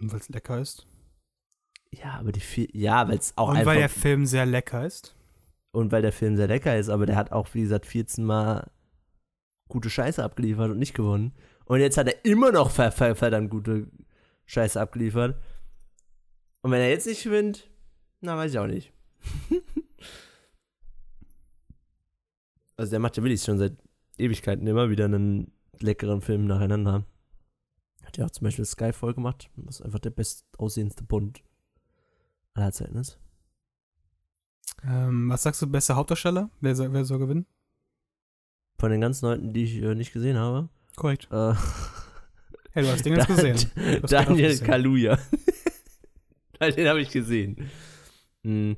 Und 0.00 0.12
weil 0.12 0.20
es 0.20 0.28
lecker 0.28 0.60
ist. 0.60 0.86
Ja, 2.02 2.18
aber 2.18 2.32
die 2.32 2.40
vier, 2.40 2.68
ja, 2.72 3.08
weil 3.08 3.18
es 3.18 3.32
auch 3.36 3.50
Und 3.50 3.56
einfach. 3.56 3.72
weil 3.72 3.78
der 3.78 3.88
Film 3.88 4.26
sehr 4.26 4.46
lecker 4.46 4.84
ist. 4.86 5.14
und 5.72 5.90
weil 5.92 6.02
der 6.02 6.12
Film 6.12 6.36
sehr 6.36 6.46
lecker 6.48 6.76
ist, 6.78 6.88
aber 6.88 7.04
der 7.06 7.16
hat 7.16 7.32
auch, 7.32 7.48
wie 7.52 7.62
gesagt, 7.62 7.86
14 7.86 8.24
Mal 8.24 8.70
gute 9.68 9.90
Scheiße 9.90 10.22
abgeliefert 10.22 10.70
und 10.70 10.78
nicht 10.78 10.94
gewonnen. 10.94 11.32
Und 11.64 11.80
jetzt 11.80 11.96
hat 11.96 12.06
er 12.06 12.24
immer 12.24 12.52
noch 12.52 12.70
ver 12.70 12.92
ver 12.92 13.14
verdammt 13.16 13.50
gute 13.50 13.88
Scheiße 14.46 14.80
abgeliefert. 14.80 15.36
Und 16.62 16.70
wenn 16.70 16.80
er 16.80 16.90
jetzt 16.90 17.06
nicht 17.06 17.24
gewinnt, 17.24 17.68
na, 18.20 18.36
weiß 18.36 18.52
ich 18.52 18.58
auch 18.58 18.66
nicht. 18.66 18.92
also 22.76 22.90
der 22.90 23.00
macht 23.00 23.16
ja 23.16 23.22
wirklich 23.22 23.42
schon 23.42 23.58
seit 23.58 23.76
Ewigkeiten 24.18 24.66
immer 24.66 24.90
wieder 24.90 25.06
einen 25.06 25.52
leckeren 25.80 26.20
Film 26.20 26.46
nacheinander. 26.46 27.04
Hat 28.04 28.16
ja 28.16 28.26
auch 28.26 28.30
zum 28.30 28.44
Beispiel 28.44 28.64
Skyfall 28.64 29.14
gemacht, 29.14 29.50
was 29.56 29.80
einfach 29.82 29.98
der 29.98 30.10
bestaussehendste 30.10 31.04
Bond 31.04 31.42
aller 32.54 32.72
Zeiten 32.72 32.96
ist. 32.96 33.18
Ähm, 34.84 35.28
was 35.28 35.42
sagst 35.42 35.60
du, 35.62 35.66
bester 35.66 35.96
Hauptdarsteller? 35.96 36.50
Wer 36.60 36.74
soll, 36.74 36.92
wer 36.92 37.04
soll 37.04 37.18
gewinnen? 37.18 37.46
Von 38.78 38.90
den 38.90 39.00
ganzen 39.00 39.26
Leuten, 39.26 39.52
die 39.52 39.64
ich 39.64 39.76
äh, 39.82 39.94
nicht 39.94 40.12
gesehen 40.12 40.36
habe. 40.38 40.68
Korrekt. 40.96 41.28
Äh, 41.30 41.54
Hey, 42.76 42.82
du 42.82 42.90
hast 42.90 43.04
den 43.06 43.14
ganz 43.16 43.28
gesehen. 43.28 43.70
Daniel 44.02 44.48
gesehen. 44.48 44.66
Kaluja. 44.66 45.16
den 46.60 46.88
habe 46.88 47.00
ich 47.02 47.10
gesehen. 47.10 47.70
Hm, 48.42 48.76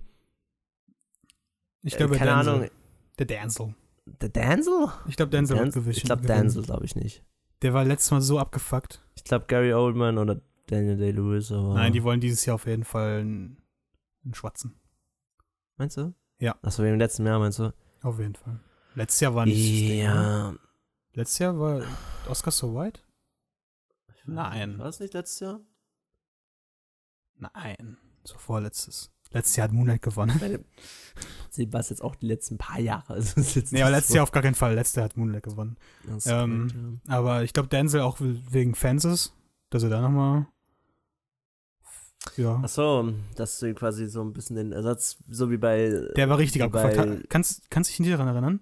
Ich 1.83 1.95
äh, 1.95 1.97
glaube, 1.97 2.17
keine 2.19 2.33
Denzel. 2.33 2.55
Ahnung. 2.55 2.71
Der 3.19 3.25
Denzel. 3.27 3.75
Der 4.21 4.29
Denzel? 4.29 4.89
Ich 5.09 5.17
glaube, 5.17 5.31
Denzel 5.31 5.57
wird 5.57 5.65
Denzel? 5.65 5.81
gewinnen. 5.81 5.97
Ich 5.97 6.03
glaube, 6.05 6.27
Denzel 6.27 6.63
glaube 6.63 6.85
ich 6.85 6.95
nicht. 6.95 7.25
Der 7.63 7.73
war 7.73 7.87
letztes 7.87 8.11
Mal 8.11 8.21
so 8.21 8.39
abgefuckt. 8.39 9.03
Ich 9.15 9.25
glaube, 9.25 9.47
Gary 9.49 9.73
Oldman 9.73 10.19
oder 10.19 10.43
Daniel 10.67 10.99
Day-Lewis. 10.99 11.49
Nein, 11.49 11.95
die 11.95 12.03
wollen 12.03 12.21
dieses 12.21 12.45
Jahr 12.45 12.57
auf 12.57 12.67
jeden 12.67 12.85
Fall 12.85 13.21
einen, 13.21 13.57
einen 14.27 14.35
Schwatzen. 14.35 14.79
Meinst 15.79 15.97
du? 15.97 16.15
Ja. 16.39 16.57
Achso, 16.63 16.83
wegen 16.83 16.95
dem 16.95 17.01
letzten 17.01 17.27
Jahr 17.27 17.39
meinst 17.39 17.59
du? 17.59 17.73
Auf 18.03 18.19
jeden 18.19 18.35
Fall. 18.35 18.61
Letztes 18.95 19.21
Jahr 19.21 19.35
war 19.35 19.47
nicht 19.47 19.57
das 19.59 19.65
Ding, 19.89 20.01
oder? 20.03 20.15
Ja. 20.15 20.55
Letztes 21.15 21.39
Jahr 21.39 21.59
war 21.59 21.83
Oscar 22.29 22.51
so 22.51 22.75
white? 22.75 23.01
Nein. 24.27 24.79
War 24.79 24.87
das 24.87 25.01
nicht 25.01 25.15
letztes 25.15 25.41
Jahr? 25.41 25.61
Nein. 27.39 27.97
So 28.25 28.37
vorletztes. 28.39 29.11
Letztes 29.31 29.57
Jahr 29.57 29.69
hat 29.69 29.75
Moonlight 29.75 30.03
gewonnen. 30.03 30.65
Sie 31.51 31.73
war 31.73 31.81
es 31.81 31.91
jetzt 31.91 32.03
auch 32.03 32.15
die 32.17 32.27
letzten 32.27 32.59
paar 32.59 32.79
Jahre. 32.81 33.15
Also 33.15 33.41
es 33.41 33.49
ist 33.49 33.55
jetzt 33.57 33.73
Nee, 33.73 33.83
aber 33.83 33.91
letztes 33.91 34.09
so- 34.11 34.15
Jahr 34.17 34.23
auf 34.25 34.33
gar 34.33 34.43
keinen 34.43 34.55
Fall. 34.55 34.75
Letztes 34.75 34.97
Jahr 34.97 35.05
hat 35.07 35.17
Moonlight 35.17 35.43
gewonnen. 35.43 35.77
Ähm, 36.27 36.69
korrekt, 36.71 37.01
Aber 37.09 37.43
ich 37.43 37.53
glaube, 37.53 37.69
Denzel 37.69 38.01
auch 38.01 38.17
wegen 38.21 38.75
Fences, 38.75 39.33
dass 39.71 39.83
er 39.83 39.91
da 39.91 40.01
nochmal. 40.01 40.47
Ja. 42.37 42.45
ja. 42.45 42.61
Achso, 42.63 43.13
dass 43.37 43.59
du 43.59 43.73
quasi 43.75 44.07
so 44.07 44.23
ein 44.23 44.33
bisschen 44.33 44.57
den 44.57 44.73
Ersatz, 44.73 45.19
so 45.29 45.51
wie 45.51 45.57
bei. 45.57 46.09
Der 46.17 46.29
war 46.29 46.39
richtig 46.39 46.63
abgefuckt. 46.63 46.97
bei- 46.97 47.23
Kannst, 47.29 47.71
kannst 47.71 47.91
dich 47.91 48.01
nicht 48.01 48.13
daran 48.13 48.29
erinnern? 48.29 48.61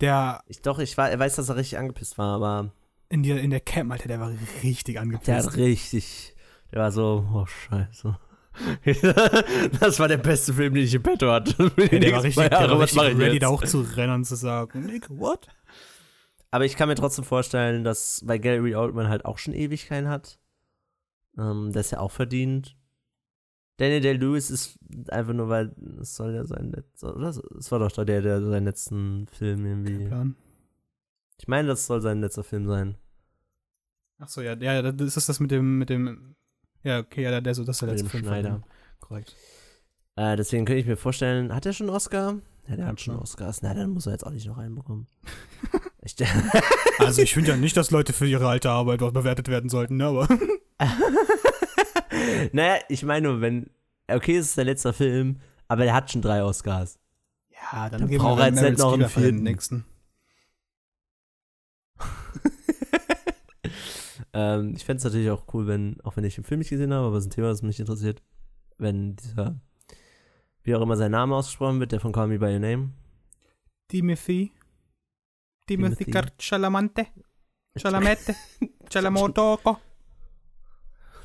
Der 0.00 0.42
Ich 0.48 0.60
doch, 0.62 0.78
ich 0.78 0.96
war, 0.96 1.16
weiß, 1.18 1.36
dass 1.36 1.48
er 1.48 1.56
richtig 1.56 1.78
angepisst 1.78 2.18
war, 2.18 2.34
aber 2.34 2.72
in 3.08 3.22
der, 3.22 3.40
in 3.40 3.50
der 3.50 3.60
Camp, 3.60 3.92
Alter, 3.92 4.08
der 4.08 4.20
war 4.20 4.32
richtig 4.62 4.98
angepisst. 4.98 5.28
der 5.28 5.36
hat 5.36 5.56
richtig. 5.56 6.34
Der 6.72 6.80
war 6.80 6.90
so, 6.92 7.26
oh 7.32 7.46
Scheiße. 7.46 8.18
das 9.80 9.98
war 9.98 10.08
der 10.08 10.16
beste 10.18 10.52
Film, 10.52 10.74
den 10.74 10.84
ich 10.84 10.94
im 10.94 11.02
Petto 11.02 11.30
hatte. 11.30 11.72
Ja, 11.76 11.86
der 11.98 12.12
war 12.12 12.22
richtig, 12.22 12.48
der 12.48 12.70
war 12.70 12.80
richtig 12.80 13.18
ready, 13.18 13.38
da 13.38 13.48
hochzurennen 13.48 14.14
und 14.16 14.24
zu 14.24 14.36
sagen, 14.36 14.84
Nick, 14.86 15.08
what? 15.10 15.46
Aber 16.50 16.64
ich 16.64 16.76
kann 16.76 16.88
mir 16.88 16.94
trotzdem 16.94 17.24
vorstellen, 17.24 17.82
dass 17.84 18.22
weil 18.26 18.38
Gary 18.38 18.74
Oldman 18.76 19.08
halt 19.08 19.24
auch 19.24 19.38
schon 19.38 19.54
Ewigkeiten 19.54 20.08
hat, 20.08 20.38
ähm, 21.38 21.72
das 21.72 21.90
ja 21.90 22.00
auch 22.00 22.10
verdient. 22.10 22.76
Daniel 23.76 24.00
Day-Lewis 24.00 24.50
ist 24.50 24.78
einfach 25.08 25.32
nur, 25.32 25.48
weil 25.48 25.74
es 26.00 26.14
soll 26.14 26.34
ja 26.34 26.44
sein 26.44 26.70
letzter, 26.70 27.16
oder? 27.16 27.30
Es 27.30 27.72
war 27.72 27.80
doch 27.80 27.90
der, 27.90 28.22
der 28.22 28.40
seinen 28.40 28.64
letzten 28.64 29.26
Film 29.26 29.66
irgendwie. 29.66 30.06
Plan. 30.06 30.36
Ich 31.40 31.48
meine, 31.48 31.68
das 31.68 31.86
soll 31.86 32.00
sein 32.00 32.20
letzter 32.20 32.44
Film 32.44 32.66
sein. 32.66 32.96
Achso, 34.18 34.40
ja, 34.42 34.54
ja, 34.54 34.92
das 34.92 35.16
ist 35.16 35.28
das 35.28 35.40
mit 35.40 35.50
dem, 35.50 35.78
mit 35.78 35.90
dem, 35.90 36.36
ja, 36.84 37.00
okay, 37.00 37.22
ja, 37.22 37.40
der 37.40 37.54
so, 37.54 37.64
das 37.64 37.76
ist 37.76 37.80
der 37.82 37.88
Mit 37.88 37.98
letzte 37.98 38.04
dem 38.04 38.10
Film. 38.10 38.24
Schneider. 38.24 38.62
Korrekt. 39.00 39.34
Äh, 40.16 40.36
deswegen 40.36 40.64
könnte 40.64 40.78
ich 40.80 40.86
mir 40.86 40.96
vorstellen, 40.96 41.52
hat 41.52 41.66
er 41.66 41.72
schon 41.72 41.88
einen 41.88 41.96
Oscar? 41.96 42.36
Ja, 42.68 42.76
der 42.76 42.84
Ja, 42.84 42.86
hat 42.92 43.00
schon. 43.00 43.18
Oscars. 43.18 43.60
Na, 43.62 43.74
dann 43.74 43.90
muss 43.90 44.06
er 44.06 44.12
jetzt 44.12 44.24
auch 44.24 44.30
nicht 44.30 44.46
noch 44.46 44.58
einen 44.58 44.76
bekommen. 44.76 45.08
Also 46.98 47.22
ich 47.22 47.34
finde 47.34 47.50
ja 47.50 47.56
nicht, 47.56 47.76
dass 47.76 47.90
Leute 47.90 48.12
für 48.12 48.26
ihre 48.26 48.46
alte 48.46 48.70
Arbeit 48.70 49.00
was 49.00 49.12
bewertet 49.12 49.48
werden 49.48 49.68
sollten, 49.70 49.96
ne, 49.96 50.06
aber 50.06 50.28
naja, 52.52 52.78
ich 52.88 53.02
meine 53.04 53.28
nur, 53.28 53.40
wenn, 53.40 53.70
okay, 54.08 54.36
es 54.36 54.48
ist 54.48 54.58
der 54.58 54.64
letzte 54.64 54.92
Film, 54.92 55.40
aber 55.68 55.84
der 55.84 55.94
hat 55.94 56.10
schon 56.10 56.22
drei 56.22 56.42
Oscars. 56.42 56.98
ja, 57.50 57.88
dann, 57.88 58.08
Dann 58.08 58.18
braucht 58.18 58.38
wir 58.38 58.44
er 58.44 58.50
jetzt 58.50 58.62
nicht 58.62 58.78
noch 58.78 58.92
einen 58.92 59.08
vierten. 59.08 59.42
nächsten. 59.42 59.84
ähm, 64.32 64.74
ich 64.76 64.84
fände 64.84 64.98
es 64.98 65.04
natürlich 65.04 65.30
auch 65.30 65.46
cool, 65.54 65.66
wenn, 65.66 66.00
auch 66.02 66.16
wenn 66.16 66.24
ich 66.24 66.34
den 66.34 66.44
Film 66.44 66.58
nicht 66.58 66.70
gesehen 66.70 66.92
habe, 66.92 67.06
aber 67.06 67.16
es 67.16 67.24
ist 67.24 67.28
ein 67.30 67.34
Thema, 67.34 67.48
das 67.48 67.62
mich 67.62 67.80
interessiert, 67.80 68.22
wenn 68.78 69.16
dieser, 69.16 69.58
wie 70.62 70.74
auch 70.74 70.82
immer 70.82 70.96
sein 70.96 71.12
Name 71.12 71.34
ausgesprochen 71.36 71.80
wird, 71.80 71.92
der 71.92 72.00
von 72.00 72.12
Call 72.12 72.28
Me 72.28 72.38
By 72.38 72.52
Your 72.54 72.58
Name. 72.58 72.90
Timothy. 73.88 74.52
Timothy. 75.66 76.10
Chalamante. 76.38 77.06
Chalamette. 77.76 78.34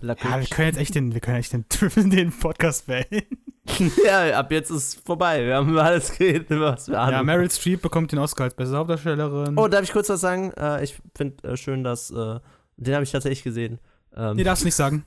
Ja, 0.02 0.40
wir 0.40 0.48
können 0.48 0.68
jetzt 0.68 0.78
echt 0.80 0.96
den, 0.96 1.14
wir 1.14 1.22
können 1.22 1.38
echt 1.38 1.54
den, 1.54 1.66
den 2.10 2.32
Podcast 2.32 2.88
wählen. 2.88 3.26
ja, 4.06 4.40
ab 4.40 4.52
jetzt 4.52 4.72
ist 4.72 5.06
vorbei. 5.06 5.46
Wir 5.46 5.56
haben 5.56 5.70
über 5.70 5.84
alles 5.84 6.18
geredet, 6.18 6.50
was 6.50 6.88
wir 6.88 6.96
Ja, 6.96 7.12
haben. 7.12 7.26
Meryl 7.26 7.52
Streep 7.52 7.82
bekommt 7.82 8.12
den 8.12 8.20
Oscar 8.20 8.46
als 8.46 8.56
beste 8.56 8.76
Hauptdarstellerin. 8.76 9.58
Oh, 9.58 9.68
darf 9.68 9.84
ich 9.84 9.92
kurz 9.92 10.10
was 10.10 10.22
sagen? 10.22 10.52
Äh, 10.54 10.84
ich 10.84 11.00
finde 11.16 11.48
äh, 11.48 11.58
schön, 11.58 11.84
dass, 11.84 12.12
äh, 12.12 12.40
den 12.78 12.94
habe 12.94 13.04
ich 13.04 13.12
tatsächlich 13.12 13.44
gesehen. 13.44 13.80
Ähm, 14.16 14.38
nee, 14.38 14.44
darfst 14.44 14.66
nicht 14.66 14.76
sagen. 14.76 15.06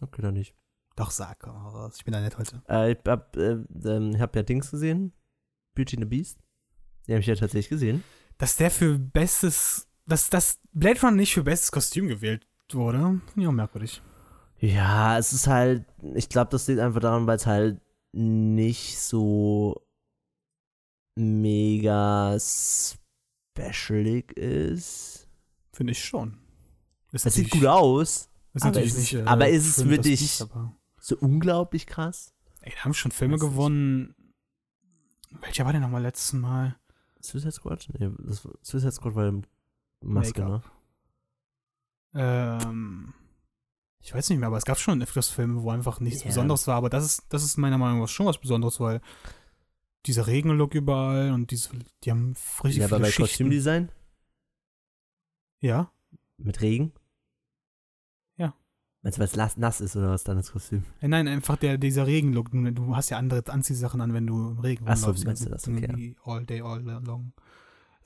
okay, 0.00 0.22
dann 0.22 0.34
nicht. 0.34 0.54
Doch, 0.94 1.10
sag, 1.10 1.40
komm 1.40 1.54
mal 1.54 1.68
raus. 1.68 1.94
Ich 1.98 2.04
bin 2.04 2.12
da 2.12 2.20
nett 2.20 2.38
heute. 2.38 2.62
Ich 2.90 2.98
hab, 3.06 3.36
äh, 3.36 3.58
ähm, 3.84 4.18
hab 4.18 4.34
ja 4.34 4.42
Dings 4.42 4.70
gesehen. 4.70 5.12
Beauty 5.74 5.96
and 5.96 6.04
the 6.04 6.08
Beast. 6.08 6.38
Den 7.06 7.14
habe 7.14 7.20
ich 7.20 7.26
ja 7.26 7.34
tatsächlich 7.34 7.68
gesehen. 7.68 8.02
Dass 8.38 8.56
der 8.56 8.70
für 8.70 8.98
bestes, 8.98 9.88
dass 10.06 10.30
das 10.30 10.58
Blade 10.72 11.00
Runner 11.00 11.16
nicht 11.16 11.34
für 11.34 11.42
bestes 11.42 11.70
Kostüm 11.70 12.08
gewählt 12.08 12.46
wurde, 12.74 12.98
finde 12.98 13.40
ich 13.42 13.46
auch 13.46 13.52
merkwürdig. 13.52 14.02
Ja, 14.58 15.18
es 15.18 15.32
ist 15.32 15.46
halt, 15.46 15.84
ich 16.14 16.28
glaube, 16.28 16.50
das 16.50 16.66
liegt 16.66 16.80
einfach 16.80 17.00
daran, 17.00 17.26
weil 17.26 17.36
es 17.36 17.46
halt 17.46 17.80
nicht 18.12 18.98
so 18.98 19.82
mega 21.18 22.36
specialig 23.54 24.32
ist. 24.36 25.28
Finde 25.72 25.92
ich 25.92 26.04
schon. 26.04 26.38
Es 27.12 27.22
sieht 27.22 27.50
gut 27.50 27.66
aus, 27.66 28.28
Ist 28.54 28.64
aber 28.64 28.82
ist- 28.82 28.98
nicht, 28.98 29.14
äh, 29.14 29.22
aber 29.24 29.48
ist 29.48 29.66
es 29.78 29.86
wirklich- 29.88 30.40
aber- 30.42 30.74
so 31.00 31.16
unglaublich 31.18 31.86
krass. 31.86 32.32
Ey, 32.62 32.72
da 32.74 32.84
haben 32.84 32.94
schon 32.94 33.12
Filme 33.12 33.34
Weiß 33.34 33.42
nicht. 33.42 33.50
gewonnen. 33.50 34.14
Welcher 35.42 35.64
war 35.64 35.72
denn 35.72 35.82
nochmal 35.82 36.02
letztes 36.02 36.32
Mal? 36.32 36.76
Suicide 37.20 37.52
Squad? 37.52 37.86
Nee, 37.98 38.10
das 38.18 38.46
Suicide 38.62 38.92
Squad 38.92 39.14
war 39.14 39.32
Maske, 40.02 40.44
ne? 40.44 40.62
Ähm, 42.16 43.12
ich 44.00 44.14
weiß 44.14 44.30
nicht 44.30 44.38
mehr, 44.38 44.46
aber 44.48 44.56
es 44.56 44.64
gab 44.64 44.78
schon 44.78 45.02
öfters 45.02 45.28
Filme, 45.28 45.62
wo 45.62 45.70
einfach 45.70 46.00
nichts 46.00 46.20
Ja. 46.22 46.28
Besonderes 46.28 46.66
war. 46.66 46.76
Aber 46.76 46.88
das 46.90 47.04
ist, 47.04 47.22
das 47.28 47.42
ist 47.44 47.56
meiner 47.56 47.78
Meinung 47.78 48.00
nach 48.00 48.08
schon 48.08 48.26
was 48.26 48.38
Besonderes, 48.38 48.78
weil 48.80 49.00
dieser 50.06 50.26
Regenlook 50.26 50.74
überall 50.74 51.32
und 51.32 51.50
diese, 51.50 51.70
die 52.04 52.10
haben 52.12 52.34
richtig 52.62 52.78
Ja, 52.80 52.86
aber 52.86 53.00
bei 53.00 53.06
Schichten. 53.06 53.22
Kostümdesign 53.22 53.88
Ja, 55.60 55.90
mit 56.38 56.60
Regen? 56.60 56.92
Ja. 58.36 58.54
Meinst 59.02 59.18
du, 59.18 59.20
weil 59.20 59.28
es 59.46 59.56
nass- 59.56 59.80
ist 59.80 59.96
oder 59.96 60.10
was 60.10 60.22
dann 60.24 60.36
das 60.36 60.52
Kostüm? 60.52 60.84
Äh, 61.00 61.08
Nein, 61.08 61.26
einfach 61.28 61.56
der, 61.56 61.76
dieser 61.78 62.06
Regenlook. 62.06 62.50
Du, 62.52 62.94
hast 62.94 63.10
ja 63.10 63.18
andere 63.18 63.42
Anziehsachen 63.52 64.00
an, 64.00 64.12
wenn 64.14 64.26
du 64.26 64.50
im 64.50 64.58
Regen 64.60 64.84
Ach 64.86 64.96
so, 64.96 65.06
rumläufst. 65.06 65.24
meinst 65.26 65.44
du 65.44 65.48
das, 65.50 65.66
okay. 65.66 66.16
All 66.24 66.44
day, 66.46 66.60
all 66.60 66.80
long. 66.82 67.32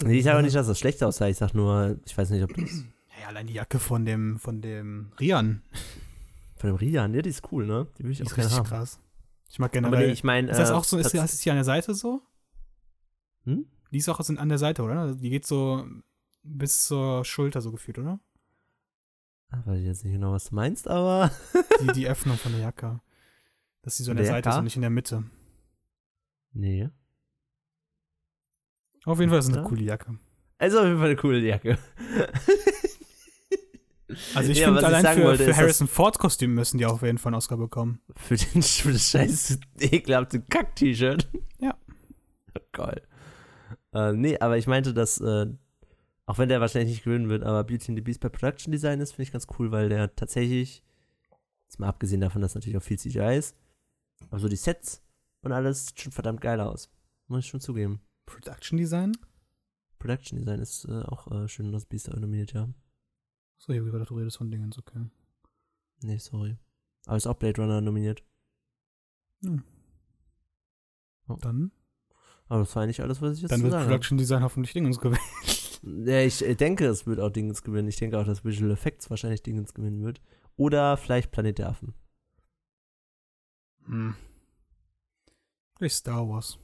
Nee, 0.03 0.19
ich 0.19 0.25
sage 0.25 0.39
auch 0.39 0.43
nicht, 0.43 0.57
dass 0.57 0.67
das 0.67 0.79
schlecht 0.79 1.03
aussah. 1.03 1.29
Ich 1.29 1.37
sag 1.37 1.53
nur, 1.53 1.99
ich 2.07 2.17
weiß 2.17 2.31
nicht, 2.31 2.43
ob 2.43 2.55
das 2.55 2.85
Ja, 3.21 3.29
allein 3.29 3.47
die 3.47 3.55
Jacke 3.55 3.79
von 3.79 4.05
dem, 4.05 4.39
von 4.39 4.63
dem 4.63 5.13
Rian. 5.21 5.63
von 6.57 6.71
dem 6.71 6.77
Rian, 6.77 7.15
ja, 7.15 7.23
die 7.23 7.31
ist 7.31 7.51
cool, 7.53 7.67
ne? 7.67 7.87
Die 7.99 8.05
will 8.05 8.11
ich 8.13 8.19
Die 8.19 8.25
auch 8.25 8.29
ist 8.29 8.35
gerne 8.35 8.51
haben. 8.51 8.65
krass. 8.67 8.99
Ich 9.51 9.59
mag 9.59 9.71
Aber 9.77 9.89
generell. 9.89 10.07
nee, 10.07 10.13
ich 10.13 10.25
meine, 10.25 10.51
ist 10.51 10.59
das 10.59 10.71
auch 10.71 10.85
so, 10.85 10.97
ist, 10.97 11.13
tats- 11.13 11.35
ist 11.35 11.45
die 11.45 11.51
an 11.51 11.57
der 11.57 11.65
Seite 11.65 11.95
so? 11.95 12.23
Hm? 13.45 13.67
Die 13.91 13.99
ist 13.99 14.09
auch 14.09 14.21
an 14.21 14.49
der 14.49 14.59
Seite, 14.59 14.83
oder? 14.83 15.15
Die 15.15 15.29
geht 15.31 15.45
so 15.47 15.87
bis 16.43 16.87
zur 16.87 17.25
Schulter 17.25 17.61
so 17.61 17.73
gefühlt, 17.73 17.99
oder? 17.99 18.21
Ah, 19.49 19.63
weiß 19.67 19.81
ich 19.81 19.87
jetzt 19.87 20.05
nicht 20.05 20.13
genau, 20.13 20.33
was 20.33 20.45
du 20.51 20.55
meinst, 20.55 20.87
aber 20.89 21.31
Die, 21.83 21.93
die 21.93 22.07
Öffnung 22.09 22.37
von 22.39 22.53
der 22.53 22.61
Jacke. 22.61 23.01
Dass 23.83 23.97
die 23.97 24.05
so 24.05 24.13
an 24.13 24.17
der 24.19 24.25
Der 24.27 24.33
Seite 24.35 24.49
ist 24.49 24.53
Jacke? 24.53 24.59
und 24.61 24.65
nicht 24.65 24.77
in 24.77 24.83
der 24.83 24.91
Mitte. 24.91 25.25
nee. 26.53 26.89
Auf 29.07 29.19
jeden 29.19 29.31
Fall 29.31 29.39
ist 29.41 29.49
es 29.49 29.57
eine 29.57 29.67
coole 29.67 29.83
Jacke. 29.83 30.19
Also 30.59 30.79
auf 30.81 30.85
jeden 30.85 30.99
Fall 30.99 31.07
eine 31.07 31.17
coole 31.17 31.39
Jacke. 31.41 31.79
Also 34.41 34.53
ich 34.53 34.59
Ja, 34.59 34.67
finde, 34.67 34.81
ich 34.81 34.87
allein 34.87 35.03
sagen 35.03 35.21
für, 35.21 35.27
wollte, 35.27 35.45
für 35.45 35.57
Harrison 35.57 35.87
Ford 35.87 36.19
Kostüm 36.19 36.55
müssen 36.55 36.79
die 36.79 36.87
auch 36.87 36.95
auf 36.95 37.03
jeden 37.03 37.19
Fall 37.19 37.31
einen 37.31 37.39
Oscar 37.39 37.57
bekommen. 37.57 38.01
Für, 38.17 38.37
den, 38.37 38.63
für 38.63 38.93
das 38.93 39.11
scheiß 39.11 39.59
ekelhafte 39.79 40.41
Kack-T-Shirt. 40.41 41.29
Geil. 42.73 43.03
Äh, 43.93 44.13
nee, 44.13 44.39
aber 44.39 44.59
ich 44.59 44.67
meinte, 44.67 44.95
dass, 44.95 45.21
äh, 45.21 45.47
auch 46.27 46.39
wenn 46.39 46.49
der 46.49 46.61
wahrscheinlich 46.61 46.91
nicht 46.91 47.05
gewinnen 47.05 47.29
wird, 47.29 47.43
aber 47.43 47.65
Beauty 47.65 47.91
and 47.91 47.99
the 47.99 48.03
Beast 48.03 48.21
bei 48.21 48.29
Production 48.29 48.73
Design 48.73 49.01
ist, 49.01 49.13
finde 49.13 49.25
ich 49.25 49.33
ganz 49.33 49.47
cool, 49.59 49.71
weil 49.73 49.89
der 49.89 50.15
tatsächlich, 50.15 50.83
jetzt 51.69 51.79
mal 51.79 51.89
abgesehen 51.89 52.21
davon, 52.21 52.43
dass 52.43 52.55
natürlich 52.55 52.77
auch 52.77 52.83
viel 52.83 52.99
CGI 52.99 53.37
ist, 53.37 53.57
aber 54.29 54.39
so 54.39 54.49
die 54.49 54.57
Sets 54.57 55.03
und 55.43 55.53
alles 55.53 55.87
sieht 55.87 56.01
schon 56.01 56.13
verdammt 56.13 56.41
geil 56.41 56.61
aus. 56.61 56.91
Muss 57.29 57.45
ich 57.45 57.51
schon 57.51 57.61
zugeben. 57.61 58.01
Production 58.27 58.79
Design? 58.79 59.13
Production 59.99 60.39
Design 60.39 60.61
ist 60.61 60.85
äh, 60.87 61.03
auch 61.03 61.31
äh, 61.31 61.49
schön, 61.49 61.73
dass 61.73 61.85
Beast 61.85 62.09
da 62.09 62.19
nominiert, 62.19 62.53
ja. 62.53 62.69
So, 63.61 63.75
ich 63.75 63.79
habe 63.79 63.91
gedacht, 63.91 64.09
du 64.09 64.17
redest 64.17 64.39
von 64.39 64.51
Dingens, 64.51 64.79
okay. 64.79 65.05
Nee, 66.01 66.17
sorry. 66.17 66.57
Aber 67.05 67.19
ist 67.19 67.27
auch 67.27 67.35
Blade 67.35 67.61
Runner 67.61 67.83
nominiert. 67.83 68.25
Hm. 69.43 69.63
Oh. 71.29 71.37
Dann, 71.41 71.71
Aber 72.49 72.61
das 72.61 72.75
war 72.75 72.83
eigentlich 72.83 73.03
alles, 73.03 73.21
was 73.21 73.37
ich 73.37 73.43
jetzt 73.43 73.51
dann 73.51 73.63
wird 73.63 73.75
Production 73.75 74.17
Design 74.17 74.43
hoffentlich 74.43 74.73
Dingens 74.73 74.99
gewinnen. 74.99 75.21
Ja, 75.83 76.21
ich 76.21 76.45
äh, 76.45 76.55
denke, 76.55 76.85
es 76.85 77.07
wird 77.07 77.21
auch 77.21 77.31
Dingens 77.31 77.63
gewinnen. 77.63 77.89
Ich 77.89 77.97
denke 77.97 78.19
auch, 78.19 78.27
dass 78.27 78.45
Visual 78.45 78.71
Effects 78.71 79.09
wahrscheinlich 79.09 79.43
Dingens 79.43 79.73
gewinnen 79.73 80.03
wird. 80.03 80.21
Oder 80.57 80.99
vielleicht 80.99 81.31
Planet 81.31 81.57
der 81.57 81.71
Affen. 81.71 81.95
Hm. 83.87 84.15
Vielleicht 85.79 85.97
Star 85.97 86.29
Wars. 86.29 86.59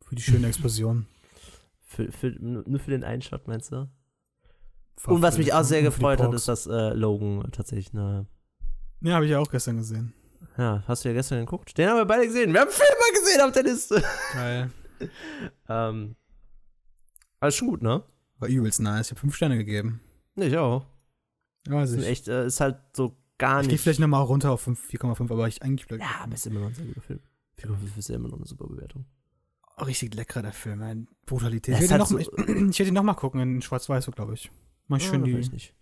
Für 0.00 0.14
die 0.14 0.22
schöne 0.22 0.46
Explosion. 0.48 1.06
Für, 1.82 2.10
für, 2.10 2.30
nur 2.30 2.80
für 2.80 2.90
den 2.90 3.04
einen 3.04 3.20
Shot, 3.20 3.46
meinst 3.46 3.70
du? 3.70 3.86
Und 5.06 5.22
was 5.22 5.38
mich 5.38 5.52
auch 5.52 5.64
sehr 5.64 5.82
gefreut 5.82 6.20
hat, 6.20 6.32
ist, 6.34 6.48
dass 6.48 6.66
äh, 6.66 6.94
Logan 6.94 7.50
tatsächlich 7.52 7.92
eine. 7.92 8.26
Ja, 9.00 9.14
habe 9.14 9.24
ich 9.26 9.30
ja 9.32 9.38
auch 9.38 9.50
gestern 9.50 9.76
gesehen. 9.76 10.14
Ja, 10.56 10.82
hast 10.86 11.04
du 11.04 11.08
ja 11.08 11.14
gestern 11.14 11.40
geguckt? 11.40 11.76
Den 11.76 11.88
haben 11.88 11.96
wir 11.96 12.04
beide 12.04 12.26
gesehen. 12.26 12.52
Wir 12.52 12.60
haben 12.60 12.70
Filme 12.70 13.18
gesehen 13.20 13.40
auf 13.42 13.52
der 13.52 13.62
Liste. 13.64 14.02
Geil. 14.32 14.70
ähm, 15.68 16.16
ist 17.44 17.56
schon 17.56 17.68
gut, 17.68 17.82
ne? 17.82 18.02
War 18.38 18.48
übelst 18.48 18.80
nice. 18.80 19.06
Ich 19.06 19.10
habe 19.12 19.20
fünf 19.20 19.34
Sterne 19.36 19.56
gegeben. 19.56 20.00
Ich 20.36 20.56
auch. 20.56 20.86
Ja, 21.66 21.74
weiß 21.74 21.92
ich. 21.94 22.06
echt, 22.06 22.28
äh, 22.28 22.46
ist 22.46 22.60
halt 22.60 22.76
so 22.94 23.16
gar 23.38 23.60
Ich 23.60 23.66
nicht. 23.66 23.70
gehe 23.70 23.78
vielleicht 23.78 24.00
nochmal 24.00 24.22
runter 24.22 24.52
auf 24.52 24.60
fünf- 24.62 24.88
4,5, 24.88 25.30
aber 25.30 25.48
ich 25.48 25.62
eigentlich 25.62 25.86
bleib- 25.86 26.00
ja, 26.00 26.06
aber 26.22 26.34
ist 26.34 26.46
immer 26.46 26.60
noch 26.60 26.68
ein 26.68 26.74
sehr 26.74 26.86
guter 26.86 27.00
Film. 27.00 27.20
4,5 27.58 27.98
ist 27.98 28.08
ja 28.08 28.14
immer 28.16 28.28
noch 28.28 28.36
eine 28.38 28.46
super 28.46 28.66
Bewertung. 28.66 29.06
Oh, 29.76 29.84
richtig 29.84 30.14
lecker, 30.14 30.40
der 30.42 30.52
Film. 30.52 30.82
Ein 30.82 31.08
Brutalität. 31.26 31.74
Es 31.74 31.90
Ich 31.90 31.90
ich, 32.20 32.28
ich 32.38 32.78
werde 32.78 32.84
ihn 32.88 32.94
nochmal 32.94 33.16
gucken 33.16 33.40
in 33.40 33.60
Schwarz-Weiß, 33.62 34.06
glaube 34.12 34.34
ich. 34.34 34.50
Mal 34.88 35.00
schön 35.00 35.20
Ja, 35.20 35.26
die. 35.26 35.34
weiß 35.36 35.46
ich 35.46 35.52
nicht. 35.52 35.74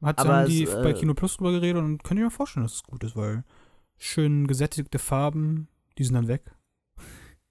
Hat 0.00 0.18
Aber 0.18 0.44
die 0.44 0.64
es, 0.64 0.74
bei 0.74 0.90
äh, 0.90 0.94
Kino 0.94 1.14
Plus 1.14 1.36
drüber 1.36 1.52
geredet 1.52 1.82
und 1.82 2.02
könnte 2.02 2.22
ich 2.22 2.26
mir 2.26 2.30
vorstellen, 2.30 2.64
dass 2.64 2.74
es 2.74 2.82
gut 2.82 3.04
ist, 3.04 3.14
weil 3.14 3.44
schön 3.98 4.48
gesättigte 4.48 4.98
Farben, 4.98 5.68
die 5.96 6.04
sind 6.04 6.14
dann 6.14 6.26
weg. 6.28 6.52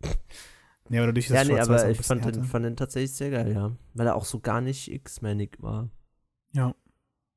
nee, 0.90 0.98
aber 0.98 1.08
dadurch, 1.08 1.30
Ja, 1.30 1.44
nee, 1.46 1.60
aber 1.60 1.90
ich 1.90 2.02
fand 2.02 2.26
den, 2.26 2.44
fand 2.44 2.66
den 2.66 2.76
tatsächlich 2.76 3.14
sehr 3.14 3.32
geil, 3.32 3.54
ja. 3.54 3.72
Weil 3.94 4.08
er 4.08 4.16
auch 4.16 4.26
so 4.26 4.40
gar 4.40 4.60
nicht 4.60 4.92
X-Manig 4.92 5.58
war. 5.62 5.90
Ja. 6.54 6.76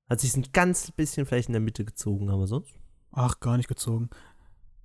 Hat 0.09 0.21
sich 0.21 0.37
ein 0.37 0.47
ganz 0.53 0.91
bisschen 0.91 1.27
vielleicht 1.27 1.49
in 1.49 1.53
der 1.53 1.61
Mitte 1.63 1.85
gezogen, 1.85 2.29
aber 2.31 2.47
sonst. 2.47 2.75
Ach, 3.13 3.39
gar 3.39 3.57
nicht 3.57 3.69
gezogen. 3.69 4.11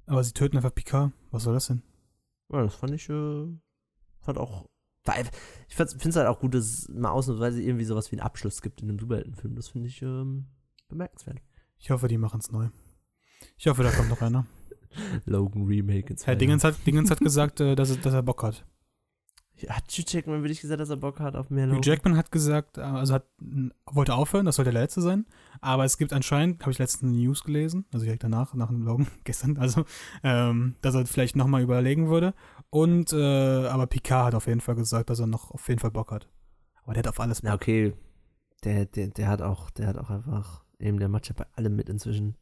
Aber 0.05 0.23
sie 0.23 0.33
töten 0.33 0.57
einfach 0.57 0.73
Picard. 0.73 1.11
Was 1.31 1.43
soll 1.43 1.53
das 1.55 1.67
denn? 1.67 1.81
Ja, 2.51 2.61
das 2.63 2.75
fand 2.75 2.93
ich, 2.93 3.09
äh, 3.09 3.47
fand 4.21 4.37
auch. 4.37 4.67
Ich 5.67 5.75
finde 5.75 6.09
es 6.09 6.15
halt 6.15 6.27
auch 6.27 6.39
gut, 6.39 6.53
dass 6.53 6.65
es 6.65 6.89
mal 6.89 7.09
ausnahmsweise 7.09 7.61
irgendwie 7.61 7.85
sowas 7.85 8.11
wie 8.11 8.17
einen 8.17 8.25
Abschluss 8.25 8.61
gibt 8.61 8.81
in 8.81 8.89
einem 8.89 8.99
Superheldenfilm. 8.99 9.55
Das 9.55 9.69
finde 9.69 9.87
ich 9.87 10.01
ähm, 10.01 10.47
bemerkenswert. 10.87 11.41
Ich 11.79 11.89
hoffe, 11.91 12.07
die 12.07 12.17
machen 12.17 12.39
es 12.39 12.51
neu. 12.51 12.69
Ich 13.57 13.67
hoffe, 13.67 13.83
da 13.83 13.91
kommt 13.91 14.09
noch 14.09 14.21
einer. 14.21 14.45
Logan 15.25 15.65
Remake 15.65 16.15
Herr 16.23 16.35
Dingens 16.35 16.63
hat, 16.63 16.75
Dingens 16.85 17.11
hat 17.11 17.19
gesagt, 17.19 17.59
äh, 17.59 17.75
dass, 17.75 17.91
er, 17.91 17.97
dass 17.97 18.13
er 18.13 18.23
Bock 18.23 18.43
hat. 18.43 18.65
Jahren. 19.61 19.75
Hat 19.75 19.91
Hugh 19.91 20.05
Jackman 20.07 20.41
wirklich 20.41 20.61
gesagt, 20.61 20.79
dass 20.79 20.89
er 20.89 20.97
Bock 20.97 21.19
hat 21.19 21.35
auf 21.35 21.49
mehr 21.49 21.65
Hugh 21.65 21.75
Logan? 21.75 21.83
Jackman 21.83 22.17
hat 22.17 22.31
gesagt, 22.31 22.77
äh, 22.77 22.81
also 22.81 23.13
hat, 23.13 23.25
wollte 23.85 24.13
aufhören, 24.13 24.45
das 24.45 24.55
sollte 24.55 24.71
der 24.71 24.81
letzte 24.81 25.01
sein. 25.01 25.25
Aber 25.61 25.85
es 25.85 25.97
gibt 25.97 26.13
anscheinend, 26.13 26.61
habe 26.61 26.71
ich 26.71 26.79
letzten 26.79 27.11
News 27.11 27.43
gelesen, 27.43 27.85
also 27.91 28.05
direkt 28.05 28.23
danach, 28.23 28.53
nach 28.53 28.67
dem 28.67 28.83
Logan, 28.83 29.07
gestern, 29.23 29.57
also, 29.57 29.85
ähm, 30.23 30.75
dass 30.81 30.95
er 30.95 31.05
vielleicht 31.05 31.35
nochmal 31.35 31.61
überlegen 31.61 32.09
würde. 32.09 32.33
Und, 32.71 33.13
äh, 33.13 33.67
aber 33.67 33.87
Picard 33.87 34.27
hat 34.27 34.35
auf 34.35 34.47
jeden 34.47 34.61
Fall 34.61 34.75
gesagt, 34.75 35.09
dass 35.09 35.19
er 35.19 35.27
noch 35.27 35.51
auf 35.51 35.67
jeden 35.67 35.79
Fall 35.79 35.91
Bock 35.91 36.11
hat. 36.11 36.29
Aber 36.83 36.93
der 36.93 36.99
hat 37.01 37.07
auf 37.07 37.19
alles 37.19 37.41
Na, 37.43 37.51
Bock. 37.51 37.61
okay. 37.61 37.93
Der, 38.63 38.85
der, 38.85 39.07
der 39.07 39.27
hat 39.27 39.41
auch, 39.41 39.69
der 39.71 39.87
hat 39.87 39.97
auch 39.97 40.09
einfach, 40.09 40.63
eben 40.79 40.99
der 40.99 41.09
macht 41.09 41.27
ja 41.29 41.33
bei 41.35 41.45
allem 41.55 41.75
mit 41.75 41.89
inzwischen. 41.89 42.35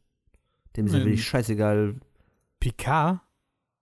Dem 0.76 0.86
ist 0.86 0.92
ja 0.92 0.98
wirklich 0.98 1.26
scheißegal. 1.26 2.00
Picard? 2.60 3.20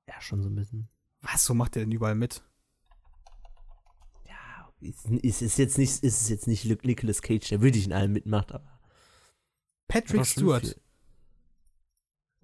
Ja, 0.09 0.21
schon 0.21 0.43
so 0.43 0.49
ein 0.49 0.55
bisschen. 0.55 0.89
Was, 1.23 1.49
wo 1.51 1.55
macht 1.55 1.75
der 1.75 1.83
denn 1.83 1.93
überall 1.93 2.15
mit? 2.15 2.45
Ja, 4.29 4.73
ist, 4.81 5.07
ist, 5.07 5.43
ist 5.43 5.59
jetzt 5.59 5.79
nicht, 5.79 6.03
ist 6.05 6.23
es 6.23 6.29
jetzt 6.29 6.47
nicht 6.47 6.65
Nic- 6.65 6.85
Nicolas 6.85 7.23
Cage, 7.23 7.49
der 7.49 7.61
wirklich 7.61 7.87
in 7.87 7.93
allem 7.93 8.13
mitmacht, 8.13 8.53
aber. 8.53 8.79
Patrick 9.89 10.27
Stewart. 10.27 10.81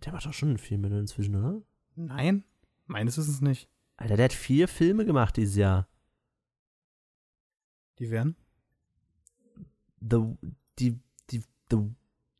Der 0.05 0.13
macht 0.13 0.27
auch 0.27 0.33
schon 0.33 0.59
viel 0.59 0.79
mit 0.79 0.91
inzwischen, 0.93 1.37
oder? 1.37 1.63
Nein, 1.95 2.45
meines 2.87 3.17
Wissens 3.19 3.41
nicht. 3.41 3.69
Alter, 3.97 4.17
der 4.17 4.25
hat 4.25 4.33
vier 4.33 4.69
Filme 4.69 5.05
gemacht 5.05 5.37
dieses 5.37 5.57
Jahr. 5.57 5.89
Die 7.99 8.11
wären? 8.11 8.37
The, 10.01 10.19
die, 10.79 10.99
die, 11.31 11.43
the, 11.71 11.79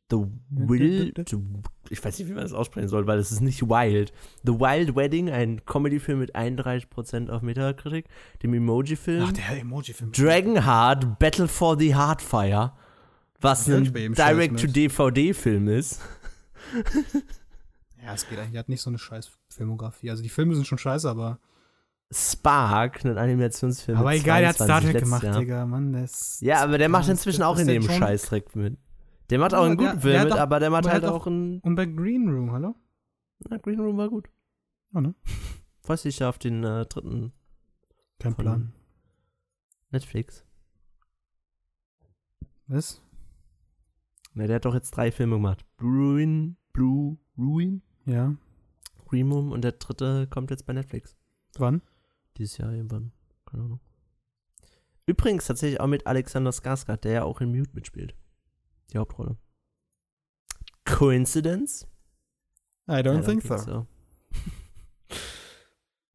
the 0.09 0.17
Will, 0.49 1.13
ich 1.89 2.03
weiß 2.03 2.19
nicht, 2.19 2.27
wie 2.27 2.33
man 2.33 2.43
das 2.43 2.53
aussprechen 2.53 2.87
soll, 2.87 3.07
weil 3.07 3.19
es 3.19 3.31
ist 3.31 3.41
nicht 3.41 3.61
Wild. 3.61 4.11
The 4.43 4.53
Wild 4.53 4.95
Wedding, 4.95 5.29
ein 5.29 5.65
Comedy-Film 5.65 6.19
mit 6.19 6.35
31% 6.35 7.29
auf 7.29 7.41
Metacritic, 7.41 8.05
dem 8.41 8.53
Emoji-Film. 8.53 9.23
Ach, 9.27 9.31
der 9.31 9.61
Emoji-Film. 9.61 10.11
Dragonheart, 10.11 11.19
Battle 11.19 11.47
for 11.47 11.77
the 11.77 11.95
Heartfire, 11.95 12.73
was 13.39 13.69
ein. 13.69 13.85
Direct-to-DVD-Film 13.93 15.67
ist. 15.69 16.01
Ja, 18.03 18.13
es 18.13 18.27
geht 18.27 18.37
eigentlich. 18.37 18.55
Er 18.55 18.59
hat 18.59 18.69
nicht 18.69 18.81
so 18.81 18.89
eine 18.89 18.97
scheiß 18.99 19.31
Filmografie. 19.49 20.09
Also 20.09 20.23
die 20.23 20.29
Filme 20.29 20.55
sind 20.55 20.67
schon 20.67 20.77
scheiße, 20.77 21.09
aber. 21.09 21.39
Spark, 22.11 23.05
ein 23.05 23.17
Animationsfilm. 23.17 23.97
aber 23.97 24.13
egal, 24.13 24.41
der 24.41 24.49
hat 24.49 24.57
22 24.57 24.67
Star 24.67 24.91
Trek 24.91 25.03
gemacht, 25.03 25.23
Jahr. 25.23 25.39
Digga. 25.39 25.65
Mann, 25.65 25.93
das. 25.93 26.39
Ja, 26.41 26.61
aber 26.61 26.77
der 26.77 26.89
macht 26.89 27.07
inzwischen 27.07 27.43
auch 27.43 27.57
in 27.57 27.67
dem 27.67 27.81
Scheißdreck 27.81 28.55
mit. 28.55 28.77
Der 29.29 29.39
macht 29.39 29.53
auch 29.53 29.63
einen 29.63 29.77
guten 29.77 30.01
Film 30.01 30.25
mit, 30.25 30.33
aber 30.33 30.59
der 30.59 30.69
macht 30.69 30.87
halt 30.87 31.05
auch 31.05 31.25
einen. 31.25 31.59
Und 31.59 31.75
bei 31.75 31.85
Green 31.85 32.29
Room, 32.29 32.51
hallo? 32.51 32.75
Na, 33.49 33.57
Green 33.57 33.79
Room 33.79 33.97
war 33.97 34.09
gut. 34.09 34.29
Oh, 34.93 34.99
ne? 34.99 35.15
Weiß 35.83 36.05
ich 36.05 36.19
ja 36.19 36.29
auf 36.29 36.37
den 36.37 36.63
äh, 36.63 36.85
dritten 36.85 37.33
Kein 38.19 38.35
Plan. 38.35 38.73
Netflix. 39.91 40.45
Was? 42.67 43.01
Na, 44.33 44.45
der 44.47 44.57
hat 44.57 44.65
doch 44.65 44.73
jetzt 44.73 44.91
drei 44.91 45.11
Filme 45.11 45.35
gemacht. 45.35 45.65
Ruin, 45.81 46.57
Blue, 46.73 47.17
Ruin, 47.37 47.81
Ja. 48.05 48.35
Green 49.07 49.31
Room 49.31 49.51
und 49.51 49.61
der 49.63 49.73
dritte 49.73 50.27
kommt 50.27 50.49
jetzt 50.51 50.65
bei 50.65 50.73
Netflix. 50.73 51.15
Wann? 51.57 51.81
Dieses 52.37 52.57
Jahr 52.57 52.71
irgendwann. 52.73 53.11
Keine 53.45 53.63
Ahnung. 53.63 53.79
Übrigens 55.05 55.45
tatsächlich 55.45 55.79
auch 55.79 55.87
mit 55.87 56.07
Alexander 56.07 56.51
Skarsgård, 56.51 57.03
der 57.03 57.11
ja 57.11 57.23
auch 57.23 57.41
in 57.41 57.51
Mute 57.55 57.71
mitspielt. 57.73 58.15
Die 58.91 58.97
Hauptrolle. 58.97 59.37
Coincidence? 60.85 61.87
I 62.89 62.93
don't 62.95 63.15
Ja, 63.15 63.21
think 63.21 63.43
think 63.43 63.59
so. 63.59 63.87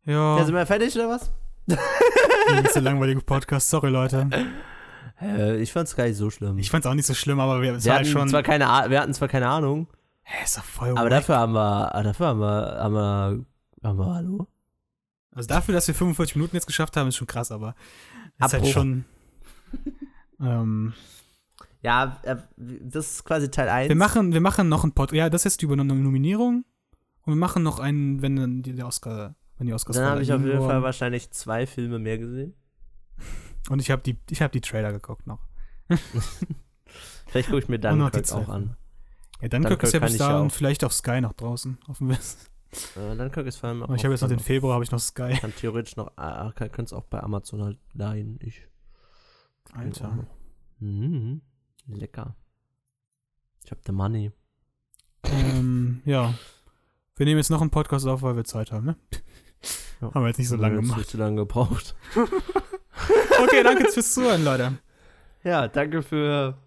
Ja. 0.04 0.38
Ja, 0.38 0.44
sind 0.46 0.54
wir 0.54 0.64
fertig 0.64 0.94
oder 0.94 1.08
was? 1.10 1.30
nicht 1.66 2.72
so 2.72 2.80
langweiliger 2.80 3.20
Podcast. 3.20 3.68
Sorry, 3.68 3.90
Leute. 3.90 4.26
Äh, 5.20 5.56
ich 5.60 5.70
fand's 5.70 5.94
gar 5.94 6.04
nicht 6.06 6.16
so 6.16 6.30
schlimm. 6.30 6.58
Ich 6.58 6.70
fand's 6.70 6.86
auch 6.86 6.94
nicht 6.94 7.04
so 7.04 7.12
schlimm, 7.12 7.40
aber 7.40 7.60
wir, 7.60 7.74
wir, 7.74 7.84
war 7.84 7.94
hatten 7.96 8.04
halt 8.04 8.06
schon. 8.06 8.28
zwar 8.30 8.42
keine, 8.42 8.68
Ah- 8.68 8.88
wir 8.88 9.00
hatten 9.02 9.12
zwar 9.12 9.28
keine 9.28 9.48
Ahnung, 9.48 9.86
Hä, 10.30 10.44
ist 10.44 10.58
doch 10.58 10.64
voll 10.64 10.90
aber 10.90 11.04
wack. 11.04 11.10
dafür 11.10 11.36
haben 11.38 11.52
wir, 11.54 11.94
ah, 11.94 12.02
dafür 12.02 12.26
haben 12.26 12.40
wir, 12.40 12.76
haben 12.78 12.94
wir, 12.94 13.46
haben 13.88 13.98
wir, 13.98 14.14
hallo? 14.14 14.46
Also 15.32 15.48
dafür, 15.48 15.72
dass 15.74 15.88
wir 15.88 15.94
45 15.94 16.36
Minuten 16.36 16.54
jetzt 16.56 16.66
geschafft 16.66 16.96
haben, 16.96 17.08
ist 17.08 17.16
schon 17.16 17.26
krass, 17.26 17.50
aber 17.50 17.74
ist 18.38 18.52
halt 18.52 18.66
schon. 18.66 19.04
ähm, 20.40 20.92
Ja, 21.82 22.20
äh, 22.24 22.36
das 22.56 23.10
ist 23.12 23.24
quasi 23.24 23.50
Teil 23.50 23.68
1. 23.68 23.88
wir 23.88 23.96
machen, 23.96 24.32
wir 24.32 24.40
machen 24.40 24.68
noch 24.68 24.82
einen 24.84 24.92
Pod. 24.92 25.12
Ja, 25.12 25.30
das 25.30 25.42
ist 25.42 25.44
jetzt 25.52 25.60
die 25.62 25.64
Über- 25.66 25.76
Nominierung. 25.76 26.64
Und 27.22 27.32
wir 27.34 27.38
machen 27.38 27.62
noch 27.62 27.78
einen, 27.78 28.20
wenn 28.22 28.36
dann 28.36 28.62
die, 28.62 28.82
Oscar, 28.82 29.34
wenn 29.58 29.66
die 29.66 29.72
Oscars 29.74 29.96
Dann 29.96 30.10
habe 30.10 30.22
ich 30.22 30.32
auf 30.32 30.42
jeden 30.42 30.60
Fall 30.60 30.82
wahrscheinlich 30.82 31.30
zwei 31.30 31.66
Filme 31.66 31.98
mehr 31.98 32.18
gesehen. 32.18 32.54
Und 33.70 33.80
ich 33.80 33.90
habe 33.90 34.02
die, 34.02 34.18
ich 34.30 34.40
habe 34.42 34.50
die 34.52 34.60
Trailer 34.62 34.92
geguckt 34.92 35.26
noch. 35.26 35.40
Vielleicht 37.26 37.48
gucke 37.48 37.58
ich 37.62 37.68
mir 37.68 37.78
Dunkirk 37.78 38.32
auch 38.32 38.48
an. 38.48 38.76
Ja, 39.40 39.48
dann 39.48 39.62
Dunkirk 39.62 39.80
guck 39.80 39.86
ist 39.88 39.92
ja 39.94 40.00
bis 40.00 40.16
da 40.16 40.40
und 40.40 40.48
auch. 40.48 40.52
vielleicht 40.54 40.84
auf 40.84 40.92
Sky 40.92 41.20
noch 41.20 41.32
draußen. 41.32 41.78
Auf 41.86 41.98
dem 41.98 42.08
West. 42.10 42.50
Äh, 42.96 43.16
Dunkirk 43.16 43.46
ist 43.46 43.56
vor 43.56 43.70
allem 43.70 43.82
auch 43.82 43.94
ich 43.94 44.04
habe 44.04 44.12
jetzt 44.12 44.20
noch 44.20 44.28
den 44.28 44.40
Februar, 44.40 44.74
habe 44.74 44.84
ich 44.84 44.90
noch 44.90 44.98
Sky. 44.98 45.36
Kann 45.40 45.54
theoretisch 45.54 45.96
noch, 45.96 46.08
äh, 46.18 46.68
kann 46.68 46.84
es 46.84 46.92
auch 46.92 47.04
bei 47.04 47.22
Amazon 47.22 47.62
halt 47.62 47.78
leihen. 47.94 48.38
Ich. 48.42 48.66
Alter. 49.72 50.26
Mhm. 50.80 51.40
Lecker. 51.86 52.36
Ich 53.64 53.70
hab 53.70 53.78
the 53.86 53.92
money. 53.92 54.32
ähm, 55.24 56.02
ja. 56.04 56.34
Wir 57.16 57.26
nehmen 57.26 57.38
jetzt 57.38 57.50
noch 57.50 57.60
einen 57.60 57.70
Podcast 57.70 58.06
auf, 58.06 58.22
weil 58.22 58.36
wir 58.36 58.44
Zeit 58.44 58.70
haben, 58.72 58.86
ne? 58.86 58.96
Ja. 60.00 60.14
Haben 60.14 60.22
wir 60.22 60.28
jetzt 60.28 60.38
nicht 60.38 60.48
so 60.48 60.56
lange 60.56 60.76
Haben 60.76 60.82
wir 60.82 60.82
gemacht. 60.82 60.98
Nicht 60.98 61.10
so 61.10 61.18
lange 61.18 61.36
gebraucht. 61.36 61.96
Okay, 63.40 63.62
danke 63.62 63.88
fürs 63.92 64.12
Zuhören, 64.14 64.44
Leute. 64.44 64.78
Ja, 65.44 65.68
danke 65.68 66.02
für. 66.02 66.58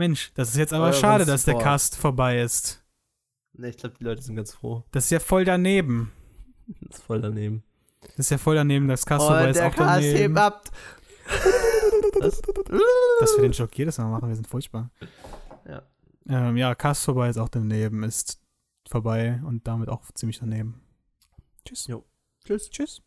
Mensch, 0.00 0.32
das 0.34 0.48
ist 0.48 0.56
jetzt 0.56 0.72
aber 0.72 0.86
Euren 0.86 0.94
schade, 0.94 1.24
dass 1.26 1.44
der. 1.44 1.58
Cast 1.58 1.94
vorbei 1.94 2.40
ist. 2.40 2.82
Ne, 3.52 3.68
ich 3.68 3.76
glaube, 3.76 3.96
die 4.00 4.04
Leute 4.04 4.22
sind 4.22 4.34
ganz 4.34 4.52
froh. 4.52 4.82
Das 4.92 5.04
ist 5.04 5.10
ja 5.10 5.20
voll 5.20 5.44
daneben. 5.44 6.10
Das 6.66 6.98
ist 6.98 7.04
voll 7.04 7.20
daneben. 7.20 7.62
Das 8.00 8.18
ist 8.18 8.30
ja 8.30 8.38
voll 8.38 8.54
daneben, 8.56 8.88
das 8.88 9.04
Cast 9.04 9.26
vorbei 9.26 9.50
ist 9.50 9.60
auch 9.60 9.74
daneben. 9.74 10.38
ab. 10.38 10.70
Was? 12.18 12.40
Dass 13.20 13.36
wir 13.36 13.42
den 13.42 13.52
Joke 13.52 13.72
jedes 13.74 13.98
Mal 13.98 14.08
machen, 14.08 14.28
wir 14.28 14.34
sind 14.34 14.46
furchtbar. 14.46 14.90
Ja. 15.68 15.82
Ähm, 16.28 16.56
ja, 16.56 16.74
Cast 16.74 17.04
vorbei 17.04 17.28
ist 17.28 17.36
auch 17.36 17.50
daneben, 17.50 18.02
ist 18.02 18.40
vorbei 18.88 19.40
und 19.44 19.66
damit 19.68 19.88
auch 19.90 20.10
ziemlich 20.14 20.38
daneben. 20.38 20.80
Tschüss. 21.64 21.86
Jo. 21.86 22.04
Tschüss. 22.44 22.70
Tschüss. 22.70 23.02